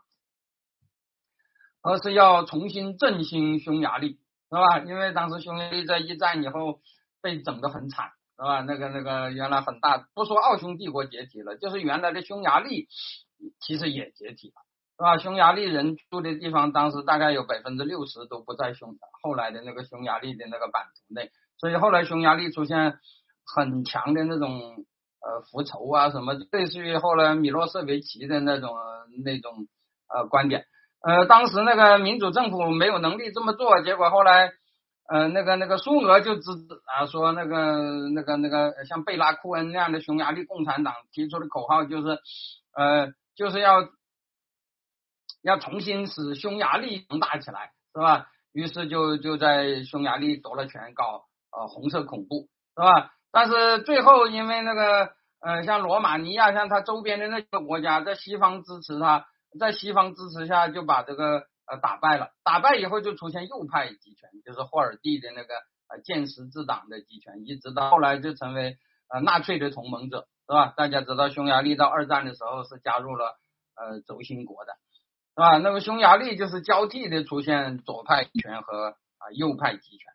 [1.82, 4.18] 而是要重新振兴匈牙利，
[4.50, 4.78] 是吧？
[4.86, 6.80] 因为当时匈牙利在一战以后
[7.20, 8.60] 被整得很惨，是吧？
[8.60, 12.88] 那个那个原来很大，不说奥匈帝国解体了，就是原来的匈牙利
[13.60, 14.62] 其实也解体了，
[14.96, 15.18] 是吧？
[15.18, 22.98] 匈牙利人住的地方当时大概有百分之六十都不在匈后来的那个匈牙利的那个版图内，所以后来匈牙利出现。
[23.44, 24.48] 很强的那种
[25.20, 28.70] 呃复仇啊什么，类似于后来米洛舍维奇的那种
[29.24, 29.66] 那种
[30.08, 30.64] 呃观点。
[31.02, 34.52] 呃，当时那个民主政府没有能力这么做，结果后来
[35.08, 36.50] 呃那个那个苏俄就支
[36.86, 42.18] 啊说那个那个那个像贝拉库恩那样的匈牙利共产党提出的口号就是
[42.76, 43.88] 呃就是要
[45.42, 48.28] 要重新使匈牙利强大起来，是吧？
[48.52, 53.10] 于是就就在匈牙利夺了权，搞呃红色恐怖，是吧？
[53.32, 55.10] 但是最后，因为那个
[55.40, 59.26] 呃，像罗马尼亚，像它周边的那个国家，在西方支持他，
[59.58, 62.30] 在西方支持下，就把这个呃打败了。
[62.44, 65.54] 打败以后，就出现右派集权，就是霍尔蒂的那个
[65.88, 70.72] 呃建十字党的集权，一直到后来就成为呃纳粹的同盟者，是吧？
[70.76, 73.38] 大家知道，匈牙利到二战的时候是加入了
[73.74, 74.72] 呃轴心国的，
[75.34, 75.58] 是吧？
[75.58, 78.88] 那么匈牙利就是交替的出现左派集权和
[79.18, 80.12] 啊右派集权。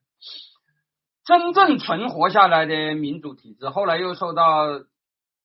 [1.24, 4.66] 真正存活下来的民主体制，后来又受到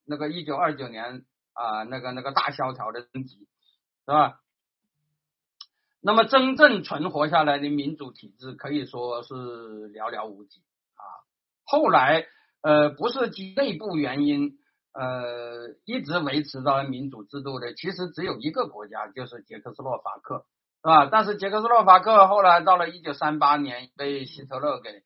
[0.06, 1.24] 那个一九二九年
[1.54, 3.48] 啊那个那个大萧条的冲击，
[4.06, 4.40] 是吧？
[6.00, 10.60] 那么真正存活下来的民主体制可以说是寥寥无几
[10.94, 11.02] 啊。
[11.64, 12.26] 后来
[12.62, 14.58] 呃不是基内部原因
[14.92, 20.46] 呃一直维持到民主制度的，其实只有一个国家，就是捷克斯洛伐克，
[20.82, 21.06] 是吧？
[21.06, 25.02] 但是捷克斯洛伐克后来到了一九三八年被希特勒给。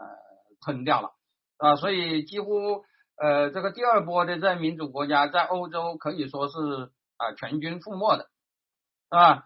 [0.00, 0.04] 呃，
[0.60, 1.10] 吞掉了
[1.56, 2.84] 啊，所以几乎
[3.16, 6.54] 呃，这个第二波的在民主国家在欧洲可以说是
[7.16, 8.28] 啊全军覆没的，
[9.08, 9.44] 啊？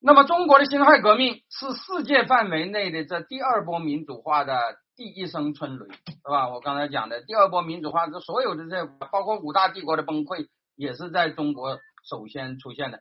[0.00, 6.48] 那么中国的辛亥革命是世界范围内的这第二波民主化的第一声春雷，是吧？
[6.48, 11.78] 我刚才讲的第二波民主化，这所有的这包括五大帝国的崩溃，也是在中国
[12.08, 13.00] 首先出现的。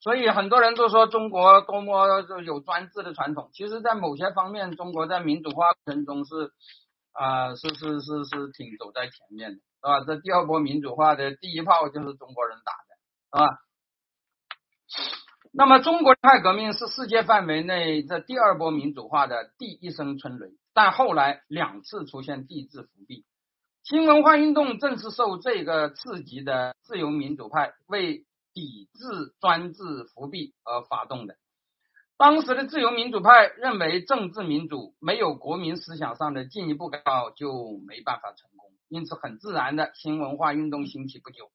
[0.00, 6.50] 所以很多人都说中国多么有专制的传统，其实，在某些方面，中国在民主化过程中是
[7.12, 10.00] 啊，是是是是挺走在前面的，是吧？
[10.04, 13.58] 这第二波民主化的第一炮就是中国人打的，是吧？
[15.52, 23.24] 那么，中国派革命是世界范围内这第二波民主化的第一声春雷，但后来两次出现地质伏笔，
[23.84, 28.24] 新文化运动正是受这个刺激的自由民主派为。
[28.54, 31.36] 抵制专制复辟而发动的。
[32.18, 41.50] 当时的自由民主派认为，政治民主没有国民思想上的进一步改造就没办法成功，因此很自然的新文化运动兴起不久，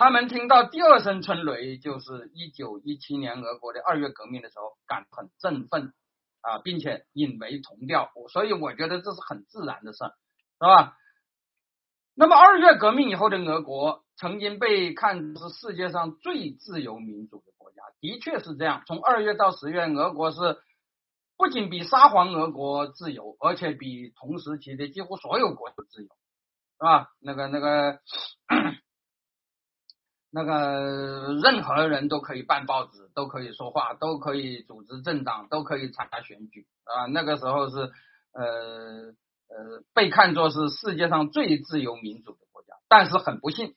[0.00, 5.92] 他们听到第二声春雷，就是一九一七年俄国的二月革命的时候，感很振奋
[6.40, 10.96] 啊，并且引为同调，所以我觉得这是很自然的事，是吧？
[12.14, 14.02] 那么二月革命以后的俄国。
[14.16, 18.82] 曾经被看是世界上最自由民主的国家，的确是这样。
[18.86, 20.58] 从二月到十月，俄国是
[21.36, 27.08] 不仅比沙皇俄国自由，而且比同时期的几乎所有国都自由，是吧？
[27.20, 28.00] 那个、那个、
[30.32, 37.06] 那个，任何人都可以办报纸，都可以说话，都可以组织政党，都可以参加选举啊。
[37.06, 37.76] 那个时候是
[38.32, 39.12] 呃
[39.48, 43.74] 呃，被看作是世界上最自由民主的国家，但是很不幸。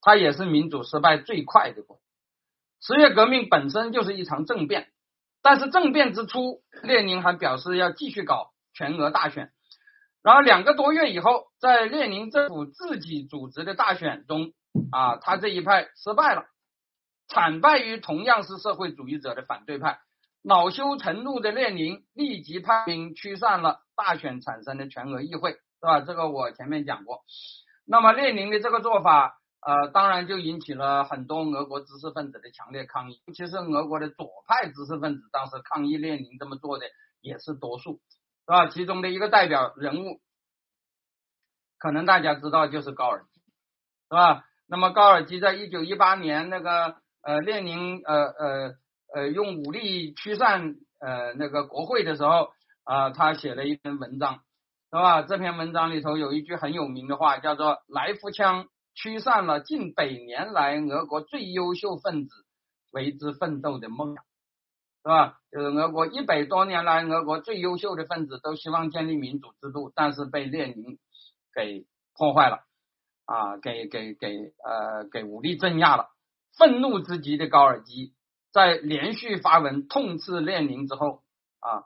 [0.00, 2.00] 它也是民主失败最快的国。
[2.80, 4.88] 十月革命本身就是一场政变，
[5.42, 9.52] 但是政变之初，列宁还表示要继续搞全俄大选。
[10.22, 14.52] 然后两个多月以后，在列宁政府自己组织的大选中，
[14.90, 16.46] 啊，他这一派失败了，
[17.28, 20.00] 惨败于同样是社会主义者的反对派。
[20.42, 26.00] 恼羞成怒的列宁立即派兵驱散了大选产生的全俄议会，是吧？
[26.00, 27.22] 这个我前面讲过。
[27.84, 29.38] 那么列宁的这个做法。
[29.64, 36.86] 呃，当然就引起了很多俄国知识分子的强烈抗议，尤其是俄国的左派知识分子，当时抗议列宁这么做的
[37.20, 38.00] 也是多数，
[38.44, 38.66] 是吧？
[38.66, 40.20] 其中的一个代表人物，
[41.78, 44.44] 可能大家知道就是高尔基，是吧？
[44.72, 48.74] 那么高尔基在一九一八年那个呃列宁呃呃
[49.14, 52.48] 呃用武力驱散呃那个国会的时候
[52.82, 54.36] 啊，他写了一篇文章，
[54.90, 55.20] 是吧？
[55.20, 58.66] 这篇文章里头有一句很有名的话，叫做“来福枪”。
[58.96, 62.34] 驱散了近百年来俄国最优秀分子
[62.90, 64.24] 为之奋斗的梦想，
[65.02, 65.38] 是吧？
[65.50, 70.98] 就是俄国一百多年来，俄国最优秀的分子都希望建立民主制度，但是被列宁
[71.54, 71.84] 给
[72.16, 72.64] 破坏了。
[73.24, 76.08] 啊给给给呃给武力镇压了。
[76.58, 78.14] 愤怒之极的高尔基
[78.52, 81.22] 在连续发文痛斥列宁之后
[81.60, 81.84] 啊，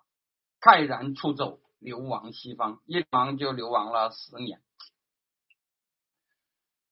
[0.61, 4.61] 慨然出走，流亡西方，一亡就流亡了十年。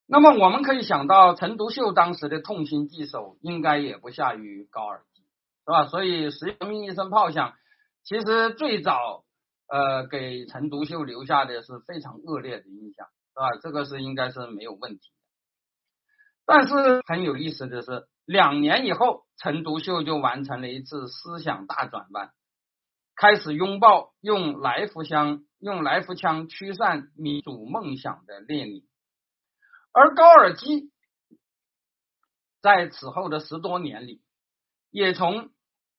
[0.07, 5.23] 那么我们可以想到，陈独秀当时的痛心疾首，应该也不下于高尔基，
[5.65, 5.87] 是吧？
[5.87, 7.55] 所以十月革命一声炮响，
[8.05, 9.25] 其实最早
[9.67, 13.59] 呃给陈独秀留下的是非常恶劣的印象，是吧？
[13.61, 15.11] 这个是应该是没有问题。
[16.47, 22.33] 但是很有意思的是，两年以后，陈独秀就完成了一次思想大转弯，
[23.17, 28.87] 开始拥抱用来福枪用来福枪驱散民主梦想的列宁。
[29.93, 30.93] 而高尔基
[32.61, 34.23] 在此后的十多年里，
[34.91, 35.51] 也从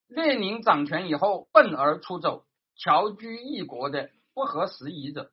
[0.08, 2.46] 列宁掌权以后愤而出走、
[2.78, 5.32] 侨居异国的不合时宜者，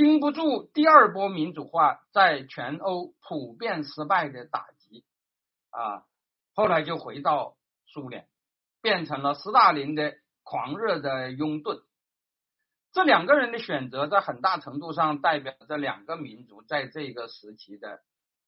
[0.00, 5.04] 经不住第二波民主化在全欧普遍失败的打击
[5.68, 6.06] 啊，
[6.54, 8.26] 后来就回到苏联，
[8.80, 11.82] 变成了斯大林的狂热的拥趸。
[12.92, 18.00] 这两个人的选择，在很大程度上代表这两个民族在这个时期的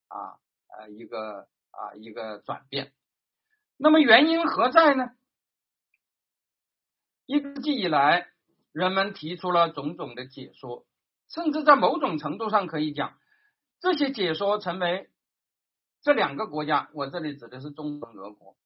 [0.08, 0.40] 啊
[0.78, 2.94] 呃一个啊一个转变。
[3.76, 5.10] 那么原因何在呢？
[7.26, 8.28] 一直以来，
[8.72, 10.86] 人们提出了种种的解说，
[11.32, 13.18] 甚至在某种程度上可以讲，
[13.80, 15.10] 这些解说成为
[16.02, 18.56] 这两个国家，我这里指的是中国、俄国，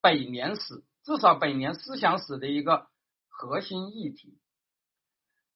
[0.00, 2.88] 百年史至少百年思想史的一个
[3.28, 4.38] 核心议题。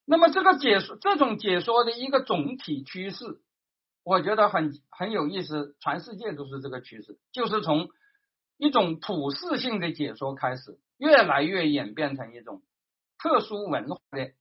[0.06, 3.40] 那么这个解说，这种解说的一个总体趋势，
[4.02, 7.88] 我觉得很很有意思，全世界都是这个趋势，就是从
[8.56, 12.62] 一种普世性的解说开始，越来越演变成一种
[13.18, 14.32] 特殊文化的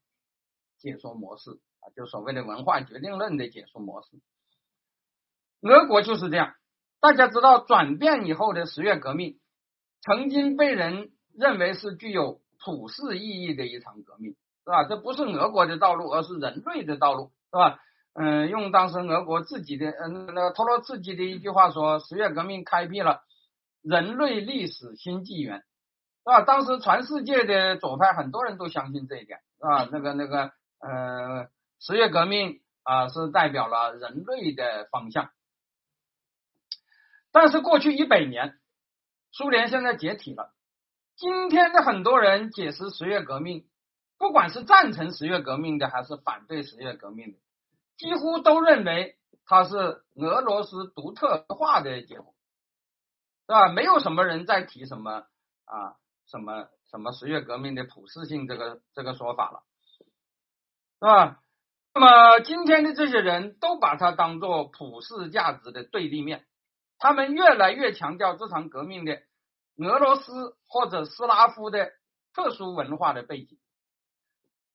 [0.78, 1.58] 解说模式
[1.94, 4.08] 就所谓的文化决定论的解说模式。
[5.62, 6.54] 俄国就是这样，
[7.00, 9.40] 大家知道，转变以后的十月革命，
[10.02, 14.36] 曾经被人认为是具有普世意义的一场革命。
[14.66, 14.84] 是吧？
[14.84, 17.78] 这不是俄国的道路，而是人类的道路，是吧？
[18.14, 23.20] 嗯，用当时俄国自己的，嗯，那个托洛茨基的一句话说：“十月革命开辟了
[23.82, 29.86] 人类历史新纪元，是吧？”当时全世界的左派很多人都相信这一点，是吧？
[29.92, 31.50] 那个那个，呃，
[31.86, 35.30] 十月革命啊，是代表了人类的方向。
[37.30, 38.58] 但是过去一百年，
[39.32, 40.54] 苏联现在解体了，
[41.14, 43.68] 今天的很多人解释十月革命。
[44.16, 47.38] 不管是赞成十月革命的，还是反对十月革命的，
[47.98, 49.76] 几乎都认为它是
[50.14, 52.34] 俄罗斯独特化的结果，
[53.46, 53.68] 是吧？
[53.68, 55.26] 没有什么人在提什么
[55.66, 55.96] 啊，
[56.30, 59.62] 什么什么十月革命的普世性这个这个说法了，
[61.00, 61.40] 是吧？
[61.94, 66.44] 那么今天的这些人都把它当做普世价值的对立面，
[66.98, 69.22] 他们越来越强调这场革命的
[69.78, 71.92] 俄罗斯或者斯拉夫的
[72.34, 73.58] 特殊文化的背景。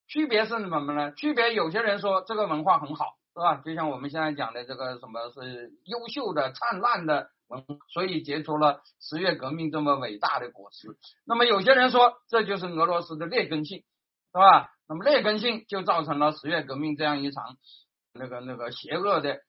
[0.08, 1.12] 区别是什么呢？
[1.12, 3.62] 区别有些人说这个文化很好，是吧？
[3.66, 10.88] 就像我们现在讲的这个什么是优秀的、灿烂的文，所以结出了十月革命这么伟大的果实。
[11.26, 14.72] 那么有些人说这就是俄罗斯的劣根性，是吧？
[14.90, 17.56] 那么劣根性就造成了十月革命这样一场
[18.14, 19.40] 那个那个邪恶的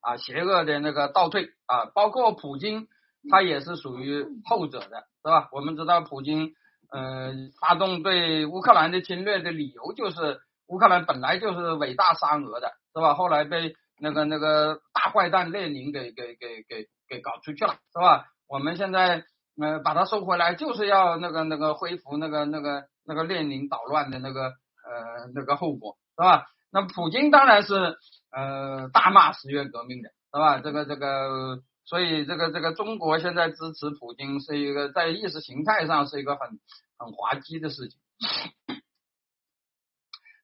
[0.00, 2.88] 啊邪恶的那个倒退啊，包括普京
[3.30, 5.48] 他也是属于后者的，是吧？
[5.52, 6.54] 我们知道普京。
[6.96, 13.14] 嗯，发动对乌克兰的侵略的理由就是乌克兰本来就是伟大沙俄的，是吧？
[13.14, 18.26] 后来被那个那个大坏蛋列宁给给给给给搞出去了，是吧？
[18.46, 19.24] 我们现在
[19.60, 26.46] 呃把它收回来，就是要那个那个恢复那个那个那个列宁捣乱的那个呃那个后果，是吧？
[26.70, 27.96] 那普京当然是
[28.30, 30.58] 呃大骂十月革命的，是吧？
[30.58, 36.58] 这个这个，所以这个这个中国现在支持普京是一个在意识形态上是一个很。
[36.96, 37.98] 很滑稽的事情，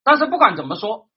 [0.03, 1.09] 但是不管怎么说，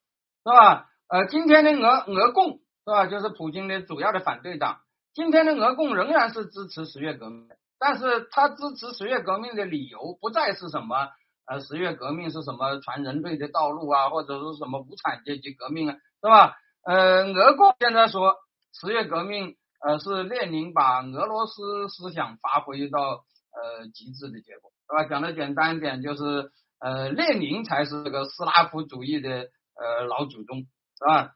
[0.43, 0.85] 是吧？
[1.07, 4.81] 呃，今天的俄俄共是吧，就是普京的主要的反对党。
[5.15, 11.09] 今天的俄共仍然是支持十月革命的，但是他支持十月革命的理由不再是什么
[11.45, 16.55] 呃十月革命是什么全人类的道路啊，或者是什么无产阶级革命啊，是吧？
[16.85, 18.37] 呃，俄共现在说
[18.71, 24.71] 十月革命呃是列宁把俄罗斯思想发挥到呃极致的结果。
[24.87, 25.05] 是吧？
[25.09, 29.29] 讲的简单一点，就是呃，列宁才是这个斯拉夫主义的
[29.75, 30.67] 呃老祖宗，
[30.99, 31.31] 是吧？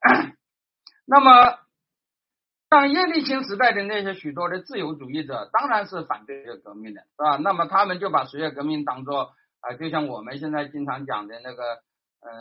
[1.06, 1.58] 那么，
[2.68, 7.36] 像叶利钦时代的那些许多的自由主义者，当然是反对这个革命的，是吧？
[7.36, 11.62] 那么他们就把十月革命当做啊，就像我们现在经常讲的那个
[12.20, 12.32] 呃，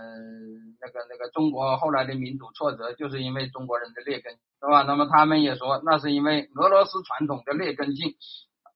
[0.81, 4.81] 那个那个中国后来的民主挫折，就是因为中国人的劣根，是吧？
[4.81, 8.15] 那么他们也说，那是因为俄罗斯传统的劣根性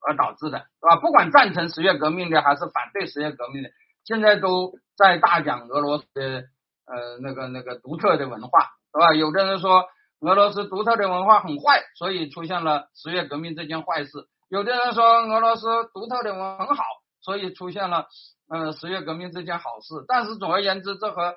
[0.07, 0.97] 而导致的，是吧？
[0.97, 3.71] 不管赞成十月革命的还是反对十月革命的，
[4.05, 6.43] 现在都在大讲俄罗斯的
[6.85, 9.13] 呃那个那个独特的文化，是吧？
[9.15, 9.85] 有的人说
[10.19, 16.83] 俄罗斯独特的文化很坏，所以出现了十月革命这件坏事；有的人说俄罗斯独特的文化很好，
[17.21, 18.07] 所以出现了。
[18.51, 21.35] 呃，十月革命这件好事，但是总而言之，这和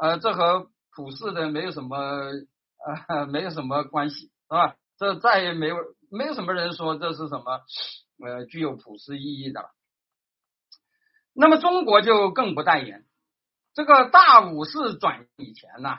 [0.00, 1.98] 呃这和普世的没有什么
[3.08, 4.76] 呃没有什么关系，是吧？
[4.96, 5.76] 这再也没有
[6.08, 7.62] 没有什么人说这是什么
[8.24, 9.70] 呃具有普世意义的。
[11.34, 13.04] 那么中国就更不代言，
[13.74, 15.98] 这个大武士转以前呢，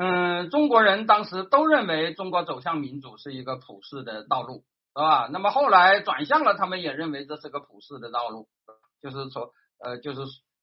[0.00, 4.64] 嗯，中国人当时都认为中国走向民主是一个普世的道路，
[4.94, 5.28] 是吧？
[5.32, 8.48] 那么后来转向了，他们也认为这是个普世的道路，
[9.02, 9.50] 就是从。
[9.80, 10.22] 呃，就是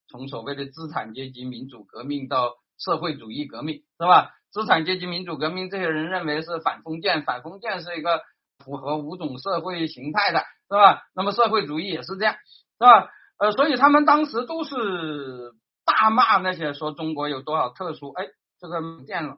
[0.10, 4.32] 从所谓的资产阶级民主革命到社会主义革命，是吧？
[4.52, 8.20] 资产阶级民主革命，这些人认为是反封建，反封建是一个
[8.60, 11.02] 符合五种社会形态的，是吧？
[11.16, 12.36] 那么社会主义也是这样，
[12.78, 13.07] 是吧？
[13.38, 15.53] 呃，所以他们当时都是
[15.86, 18.26] 大骂那些说中国有多少特殊，哎，
[18.66, 19.38] 这个没电了，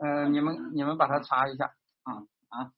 [0.00, 1.66] 呃，你们你们把它查一下，
[2.04, 2.14] 啊
[2.48, 2.72] 啊。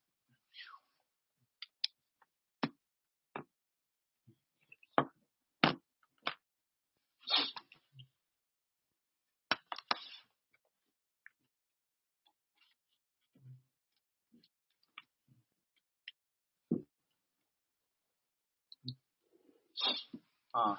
[20.51, 20.75] 啊，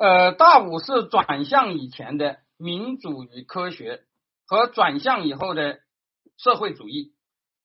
[0.00, 4.00] 呃，大武士转向以前的民主与科学，
[4.46, 5.80] 和转向以后的
[6.38, 7.12] 社会主义，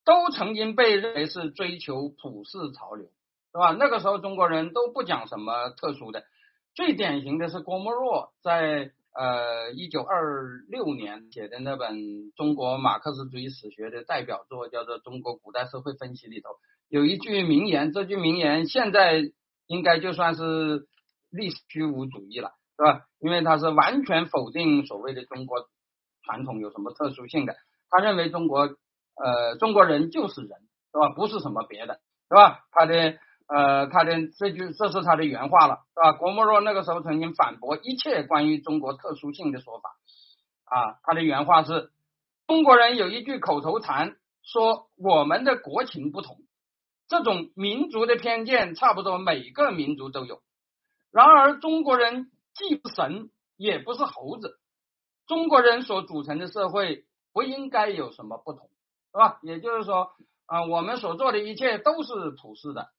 [0.04, 3.06] 都曾经被认为是追求普世潮流，
[3.54, 3.72] 是吧？
[3.80, 6.26] 那个时候中国人都不讲什么特殊的，
[6.74, 8.92] 最典型的是郭沫若在。
[9.18, 16.50] 呃，一九二六年写的那本中国马克思主义史学的代表作，叫做《中国古代社会分析》里头，
[16.90, 19.22] 有一句名言，这句名言现在
[19.68, 20.86] 应该就算是
[21.36, 23.06] 历史虚无主义了，是吧？
[23.20, 25.68] 因为他是完全否定所谓的中国
[26.24, 27.56] 传统有什么特殊性的，
[27.90, 28.62] 他认为中国
[29.16, 30.50] 呃中国人就是人，
[30.92, 31.10] 是吧？
[31.10, 32.00] 不是什么别的，
[32.30, 32.62] 是吧？
[32.72, 33.18] 他的。
[33.48, 36.14] 呃，他的这句这是他的原话了，是吧？
[36.14, 39.92] 郭沫若那个时候曾经反驳一切关于中国特殊性的说法
[40.64, 41.92] 啊，他的原话是：
[42.48, 46.38] 中国人有一句口头禅，说我们的国情不同，
[47.08, 50.42] 这种民族的偏见差不多每个民族都有。
[51.16, 54.60] 然而，中国人既不神，也不是猴子，
[55.28, 58.70] 中国人所组成的社会不应该有什么不同，
[59.14, 59.40] 是吧？
[59.42, 60.12] 也就是说，
[60.46, 62.90] 啊，我们所做的一切都是普世的。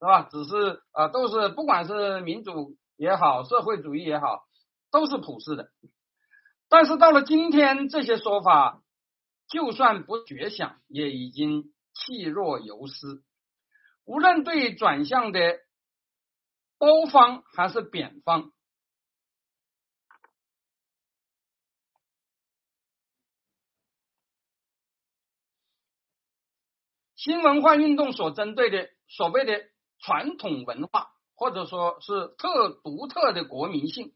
[0.00, 0.28] 是吧？
[0.30, 4.44] 只是啊，都是不管是民主也好，社会主义也好，
[4.90, 5.70] 都是普世的。
[6.68, 8.82] 但是到了今天，这些说法
[9.48, 13.22] 就算不绝响，也已经气若游丝。
[14.04, 15.40] 无论对转向的
[16.78, 18.52] 欧方还是扁方，
[27.16, 29.72] 新文化运动所针对的所谓的。
[30.00, 34.12] 传统文化或者说是特独特的国民性，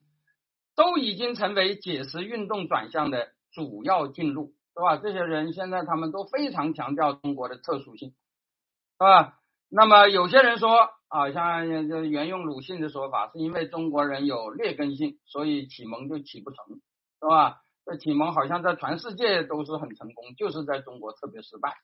[0.74, 4.98] 都已经成为解释运动转向的主要进路，是吧？
[4.98, 9.40] 这些人现在他们都非常强调中国的特殊性，是吧？
[9.70, 11.66] 那么有些人说啊，像
[12.10, 16.80] 沿用鲁迅的说法，是因为中国人有劣根性，所以启蒙就启不成，
[17.20, 17.60] 是吧？
[17.84, 21.74] 这启蒙好像在全世界都是很成功，就是在中国特别失败，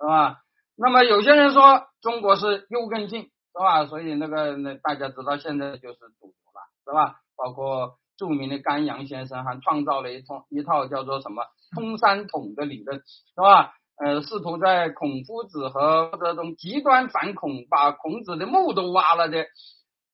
[0.00, 0.38] 是吧？
[0.76, 3.30] 那么有些人说中国是优根性。
[3.54, 3.84] 是吧？
[3.84, 7.20] 所以那个那大家知道现在就是主流了，是吧？
[7.36, 11.44] 包括著名的甘阳先生还创造了一套一套叫做什么
[11.74, 13.74] 通三统的理论，是吧？
[13.96, 19.46] 呃，试图在孔夫子和毛泽东极端反孔，把孔子的墓都挖了的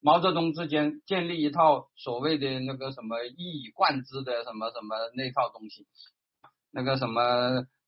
[0.01, 5.87] 毛泽东之间建立一套所谓的那个什么一以贯之的什么什么那套东西，
[6.71, 7.21] 那个什么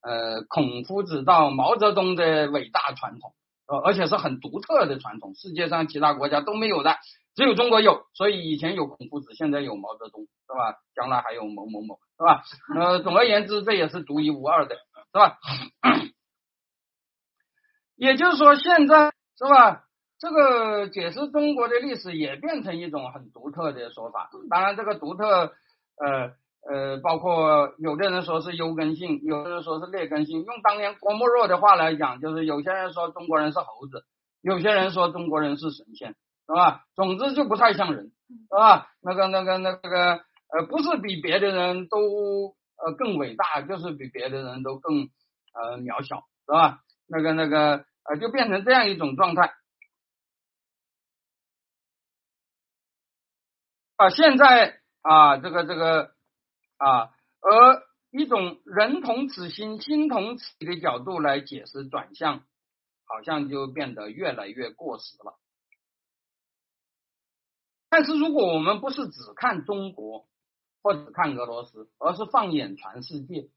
[0.02, 3.34] 呃孔夫子到毛泽东的伟大传统。
[3.68, 6.98] 呃，而且是很独特的传统，世界上其他国家都没有的，
[7.36, 8.04] 只有中国有。
[8.14, 10.76] 所以以前有孔夫子，现在有毛泽东，是吧？
[10.94, 12.44] 将来还有某某某，是吧？
[12.76, 14.76] 呃，总而言之，这也是独一无二的，
[15.12, 15.38] 是吧？
[17.96, 19.84] 也就是说，现在是吧？
[20.20, 24.30] 这个解释中国的历史也变成一种很独特的说法。
[24.50, 25.54] 当然，这个独特，
[25.98, 26.34] 呃。
[26.64, 30.44] 呃，包括有的人说是优根性，有的人说是劣根性。
[30.44, 34.06] 用当年郭沫若的话来讲，就是有些人说中国人是猴子，
[34.44, 36.84] 有些人说中国人是神仙，是吧？
[36.94, 38.90] 总之就不太像人，是吧？
[39.02, 40.22] 那个那个那个
[40.54, 42.54] 呃，不是比别的人都
[42.86, 45.10] 呃更伟大，就是比别的人都更
[45.54, 46.84] 呃渺小，是吧？
[47.08, 49.54] 那个那个呃，就变成这样一种状态。
[53.98, 56.16] 啊，现在啊，这个这个
[56.78, 62.40] 啊，而一种人同此心，心同此理的角度来解释转向，
[63.06, 65.38] 好像就变得越来越过时了。
[67.90, 70.28] 但是如果我们不是只看中国
[70.82, 73.50] 或者看俄罗斯，而是放眼全世界，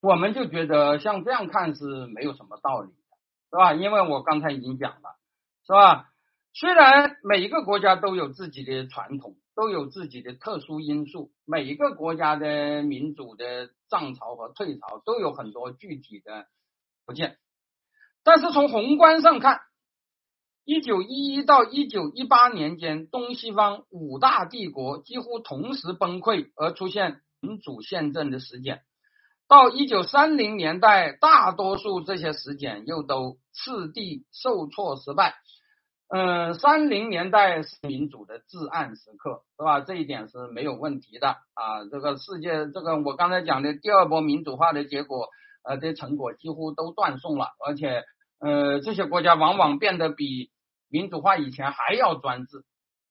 [0.00, 3.16] 我们就觉得像这样看是没有什么道理的，
[3.50, 3.74] 是吧？
[3.74, 5.16] 因为我刚才已经讲了，
[5.66, 6.10] 是吧？
[6.52, 16.46] 虽然每一个国家都有自己的传统，都有自己的特殊因素，每一个国家的民主的涨潮和退潮都有很多具体的
[17.04, 17.36] 不见，
[18.24, 19.60] 但是从宏观上看，
[20.66, 28.80] 一九一一到一九一八年间，东西方五大帝国几乎同时崩溃而出现民主宪政的实践，
[29.46, 35.36] 到一九三零年代，大多数这些实践又都次第受挫失败。
[36.08, 39.78] 嗯，三零年代是民主的至暗时刻，是吧？
[39.78, 41.84] 这一点是没有问题的啊。
[41.88, 45.28] 这个世界，这个我刚才讲的第二波民主化的结果，
[45.62, 48.02] 呃，的成果几乎都断送了，而且，
[48.40, 50.50] 呃，这些国家往往变得比
[50.96, 52.58] 民主化以前还要专制，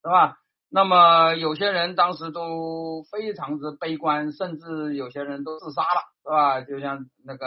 [0.03, 0.37] 是吧？
[0.69, 6.61] 那么有些人当时都非常之悲观，甚至有些人都自杀了，是吧？
[6.61, 7.45] 就像那个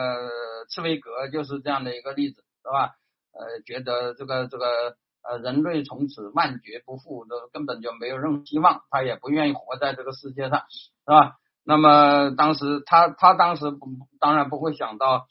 [0.71, 2.95] 茨威格就是这样的一个例子，是吧？
[3.33, 4.97] 呃，觉得这个这个。
[5.29, 11.35] 呃，人类从此万劫不复，都根本就没有任何希望，他也不愿意活在这个世界上，是吧？
[11.65, 13.89] 那么当时他他当时不
[14.21, 15.27] 当然不会想到，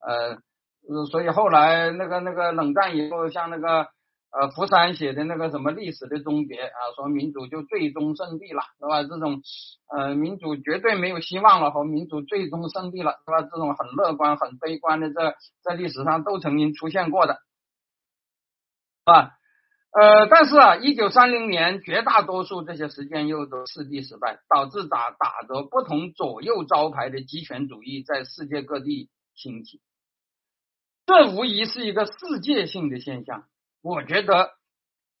[0.00, 0.38] 呃，
[1.10, 3.88] 所以后来那个那个冷战以后，像那个
[4.32, 9.02] 呃福山写的那个什么历史的终结啊，说民主就最终胜利了，是吧？
[9.02, 9.42] 这种
[9.94, 13.42] 呃民主绝对没有希望了和民主最终胜利了，是吧？
[13.42, 19.30] 这种很乐观很悲观的，在在历史上都曾经出现过的，是吧？
[19.92, 29.82] 呃，但是啊，一九三零年，绝大多数这些实践又都次第失败，导致打打着不同左右招牌的极权主义在世界各地兴起。
[31.04, 33.44] 这无疑是一个世界性的现象。
[33.82, 34.52] 我觉得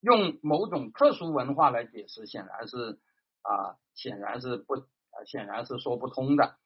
[0.00, 2.98] 用某种特殊文化来解释，显然是
[3.42, 4.76] 啊，显然是不，
[5.26, 6.56] 显然是说不通的，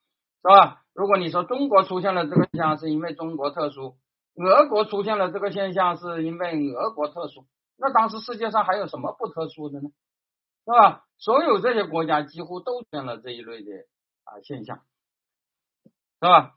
[0.43, 0.83] 是吧？
[0.93, 3.97] 如果你说中国出现了这个现象是因为中国特殊，
[4.37, 7.47] 俄国出现了这个现象是因为俄国特殊。
[7.79, 9.89] 那当时世界上还有什么不特殊的呢？
[10.65, 11.07] 是吧？
[11.19, 13.71] 所有这些国家几乎都出现了这一类的
[14.25, 14.83] 啊现象，
[16.21, 16.55] 是吧？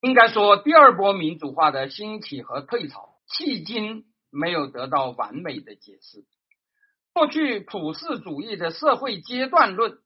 [0.00, 6.24] 应该说，第二波民主化的兴起和退潮，迄今没有得到完美的解释。
[7.12, 9.98] 过去普世主义的社会阶段论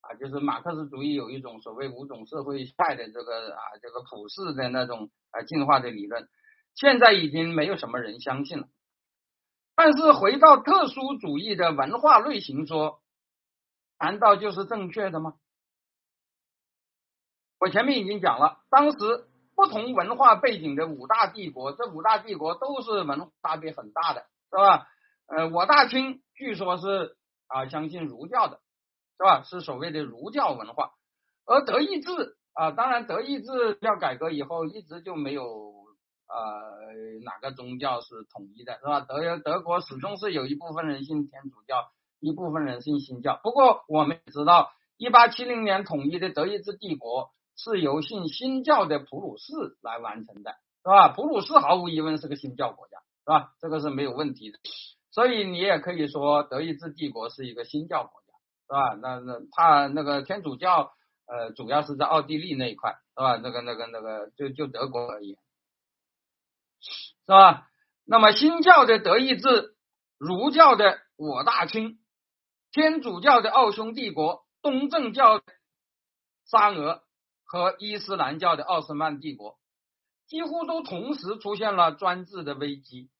[0.00, 6.28] 啊，就是马克思主义有一种所谓五种社会派的这个啊这个普世的那种啊进化的理论。
[6.74, 8.66] 现在已经没有什么人相信了，
[9.76, 13.02] 但是回到特殊主义的文化类型说，
[14.00, 15.34] 难道就是正确的吗？
[17.62, 18.98] 我前面已经讲了，当时
[19.54, 24.88] 不同文化背景的五大帝国，这五大帝国都是文化差别很大的，是吧？
[25.28, 27.16] 呃，我大清据说是
[27.46, 28.58] 啊相信儒教的，
[29.16, 29.42] 是吧？
[29.44, 30.90] 是所谓的儒教文化，
[31.46, 35.70] 而德意志啊，当然德意志要改革以后一直就没有。
[36.34, 39.00] 呃，哪个宗教是统一的，是吧？
[39.00, 41.90] 德德国始终是有一部分人信天主教，
[42.20, 43.38] 一部分人信新教。
[43.42, 47.28] 不过我们知道，一八七零年统一的德意志帝国
[47.62, 49.52] 是由信新教的普鲁士
[49.82, 50.50] 来完成的，
[50.82, 51.08] 是吧？
[51.08, 53.52] 普鲁士毫无疑问是个新教国家，是吧？
[53.60, 54.58] 这个是没有问题的。
[55.12, 58.32] 所以你也可以说，德意志帝国是一个新教国家，
[58.66, 58.94] 是吧？
[59.00, 60.92] 那那他那个天主教，
[61.26, 63.36] 呃，主要是在奥地利那一块，是吧？
[63.36, 65.38] 那个那个那个，就就德国而言。
[66.80, 67.68] 是吧？
[68.04, 69.76] 那么新教的德意志、
[70.18, 72.00] 儒教的我大清、
[72.72, 75.40] 天主教的奥匈帝国、东正教
[76.44, 77.02] 沙俄
[77.52, 79.58] 和伊斯兰教的奥斯曼帝国，
[80.26, 83.10] 几乎都同时出现了专制的危机，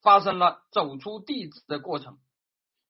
[0.00, 2.20] 发生了走出帝制的过程。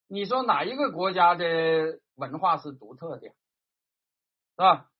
[0.06, 3.28] 你说哪一个国家的文化是独特的？
[3.28, 3.34] 是
[4.58, 4.90] 吧？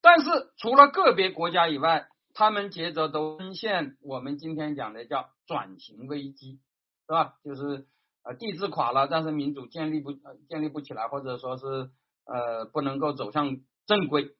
[0.00, 6.58] 但是除了个别国家以外，他们接着都深陷我们今天讲的叫转型危机，
[7.06, 7.34] 是吧？
[7.44, 7.86] 就是
[8.22, 10.14] 呃，帝制垮了，但是民主建立不
[10.48, 11.90] 建立不起来，或者说是
[12.24, 14.34] 呃不能够走向正规，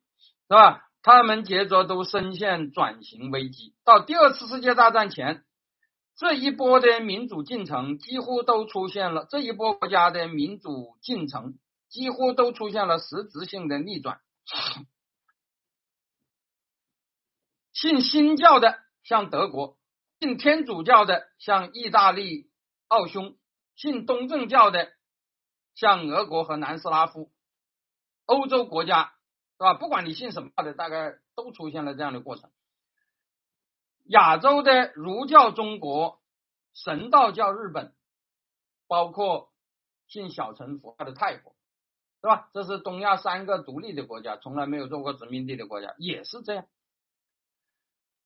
[0.51, 0.91] 是吧？
[1.01, 3.73] 他们接着都深陷转型危机。
[3.85, 5.45] 到第二次世界大战前，
[6.17, 11.57] 这一波的民主进程几乎都出现了，这一波国家的民主进程
[11.89, 14.21] 几乎都出现了实质性的逆转。
[17.73, 19.79] 信新教的像德国，
[20.19, 22.51] 信天主教的像意大利、
[22.89, 23.39] 奥匈，
[23.77, 24.91] 信东正教的
[25.77, 27.31] 像俄国和南斯拉夫。
[28.27, 29.15] 欧洲国家
[29.61, 29.75] 是吧？
[29.75, 32.51] 不管你信什么的，大概都出现了这样的过程。
[34.05, 36.19] 亚洲的儒教中国、
[36.73, 37.93] 神道教日本，
[38.89, 39.51] 包括
[40.09, 41.55] 信小乘佛教的泰国，
[42.23, 42.49] 是吧？
[42.55, 46.65] 这是东亚三个独立的国家，从来没有做过殖民地的国家，也是这样。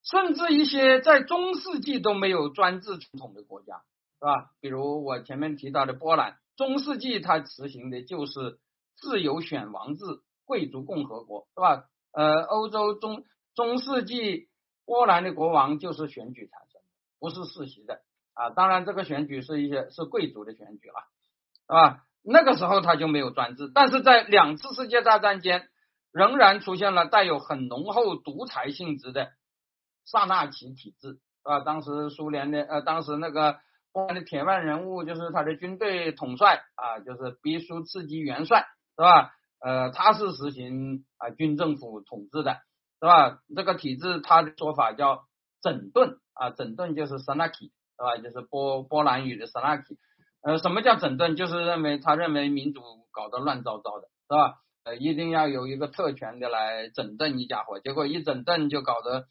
[0.04, 3.82] 甚至一些在中世纪都没有专制传统的国家，
[4.20, 4.52] 是吧？
[4.60, 8.60] 比如我前面提到的波兰，中世纪它实行的就是。
[8.96, 10.04] 自由选王制
[10.44, 11.84] 贵族共和国是吧？
[12.12, 14.48] 呃，欧洲中中世纪
[14.84, 16.80] 波兰的国王就是选举产生，
[17.18, 18.00] 不是世袭的
[18.34, 18.50] 啊。
[18.50, 20.94] 当然，这个选举是一些是贵族的选举了，
[21.66, 22.04] 是吧？
[22.22, 25.68] 那个时候他就没有专制，但是在两次世界大战间，
[26.12, 29.32] 仍然出现了带有很浓厚独裁性质的
[30.04, 31.60] 萨纳奇体制，是吧？
[31.60, 33.58] 当时苏联的呃，当时那个
[33.92, 38.66] 波兰的铁腕人物就是他的军队统帅啊，就是秘书次级元帅。
[38.96, 39.32] 是吧？
[39.64, 42.52] 呃，他是实行啊军政府统治的，
[43.00, 43.38] 是吧？
[43.56, 45.24] 这个体制他的说法叫
[45.62, 48.18] 整顿啊，整顿就是 sanaki，是吧？
[48.18, 49.96] 就是波波兰语的 sanaki。
[50.42, 51.34] 呃，什么叫整顿？
[51.34, 54.58] 就是认为他认为民主搞得乱糟糟的，是吧？
[54.84, 59.24] 呃，一定要有一个特权的来整顿一家伙，结果一整顿就搞得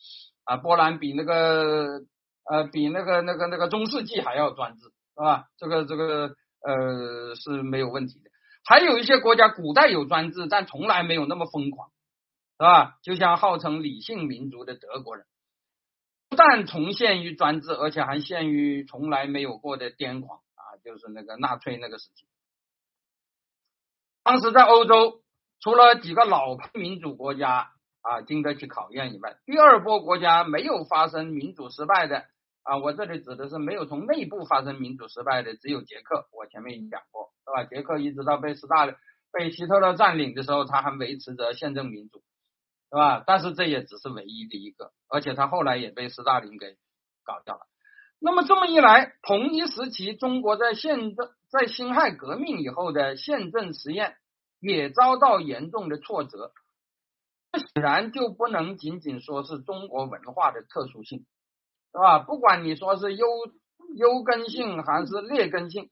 [0.46, 2.02] 啊，波兰比那个
[2.50, 4.86] 呃比那个那个那个中世纪还要专制，
[5.16, 5.46] 是吧？
[5.60, 6.34] 这个这个
[6.66, 8.32] 呃是没有问题的。
[8.66, 11.90] 还有一些国家古代有专制，但从来没有那么疯狂，
[12.58, 12.98] 是吧？
[13.04, 15.26] 就像号称理性民族的德国人，
[16.30, 20.78] 不但重现于专制，而且还陷于从来没有过的癫狂啊！
[20.84, 22.26] 就是那个纳粹那个时期。
[24.24, 25.22] 当时在欧洲，
[25.60, 32.26] 除了几个老牌民主国家啊经得起考验以外，第二波国家没有发生民主失败的。
[32.64, 36.28] 啊，我这里指的是没有从内部发生民主失败的，只有捷克。
[36.32, 37.66] 我前面已经讲过，是吧？
[37.66, 38.96] 捷克一直到被斯大林、
[39.32, 42.24] 被希特勒占领的时候，他还维持着宪政民主，
[42.90, 43.22] 是吧？
[43.28, 46.78] 但是这也只是唯一的一个，而且他后来也被斯大林给
[47.26, 47.68] 搞掉了。
[48.20, 54.16] 那么这么一来，同一时期，中国在宪政在辛亥革命以后的宪政实验
[54.62, 56.54] 也遭到严重的挫折。
[57.52, 61.26] 这显然就不能仅仅说是中国文化的特殊性。
[61.94, 62.18] 是吧？
[62.18, 63.28] 不管你说是优
[63.96, 65.84] 优根性还是劣根性，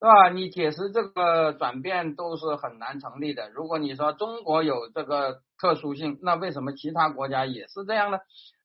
[0.00, 0.30] 吧？
[0.30, 3.50] 你解释这个转变都是很难成立的。
[3.50, 8.18] 如果你说中国有这个特殊性，那为什么其他国家也是这样呢？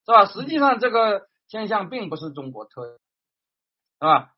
[0.06, 0.26] 是吧？
[0.26, 3.00] 实际上这个现象并不是中国特，是
[4.00, 4.32] 吧？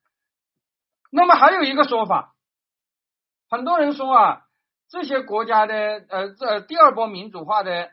[1.12, 2.34] 那么还有一个说法，
[3.52, 4.48] 很多人说啊，
[4.90, 7.92] 这些国家的呃这第二波民主化的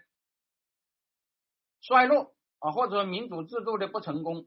[1.83, 2.33] 衰落。
[2.61, 4.47] 啊，或者说民主制度的不成功，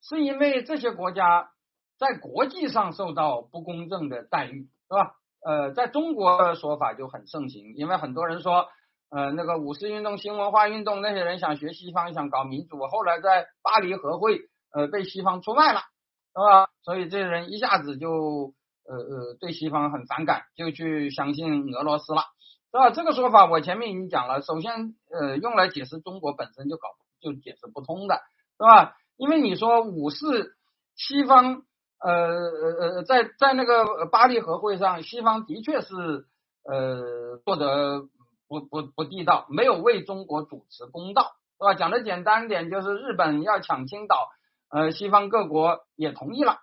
[0.00, 1.50] 是因为这些国家
[1.98, 5.14] 在国际上受到不公正的待遇，是吧？
[5.44, 8.66] 呃，在中国的说法就很盛行，因为很多人说，
[9.10, 14.40] 呃，那个五四运动、新文化运动，那些人想学西方，想搞民主，后来在巴黎和会，
[14.72, 16.68] 呃，被西方出卖了，是吧？
[16.82, 18.54] 所以这些人一下子就，
[18.84, 22.22] 呃呃，对西方很反感，就去相信俄罗斯了，
[22.70, 22.90] 是吧？
[22.90, 26.88] 这个说法我前面已经讲了，首先，呃，用来解释中国本身就搞。
[27.20, 28.16] 就解释不通的，
[28.56, 28.94] 是吧？
[29.16, 30.54] 因为你说五四
[30.94, 31.62] 西方，
[32.00, 36.26] 呃呃呃，在在那个巴黎和会上，西方的确是
[36.64, 38.02] 呃做的
[38.46, 41.74] 不不不地道，没有为中国主持公道，是吧？
[41.74, 44.28] 讲的简单点，就是日本要抢青岛，
[44.70, 46.58] 呃，西方各国也同意了，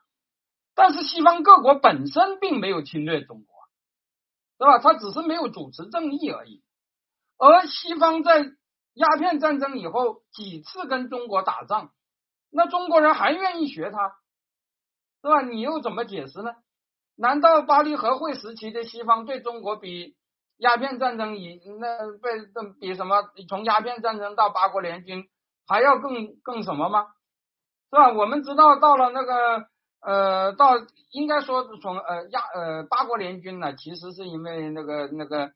[0.76, 3.56] 但是西方各国本身并没有侵略中国，
[4.58, 4.80] 是吧？
[4.80, 6.64] 他只是没有主持正义而已，
[7.38, 8.46] 而西方在。
[8.96, 11.92] 鸦片战争以后几次跟中国打仗，
[12.50, 14.16] 那中国人还愿意学他，
[15.22, 15.42] 是吧？
[15.42, 16.56] 你又怎么解释呢？
[17.18, 20.16] 难道巴黎和会时期的西方对中国比
[20.58, 22.30] 鸦片战争以那被
[22.80, 25.26] 比什么从鸦片战争到八国联军
[25.68, 27.08] 还要更更什么吗？
[27.92, 28.14] 是吧？
[28.14, 29.66] 我们知道到了那个
[30.00, 30.72] 呃到
[31.12, 35.52] 应该说从呃亚呃八国联军呢，其实是因为那个那个。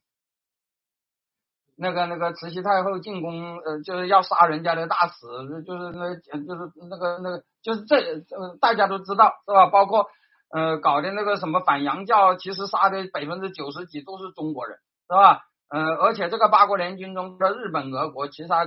[1.82, 9.68] 那个那个慈禧太后进宫，呃，就是要杀人家的大使，就是那，就是那个那个，就是这，呃，大家都知道是吧？
[9.68, 10.08] 包括
[10.52, 14.78] 呃搞的那个什么反洋教，其实杀的百分之九十几都是中国人，
[15.08, 15.46] 是吧？
[15.70, 18.66] 呃，而且这个八国联军中的日本、俄国，其他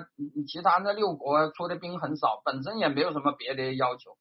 [0.49, 4.17] 其他那六国出的兵很少，本身也没有什么别的要求，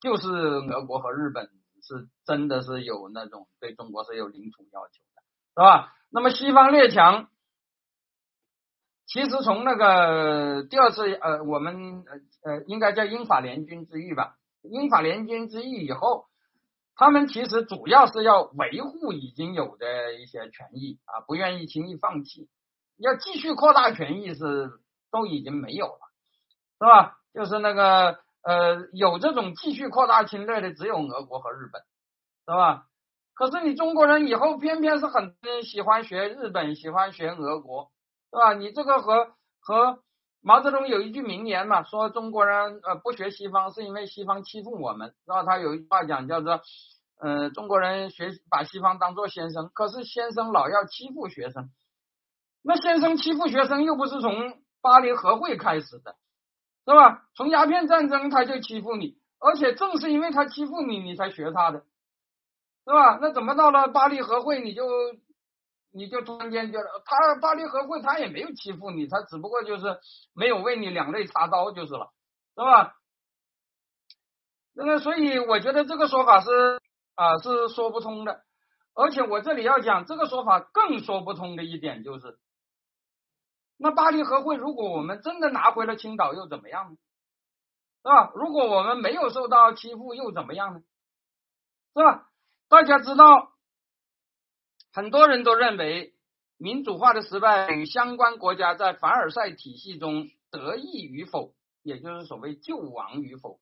[0.00, 1.46] 就是俄国和日本
[1.82, 5.22] 是真的是有那种对中国是有领土要求的，
[5.56, 5.92] 是吧？
[6.10, 7.26] 那么西方列强。
[9.12, 12.04] 其实从那个第二次呃，我们
[12.44, 16.26] 呃呃应该叫英法联军之役吧，英法联军之役以后，
[16.94, 22.48] 他们其实主要是要维护已经有的一些权益啊，不愿意轻易放弃，
[22.98, 24.70] 要继续扩大权益是
[25.10, 26.00] 都已经没有了，
[26.78, 27.16] 是吧？
[27.34, 31.82] 就是那个呃有这种继续扩大侵略的只有俄国和日本，
[32.46, 32.86] 是吧？
[33.34, 35.34] 可是你中国人以后偏偏是很
[35.64, 37.90] 喜欢学日本，喜欢学俄国。
[38.30, 38.54] 是吧？
[38.54, 39.98] 你这个和和
[40.40, 45.42] 毛泽东有一句名言嘛，说中国人呃不学西方是因为西方欺负我们，是吧？
[45.42, 46.60] 他有一句话讲叫做，
[47.18, 51.70] 呃中国人学把西方当做先生，可是先生老要欺负学生，
[52.62, 56.14] 那先生欺负学生又不是从巴黎和会开始的，
[56.86, 57.24] 是吧？
[57.34, 61.80] 从鸦片战争他就欺负你，而且正是因为他欺负你，你才学他的，
[62.86, 63.18] 是吧？
[63.20, 64.84] 那怎么到了巴黎和会你就？
[65.92, 69.98] 你就突然间觉得他巴黎和会他也没有欺负你，他只不过就是
[70.34, 72.12] 没有为你两肋插刀就是了，
[72.54, 72.94] 是吧？
[74.72, 76.80] 那个所以我觉得这个说法是
[77.16, 78.42] 啊是说不通的，
[78.94, 82.38] 而且我这里要讲这个说法更说不通的一点就是，
[83.76, 86.96] 那巴黎和会如果我们真的拿回了青岛又怎么样呢？
[88.02, 88.32] 是吧？
[88.36, 90.80] 如果我们没有受到欺负又怎么样呢？
[91.94, 92.28] 是吧？
[92.68, 93.49] 大家知道。
[94.92, 96.14] 很多人都认为
[96.58, 103.60] 民主化的失败与相关国家在凡尔赛体系中得益与否，也就是所谓救亡与否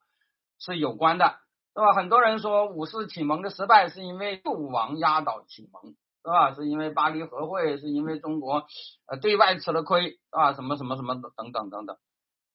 [0.58, 1.38] 是有关的，
[1.74, 1.92] 是吧？
[1.92, 5.82] 很多人说五四启蒙的失败是因为救亡压倒启蒙，
[6.24, 6.54] 是吧？
[6.54, 8.66] 是因为巴黎和会，是因为中国
[9.06, 11.96] 呃对外吃了亏，啊，什么什么什么等等等等，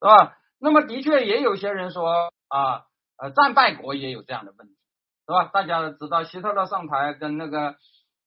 [0.02, 0.36] 是吧？
[0.60, 2.86] 那么的确也有些人说啊，
[3.18, 4.74] 呃，战败国也有这样的问题，
[5.28, 5.46] 是吧？
[5.54, 7.78] 大家知道希特勒上台跟那个。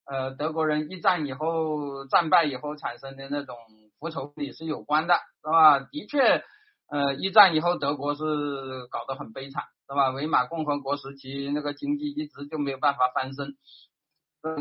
[0.07, 3.57] 呃，德国人一战以后战败以后产生的那种
[3.99, 5.81] 复仇也是有关的，是吧？
[5.81, 6.45] 的确，
[6.89, 10.11] 呃，一战以后德国是搞得很悲惨，是吧？
[10.11, 13.57] 维玛共和国时期那个经济一直就没有办法翻身，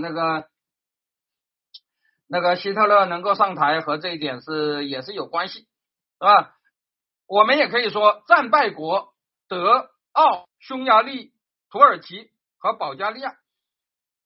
[0.01, 0.47] 那个
[2.27, 5.67] 那个希特勒能够上台和这一点是也是有关系，是
[6.21, 6.55] 吧？
[7.27, 9.13] 我们也可以说战败国
[9.47, 11.33] 德、奥、匈牙利、
[11.69, 13.35] 土耳其和保加利亚。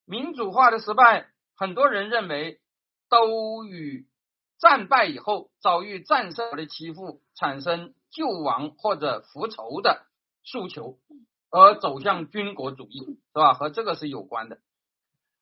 [0.10, 2.60] 民主化的失败，很多人认为
[3.10, 4.08] 都与
[4.58, 10.08] 战败以后遭遇战胜的欺负，产生救亡或者复仇的
[10.44, 10.98] 诉求，
[11.52, 13.54] 而走向军国主义，是吧？
[13.54, 14.58] 和这个是有关的。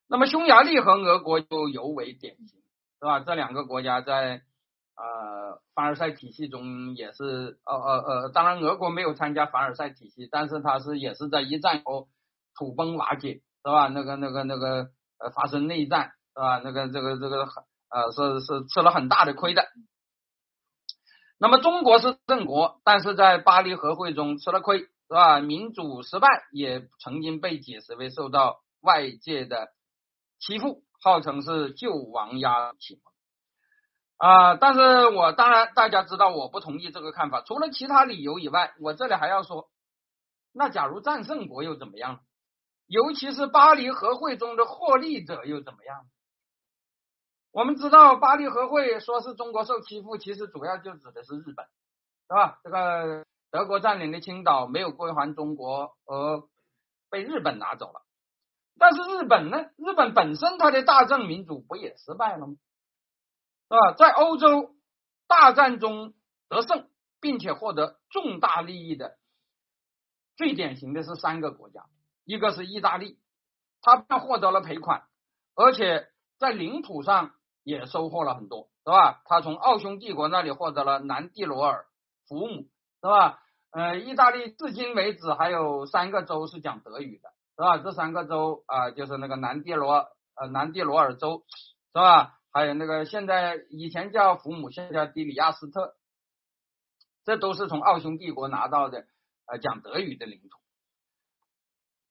[0.06, 2.60] 那么匈牙利和俄国就尤为典型，
[3.00, 3.20] 是吧？
[3.20, 4.42] 这两个国家在
[4.94, 12.08] 呃凡尔赛体系中也是，呃呃呃，当然俄国没有参加凡尔赛体系，但是它是也是在一战后
[12.54, 13.40] 土崩瓦解。
[13.64, 13.88] 是吧？
[13.88, 16.60] 那个、那个、那个，呃，发生内战，是吧？
[16.64, 19.66] 那个、这个、这个，很呃，是是吃了很大的亏的。
[21.38, 25.40] 那么中国是正国，但是在巴黎和会中吃了亏，是吧？
[25.40, 29.68] 民主失败，也曾经被解释为受到外界的
[30.40, 33.12] 欺负，号称是救亡压启蒙。
[34.30, 39.70] 啊，但是我当然大家知道我不同意这个看法，除了其他理由以外，我这里还要说，
[40.52, 42.20] 那假如战胜国又怎么样？
[42.88, 46.06] 尤其是巴黎和会中的获利者又怎么样？
[47.50, 51.66] 我们知道巴黎和会说是中国受欺负，其实主要就指的是日本，
[52.28, 52.58] 是吧？
[52.64, 56.42] 这个德国占领的青岛没有归还中国，而
[57.10, 58.02] 被日本拿走了。
[58.78, 59.70] 但是日本呢？
[59.76, 62.54] 日本本身它的大政民主不也失败了吗？
[63.68, 63.92] 是吧？
[63.98, 64.74] 在欧洲
[65.26, 66.14] 大战中
[66.48, 66.88] 得胜，
[67.20, 69.18] 并且获得重大利益的，
[70.36, 71.84] 最典型的是三个国家。
[72.28, 73.18] 一个是意大利，
[73.80, 75.04] 他获得了赔款，
[75.54, 77.32] 而且在领土上
[77.62, 79.22] 也收获了很多，是吧？
[79.24, 81.86] 他从奥匈帝国那里获得了南蒂罗尔、
[82.28, 82.68] 福姆，
[83.00, 83.40] 是吧？
[83.70, 87.78] 呃，意大利至今为止还有三个州是讲德语的，是吧？
[87.78, 91.46] 这三个州啊，就是那个南蒂罗呃南蒂罗尔州，
[91.94, 92.38] 是吧？
[92.52, 95.94] 还有那个现在以前叫福姆，现在叫迪里亚斯特，
[97.24, 99.06] 这都是从奥匈帝国拿到的
[99.46, 100.57] 呃讲德语的领土。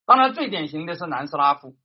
[0.08, 1.76] 当然，最典型的是南斯拉夫。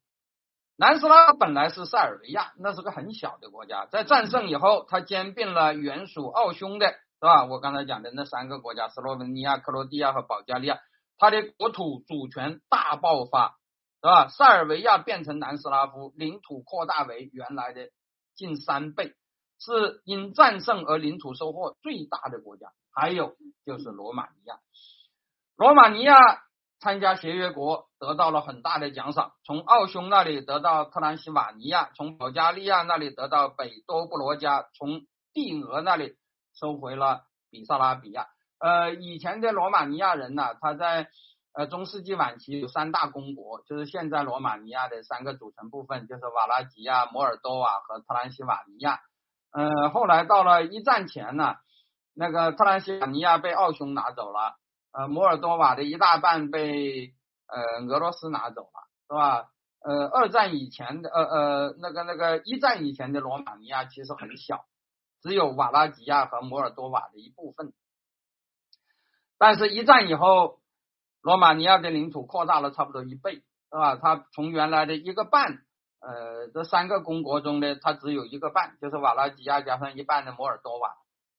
[0.77, 3.87] 南斯拉本来是塞尔维亚，那是个很小的国家。
[3.87, 7.45] 在战胜以后，它兼并了原属奥匈的，是吧？
[7.47, 10.79] 我刚才讲的那三个国家：斯洛文尼亚、克罗地亚和保加利亚。
[11.19, 13.57] 它的国土主权大爆发，
[14.01, 14.29] 是吧？
[14.29, 17.89] 塞尔维亚变成南斯拉夫，领土扩大为原来的
[18.37, 19.17] 近三倍。
[19.59, 23.37] 是因战胜而领土收获最大的国家，还有
[23.67, 24.61] 就是罗马尼亚。
[25.57, 26.17] 罗马尼亚
[26.81, 35.03] 参加协约国得到了很大的奖赏，从奥匈那里得到特兰西瓦尼亚，从保加利亚那里得到北多布罗加，从
[35.33, 36.17] 帝俄那里
[36.53, 38.27] 收回了比萨拉比亚。
[38.59, 41.11] 呃，以前的罗马尼亚人呢，他在
[41.53, 48.99] 呃中世纪晚期有三大公国，就是现在罗马尼亚的三个组成部分，就是瓦拉吉亚、摩尔多瓦和特兰西瓦尼亚。
[49.53, 51.55] 呃，后来到了一战前呢，
[52.17, 54.57] 那个特兰西瓦尼亚被奥匈拿走了。
[54.91, 57.13] 呃，摩尔多瓦的一大半被
[57.53, 59.49] 呃俄罗斯拿走了，是吧？
[59.85, 64.65] 呃，二战以前的呃呃那个那个一战以前的罗马尼亚其实很小，
[65.21, 67.73] 只有瓦拉吉亚和摩尔多瓦的一部分。
[69.39, 70.61] 但是，一战以后，
[71.21, 73.43] 罗马尼亚的领土扩大了差不多一倍，是
[73.77, 73.97] 吧？
[73.97, 75.65] 它从原来的一个半，
[75.99, 80.91] 呃，这三个公国中的它只有一个半，就是瓦拉吉亚加上一半的摩尔多瓦，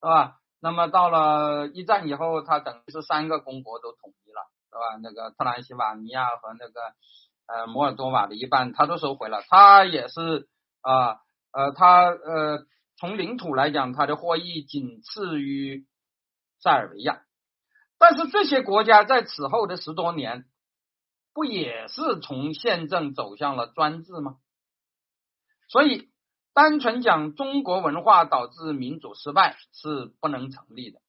[0.01, 0.39] 是吧？
[0.59, 4.97] 那么到了一战以后，它等于是三个公国都统一了，是吧？
[5.03, 6.81] 那个特兰西瓦尼亚和那个
[7.45, 9.43] 呃摩尔多瓦的一半，他都收回了。
[9.47, 10.49] 他也是
[10.81, 11.19] 啊
[11.51, 12.65] 呃，他呃
[12.97, 15.85] 从领土来讲，他的获益仅次于
[16.59, 17.21] 塞尔维亚。
[17.99, 20.45] 但是这些国家在此后的十多年，
[21.33, 24.37] 不也是从宪政走向了专制吗？
[25.69, 26.09] 所以。
[26.55, 30.99] 单纯讲中国文化导致民主失败是不能成立的，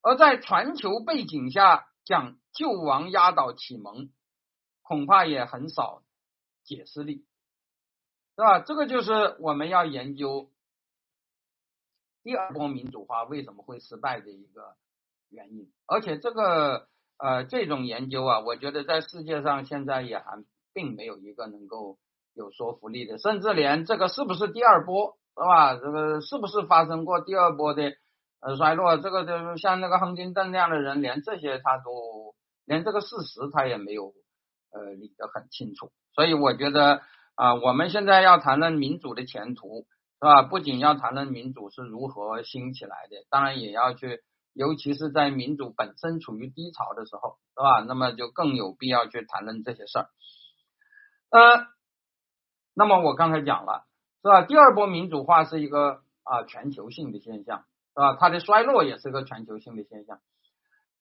[0.00, 4.08] 而在全球背景下讲救亡压倒启蒙，
[4.80, 6.02] 恐怕也很少
[6.64, 7.26] 解释力，
[8.36, 8.60] 是吧？
[8.60, 10.50] 这个就是我们要研究
[12.22, 14.76] 第二波民主化为什么会失败的一个
[15.28, 16.88] 原因，而且这个
[17.18, 20.42] 呃这种研究啊，我觉得在世界上现在也还
[20.72, 21.98] 并没有一个能够。
[22.38, 25.74] 有说服力的，甚至连这个是不是第二波，是吧？
[25.74, 27.96] 这个是不是发生过第二波的
[28.46, 28.96] 呃衰落？
[28.96, 34.14] 这个就是像那个亨廷顿那样的人，连这些他都连这个事实他也没有
[34.70, 35.90] 呃理得很清楚。
[36.14, 37.02] 所以我觉得
[37.34, 39.88] 啊，我们现在要谈论民主的前途，
[40.20, 40.42] 是吧？
[40.42, 47.80] 不仅要谈论民主是如何兴起来的，当然也要去，尤其是在民主本身处于低潮的时候，是吧？
[47.88, 50.08] 那么就更有必要去谈论这些事儿，
[51.30, 51.66] 呃。
[52.78, 53.86] 那么我刚才讲了，
[54.20, 54.42] 是吧？
[54.42, 57.64] 第二波民主化是一个啊全球性的现象，
[57.96, 58.14] 是吧？
[58.20, 60.20] 它的衰落也是个全球性的现象，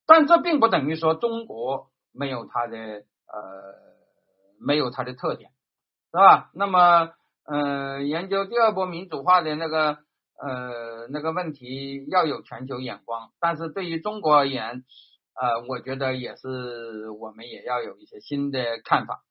[0.06, 3.04] 但这并不等于说中国没有它的呃
[4.62, 5.52] 没有它的特点，
[6.14, 6.50] 是吧？
[6.54, 7.12] 那么
[7.44, 9.98] 呃研究第二波民主化的那个
[10.42, 14.86] 呃那个问题要有全球眼光，但是对于中国而言，
[15.34, 19.22] 呃我觉得也是我们也要有一些新的看法，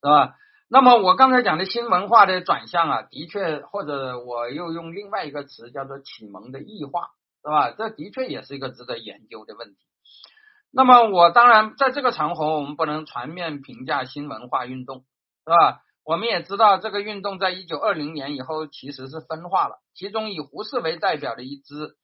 [0.00, 0.36] 是吧？
[0.68, 7.10] 那么我刚才讲的新文化的转向啊，的确，或者我又用另外一个词叫做启蒙的异化，
[7.42, 7.70] 是吧？
[7.70, 9.76] 这的确也是一个值得研究的问题。
[10.72, 15.04] 那么我当然在这个场合，我们不能全面评价新文化运动，
[15.44, 15.80] 是吧？
[16.02, 21.96] 我们也知道这个运动在一九二零年以后其实是分化了，其中以胡适为代表的一支，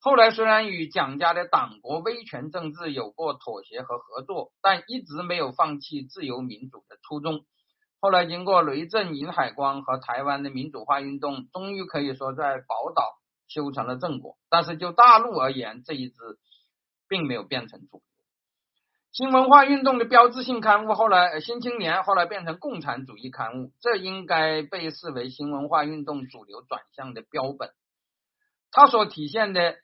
[0.00, 7.44] 后来虽然与蒋家的党国威权政治有过妥协和合作，但一直没有放弃自由民主的初衷。
[8.00, 14.38] 后来经过雷震、尹海光和台湾的民主化运动，终于可以说在宝岛修成了正果。
[14.48, 16.16] 但是就大陆而言，这一支
[17.08, 18.02] 并没有变成主流。
[19.12, 27.70] 新文化运动的标志性刊物后来《新青年》后来变成共产主义刊物，这应该被视为新文化运动主流转向的标本。
[28.70, 29.74] 它所体现的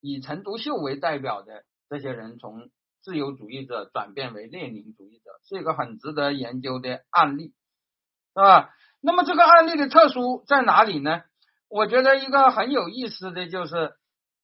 [0.00, 2.70] 以陈独秀为代表的这些人，从
[3.02, 7.52] 自由主义者转变为列宁主义者，是一个很值得研究的案例。
[8.36, 8.74] 是吧？
[9.00, 11.22] 那么这个案例的特殊在哪里呢？
[11.68, 13.96] 我觉得一个很有意思的就是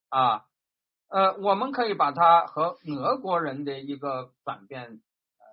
[0.09, 0.45] 啊，
[1.09, 5.45] 呃，我们可以把它和俄国人的一个转变呃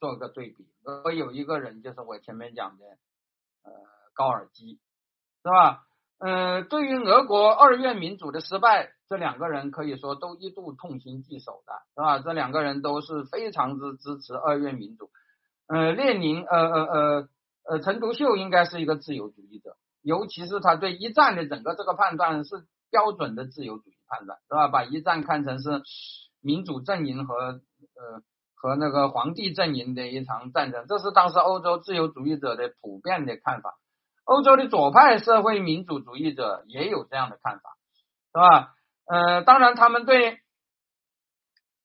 [0.00, 0.68] 做个对比。
[0.82, 2.84] 俄有一个人就是我前面讲的
[3.62, 3.70] 呃
[4.12, 4.80] 高尔基，
[5.44, 5.86] 是吧？
[6.18, 12.18] 嗯，对于俄国二月民主的失败，这两个人可以说都一度痛心疾首的，是吧？
[12.18, 15.08] 这两个人都是非常之支持二月民主。
[15.72, 17.28] 呃，列宁，呃呃呃
[17.62, 24.66] 呃，陈独秀应该是一个自由主义者，尤其是他对一战的整个这个判断是标准的自由主义判断，是吧？
[24.66, 25.82] 把一战看成是
[26.40, 28.22] 民主阵营和呃
[28.56, 33.78] 和那个皇帝阵营的一场战争，这是当时欧洲自由主义者的普遍的看法。
[34.24, 37.76] 欧洲的左派社会民主主义者也有这样的看法，
[38.32, 38.74] 是吧？
[39.06, 40.40] 呃，当然他们对，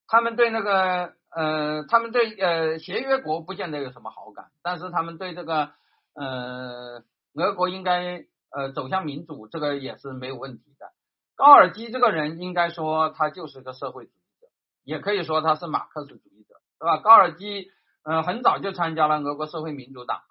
[0.08, 1.14] 他们对那个。
[1.36, 5.74] 呃，他们对呃协约国不见得有什么好感，但是他们对这个
[6.14, 7.04] 呃
[7.34, 10.94] 俄国应该呃走向民主，这个也是没有问题的。
[11.36, 14.48] 高尔基这个人应该说他就是个社会主义者，
[14.86, 17.00] 也可以说他是马克思主义者，对吧？
[17.00, 17.70] 高尔基
[18.06, 20.22] 呃很早就参加了俄国社会民主党，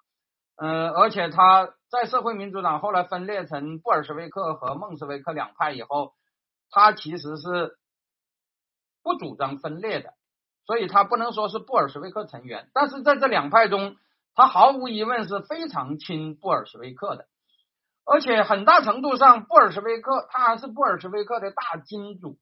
[0.57, 6.13] 呃，而且他在社会民主党后来分裂成布尔什维克和孟什维克两派以后，
[6.71, 7.77] 他其实是
[9.03, 10.15] 不主张分裂的。
[10.65, 13.95] 所以他不能说是布尔什维克成员，但是在这两派中，
[14.33, 17.25] 他毫无疑问是非常亲布尔什维克的，
[18.05, 22.37] 而且很大程度上，布尔什维克他还是布尔什维克的大金主。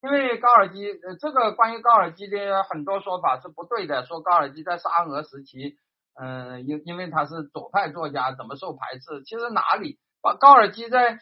[0.00, 5.76] 因为高尔基，呃，这个关于高尔基的很多说法是不对的，说高尔基在沙俄时期，
[6.14, 9.24] 嗯，因因为他是左派作家，怎么受排斥？
[9.24, 9.98] 其实哪里，
[10.38, 11.18] 高尔基在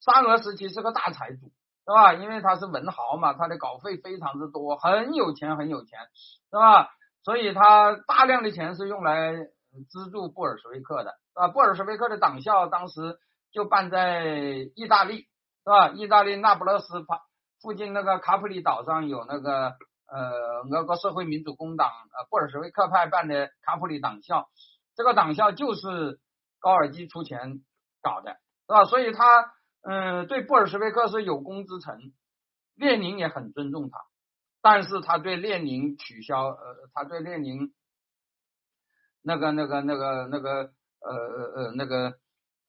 [0.00, 1.52] 沙俄时期是个大财主。
[1.86, 2.14] 是吧？
[2.14, 6.00] 因为他是文豪嘛，他的稿费非常之多，很有钱，很有钱，
[6.50, 6.88] 是吧？
[7.22, 9.34] 所以他大量的钱是用来
[9.90, 11.48] 资助布尔什维克的，啊？
[11.48, 13.18] 布尔什维克的党校当时
[13.52, 14.24] 就办在
[14.74, 15.26] 意大利，是
[15.66, 15.88] 吧？
[15.90, 17.20] 意大利那不勒斯旁
[17.60, 19.74] 附近那个卡普里岛上有那个
[20.06, 24.48] 呃俄国社会民主工党呃布尔什维克派办的卡普里党校，
[24.96, 26.18] 这个党校就是
[26.60, 27.60] 高尔基出钱
[28.02, 28.84] 搞的，是吧？
[28.86, 29.52] 所以他。
[29.86, 32.14] 嗯，对布尔什维克是有功之臣，
[32.74, 33.98] 列宁也很尊重他，
[34.62, 37.70] 但是他对列宁取消，呃，他对列宁
[39.22, 42.14] 那个那个那个那个呃呃呃那个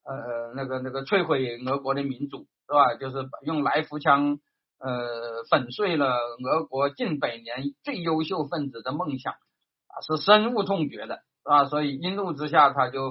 [0.04, 2.96] 呃呃那个那个摧毁俄国的民主是吧？
[2.96, 4.40] 就是用来福枪
[4.80, 11.64] 呃粉碎了俄国近百年最优秀分子的梦想啊，是深恶痛绝的，是吧？
[11.64, 13.02] 所以一怒之下他就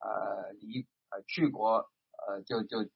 [0.00, 1.86] 呃离呃去国
[2.26, 2.90] 呃就就。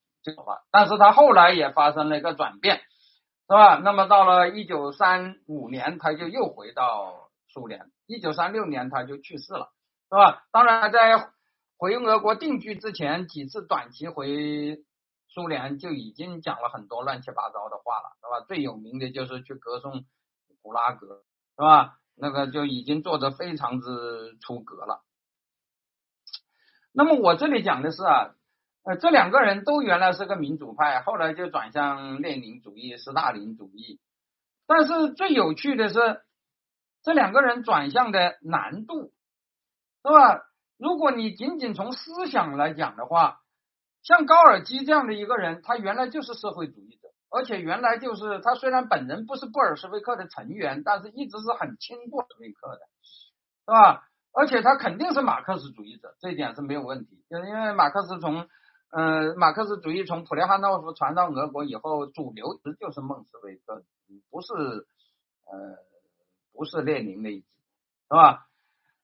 [0.70, 3.76] 但是他后来也发生了一个转变，是吧？
[3.76, 7.90] 那么到了一九三五年，他就又回到苏联。
[8.06, 9.70] 一九三六年他就去世了，
[10.09, 10.44] 是吧？
[10.52, 11.30] 当然，在
[11.76, 14.84] 回俄国定居之前，几次短期回
[15.28, 18.46] 苏联就已经讲了很多乱七八糟的话了，是吧？
[18.46, 20.05] 最有名的就是去歌颂
[20.62, 21.22] 古拉格，
[21.56, 21.98] 是吧？
[22.14, 25.02] 那个就已经做的非常之出格了。
[26.92, 28.34] 那么我这里讲的是啊。
[28.89, 34.01] 呃，这两个人都原来是个民主派，后来就转向列宁主义、斯大林主义。
[34.66, 36.23] 但是最有趣的是，
[37.02, 39.12] 这两个人转向的难度，
[40.02, 40.40] 是吧？
[40.78, 43.40] 如果你仅仅从思想来讲的话，
[44.02, 52.81] 像高尔基这样的一个人，他原来就是社会主义者，而且原来就是他虽然本人不是布尔什维克的成员，但是一直是很亲布尔什维克的，
[53.66, 54.09] 是吧？
[54.32, 58.48] 而且他肯定是马克思主义者，这一点是没有问题，就是因为马克思从
[58.90, 63.82] 嗯，马克思主义从普列汉诺夫传到俄国以后，主流值就是孟斯维克，
[64.31, 64.55] 不是
[65.44, 65.77] 呃
[66.55, 67.47] 不是列宁那一支，
[68.09, 68.47] 是吧？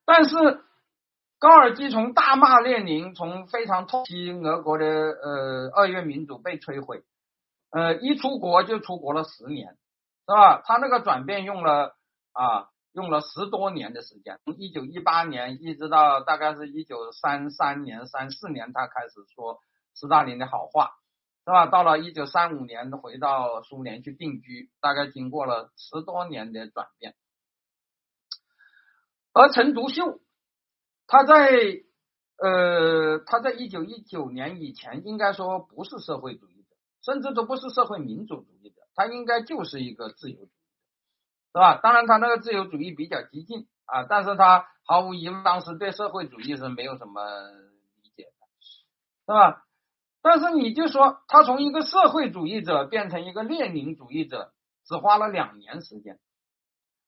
[0.07, 0.65] 但是
[1.39, 7.05] 高尔基从大骂列宁，从非常痛惜俄国的呃二月民主被摧毁，
[7.69, 9.77] 呃一出国就出国了十年，
[10.27, 10.63] 是吧？
[10.65, 11.95] 他那个转变用了
[12.33, 19.61] 啊用了十多年的时间，从一九一八年一直到大概是一九三三年三四年，他开始说。
[19.95, 20.91] 斯大林的好话
[21.45, 21.67] 是吧？
[21.67, 27.15] 到了一九三五年，回到苏联去定居，大概经过了十多年的转变。
[29.35, 30.21] 而陈独秀，
[31.07, 31.35] 他在
[32.39, 36.69] 呃，他在一九一九年以前，应该说不是社会主义者，
[37.05, 40.49] 甚至都不是社会民主主义者，他应该就是一个自由主义，
[41.53, 41.77] 是吧？
[41.83, 47.23] 当然，他那个自由主义比较激进啊，但是他毫无疑问，当时对社会主义是没有什么
[48.03, 48.33] 理解的，
[49.27, 49.64] 是吧？
[50.25, 54.55] 但是你就说他从一个社会主义者变成一个列宁主义者，
[54.87, 56.19] 只花了两年时间，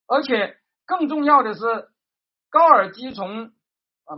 [0.07, 1.89] 而且更重要的是，
[2.51, 3.53] 高尔基从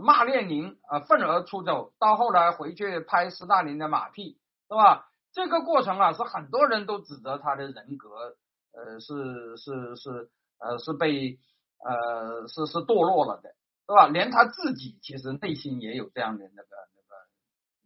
[0.03, 5.09] 骂列宁啊愤而出走，到后来回去拍斯大林的马屁，是吧？
[5.31, 8.35] 这个过程啊，是很多人都指责他的人格，
[8.73, 11.39] 呃，是是是呃是被
[11.77, 13.55] 呃是是堕落了的，
[13.87, 14.07] 是吧？
[14.09, 17.15] 连他自己其实内心也有这样的那个那个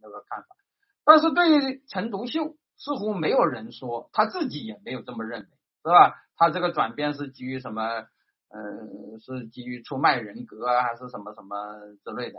[0.02, 0.56] 那个看法。
[1.04, 6.16] 但是对于陈独秀，似乎没有人说他自己也没有这么认为，是吧？
[6.36, 8.06] 他这个转变是基于什么？
[8.50, 11.56] 呃，是基于出卖人格啊，还是什么什么
[12.04, 12.38] 之类的，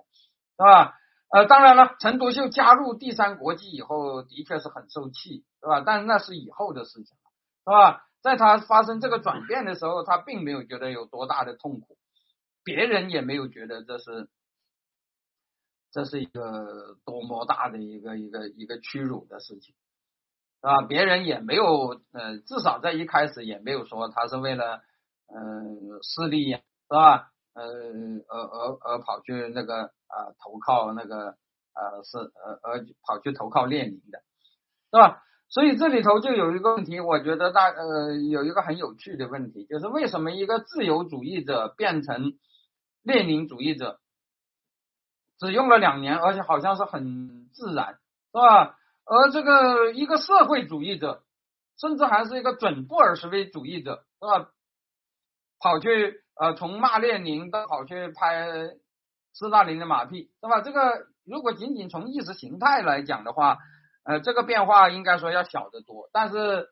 [0.56, 0.94] 是吧？
[1.30, 5.82] 呃，当然了，陈独秀加入第三国际以后，的确是很受气，是吧？
[5.86, 7.18] 但那是以后的事情，
[7.66, 8.06] 是吧？
[8.22, 11.98] 在他发生这个转变的时候，他并没有觉得有多大的痛苦，
[12.64, 14.30] 别人也没有觉得这是。
[15.96, 19.74] 这是一个多么大的一个一个一个屈辱的事情，
[20.60, 24.82] 啊，别人也没有，呃，至少在一开始也没有说他是为了，
[25.34, 27.32] 嗯，势力是吧？
[27.54, 27.64] 呃，
[28.28, 34.20] 而而而跑去那个啊投靠那个呃是呃而跑去投靠列宁的，
[34.92, 35.24] 是吧？
[35.48, 42.34] 所以这里头就有一个问题，我觉得大呃有一个很有趣的问题，就是为什么一个自由主义者变成
[43.02, 44.02] 列宁主义者，
[45.40, 48.00] 只用了两年，而且好像是很自然，
[48.32, 48.78] 是吧？
[49.06, 51.24] 而这个一个社会主义者，
[51.80, 54.50] 甚至还是一个准布尔什维主义者，是吧？
[55.60, 58.48] 跑去呃从骂列宁到跑去拍
[59.34, 60.62] 斯大林的马屁，是吧？
[60.62, 63.58] 这个如果仅仅从意识形态来讲的话。
[64.08, 66.70] 呃，这个变化应该说要小得多，但是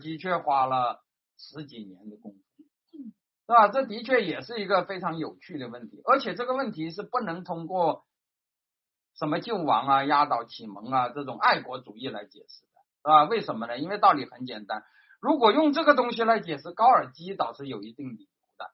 [0.00, 1.02] 的确花了
[1.36, 2.38] 十几年的功夫，
[3.50, 3.66] 是吧？
[3.66, 8.04] 这的确也是一个非常有趣的问题，而且这个问题是不能通过
[9.18, 13.24] 什么救亡啊、压倒启蒙啊这种爱国主义来解释的，是吧？
[13.24, 13.76] 为什么呢？
[13.76, 14.84] 因为道理很简单，
[15.20, 18.70] 如果用这个东西来解释高尔基，倒是有一定理由的，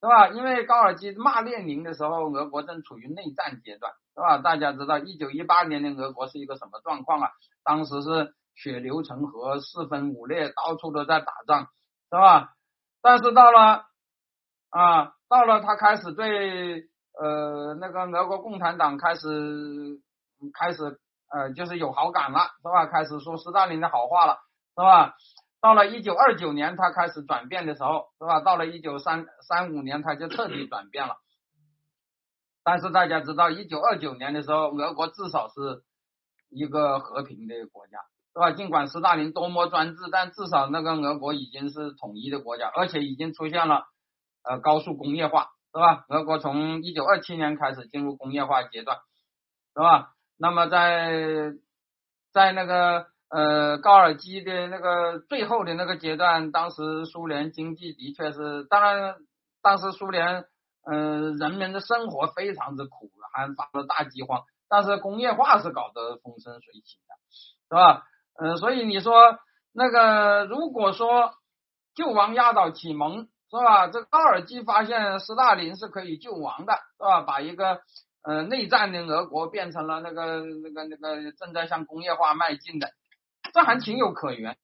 [0.00, 0.28] 是吧？
[0.28, 3.92] 因为高尔基骂列宁的时候，俄国正处于内战阶段。
[4.14, 4.38] 是吧？
[4.38, 7.30] 大家知道，一九一八年的俄国是一个什么状况啊？
[7.62, 11.68] 当时是血流成河，四分五裂，到处都在打仗，
[12.10, 12.52] 是吧？
[13.00, 13.84] 但是到了
[14.70, 16.84] 啊，到了他开始对
[17.18, 20.00] 呃那个俄国共产党开始
[20.52, 21.00] 开始
[21.30, 22.86] 呃就是有好感了，是吧？
[22.86, 24.38] 开始说斯大林的好话了，
[24.76, 25.14] 是吧？
[25.60, 28.40] 到了一九二九年，他开始转变的时候，是吧？
[28.40, 31.16] 到了一九三三五年，他就彻底转变了。
[32.62, 35.82] 但是大家知道，一九二九年的时候，俄国至少是
[36.50, 37.98] 一个和平的国家，
[38.34, 38.52] 是吧？
[38.52, 43.84] 尽管斯大林多么专制，但至少那个俄国已经是统一的国家，而且已经出现了
[44.48, 46.04] 呃高速工业化，是吧？
[46.08, 48.96] 俄国从一九二七年开始进入工业化阶段，
[49.74, 50.14] 是吧？
[50.38, 51.52] 那么在
[52.32, 59.16] 在那个呃高尔基的那个最后的那个阶段，当时苏联经济的确是，当然
[59.62, 60.46] 当时苏联。
[60.90, 67.14] 嗯，人民的生活非常之苦，还发了大饥荒，但是工业化是搞得风生水起的，
[67.68, 68.04] 是吧？
[68.40, 69.38] 嗯，所以你说
[69.74, 71.34] 那个，如果说
[71.94, 73.88] 救亡压倒启蒙，是吧？
[73.88, 77.22] 这高尔基发现斯大林是可以救亡的，是吧？
[77.22, 77.80] 把一个
[78.22, 82.90] 呃内战的俄国变成了那个那个那个正在向工业化迈进的，
[83.54, 84.56] 这还情有可原。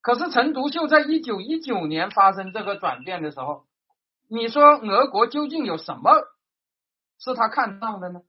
[0.00, 3.66] 可是陈独秀在一九一九年发生这个转变的时候。
[4.28, 6.10] 你说俄国究竟有什么
[7.18, 8.22] 是他看到的呢？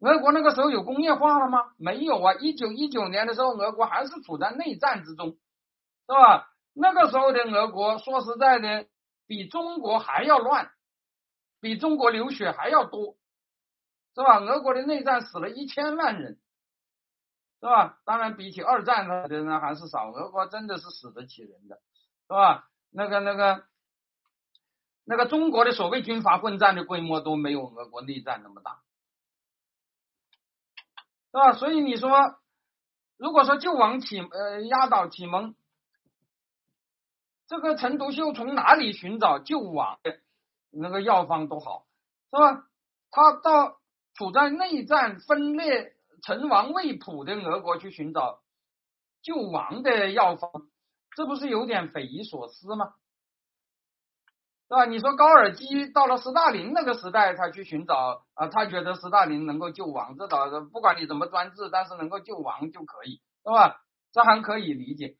[0.00, 1.72] 俄国那个时候有工业化了吗？
[1.78, 2.34] 没有啊！
[2.34, 6.50] 一九一九年的时候，俄国还是处在内战之中，是吧？
[6.72, 8.86] 那个时候的俄国，说实在的，
[9.26, 10.70] 比中国还要乱，
[11.60, 13.16] 比中国流血还要多，
[14.14, 14.38] 是吧？
[14.40, 16.38] 俄国的内战死了一千万人，
[17.60, 17.98] 是吧？
[18.04, 20.10] 当然，比起二战的人还是少。
[20.10, 21.76] 俄国真的是死得起人的，
[22.26, 22.68] 是吧？
[22.90, 23.64] 那个那个。
[25.10, 28.82] 那个中国的所谓军阀混战的规模都没有俄国内战那么大，
[31.30, 31.54] 是吧？
[31.54, 32.38] 所以你说，
[33.16, 35.54] 如果说就往启呃压倒启蒙，
[37.48, 40.18] 这个陈独秀从哪里寻找救亡的
[40.70, 41.86] 那个药方都好，
[42.30, 42.66] 是吧？
[43.10, 43.78] 他到
[44.14, 48.40] 处在内战分裂、成王未卜的俄国去寻找
[49.22, 50.50] 救亡的药方，
[51.16, 52.92] 这不是有点匪夷所思吗？
[54.68, 54.84] 是吧？
[54.84, 63.80] 你说高尔基到了斯大林那个时代，他去寻找啊，他觉得斯大林能够救亡，这倒是不管你怎么专制，但是能够救亡就可以，是吧？
[64.12, 65.16] 这还可以理解。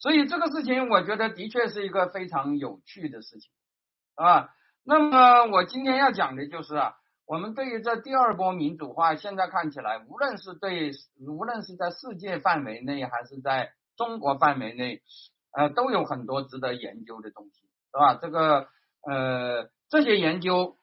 [0.00, 3.52] 所以这个事情，我觉得的确是一个非常有趣的事情
[4.16, 4.48] 啊。
[4.82, 6.96] 那么我今天要讲的就是啊，
[7.26, 10.90] 我们对于这第二波民主化，现在看起来，无论是对，
[11.28, 15.02] 无论是在世界范围内，还是在中国范围内，
[15.52, 17.68] 呃，都有很多值得研究的东西。
[17.92, 18.14] 是吧？
[18.14, 18.68] 这个
[19.02, 20.76] 呃，这些研究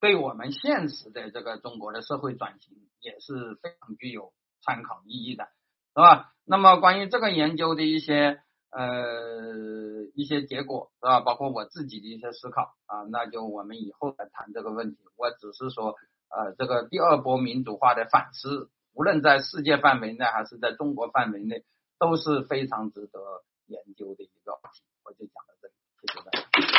[0.00, 4.32] 对我们现实的这个中国的社会转型也是非常具有
[4.62, 5.46] 参考意义的，
[5.94, 6.32] 是吧？
[6.44, 8.40] 那么关于这个研究的一些
[8.70, 11.20] 呃一些结果，是吧？
[11.20, 14.98] 包括我自己的一些思考啊，那就我们以后来谈这个问题。
[15.16, 15.96] 我只是说，
[16.28, 21.64] 呃，这个第二波民主化的反思，无论在世界范围内还是在中国范围内，
[21.98, 23.20] 都是非常值得
[23.66, 24.82] 研究的一个话题。
[25.04, 25.74] 我就讲到这里。
[26.00, 26.69] 谢谢大家。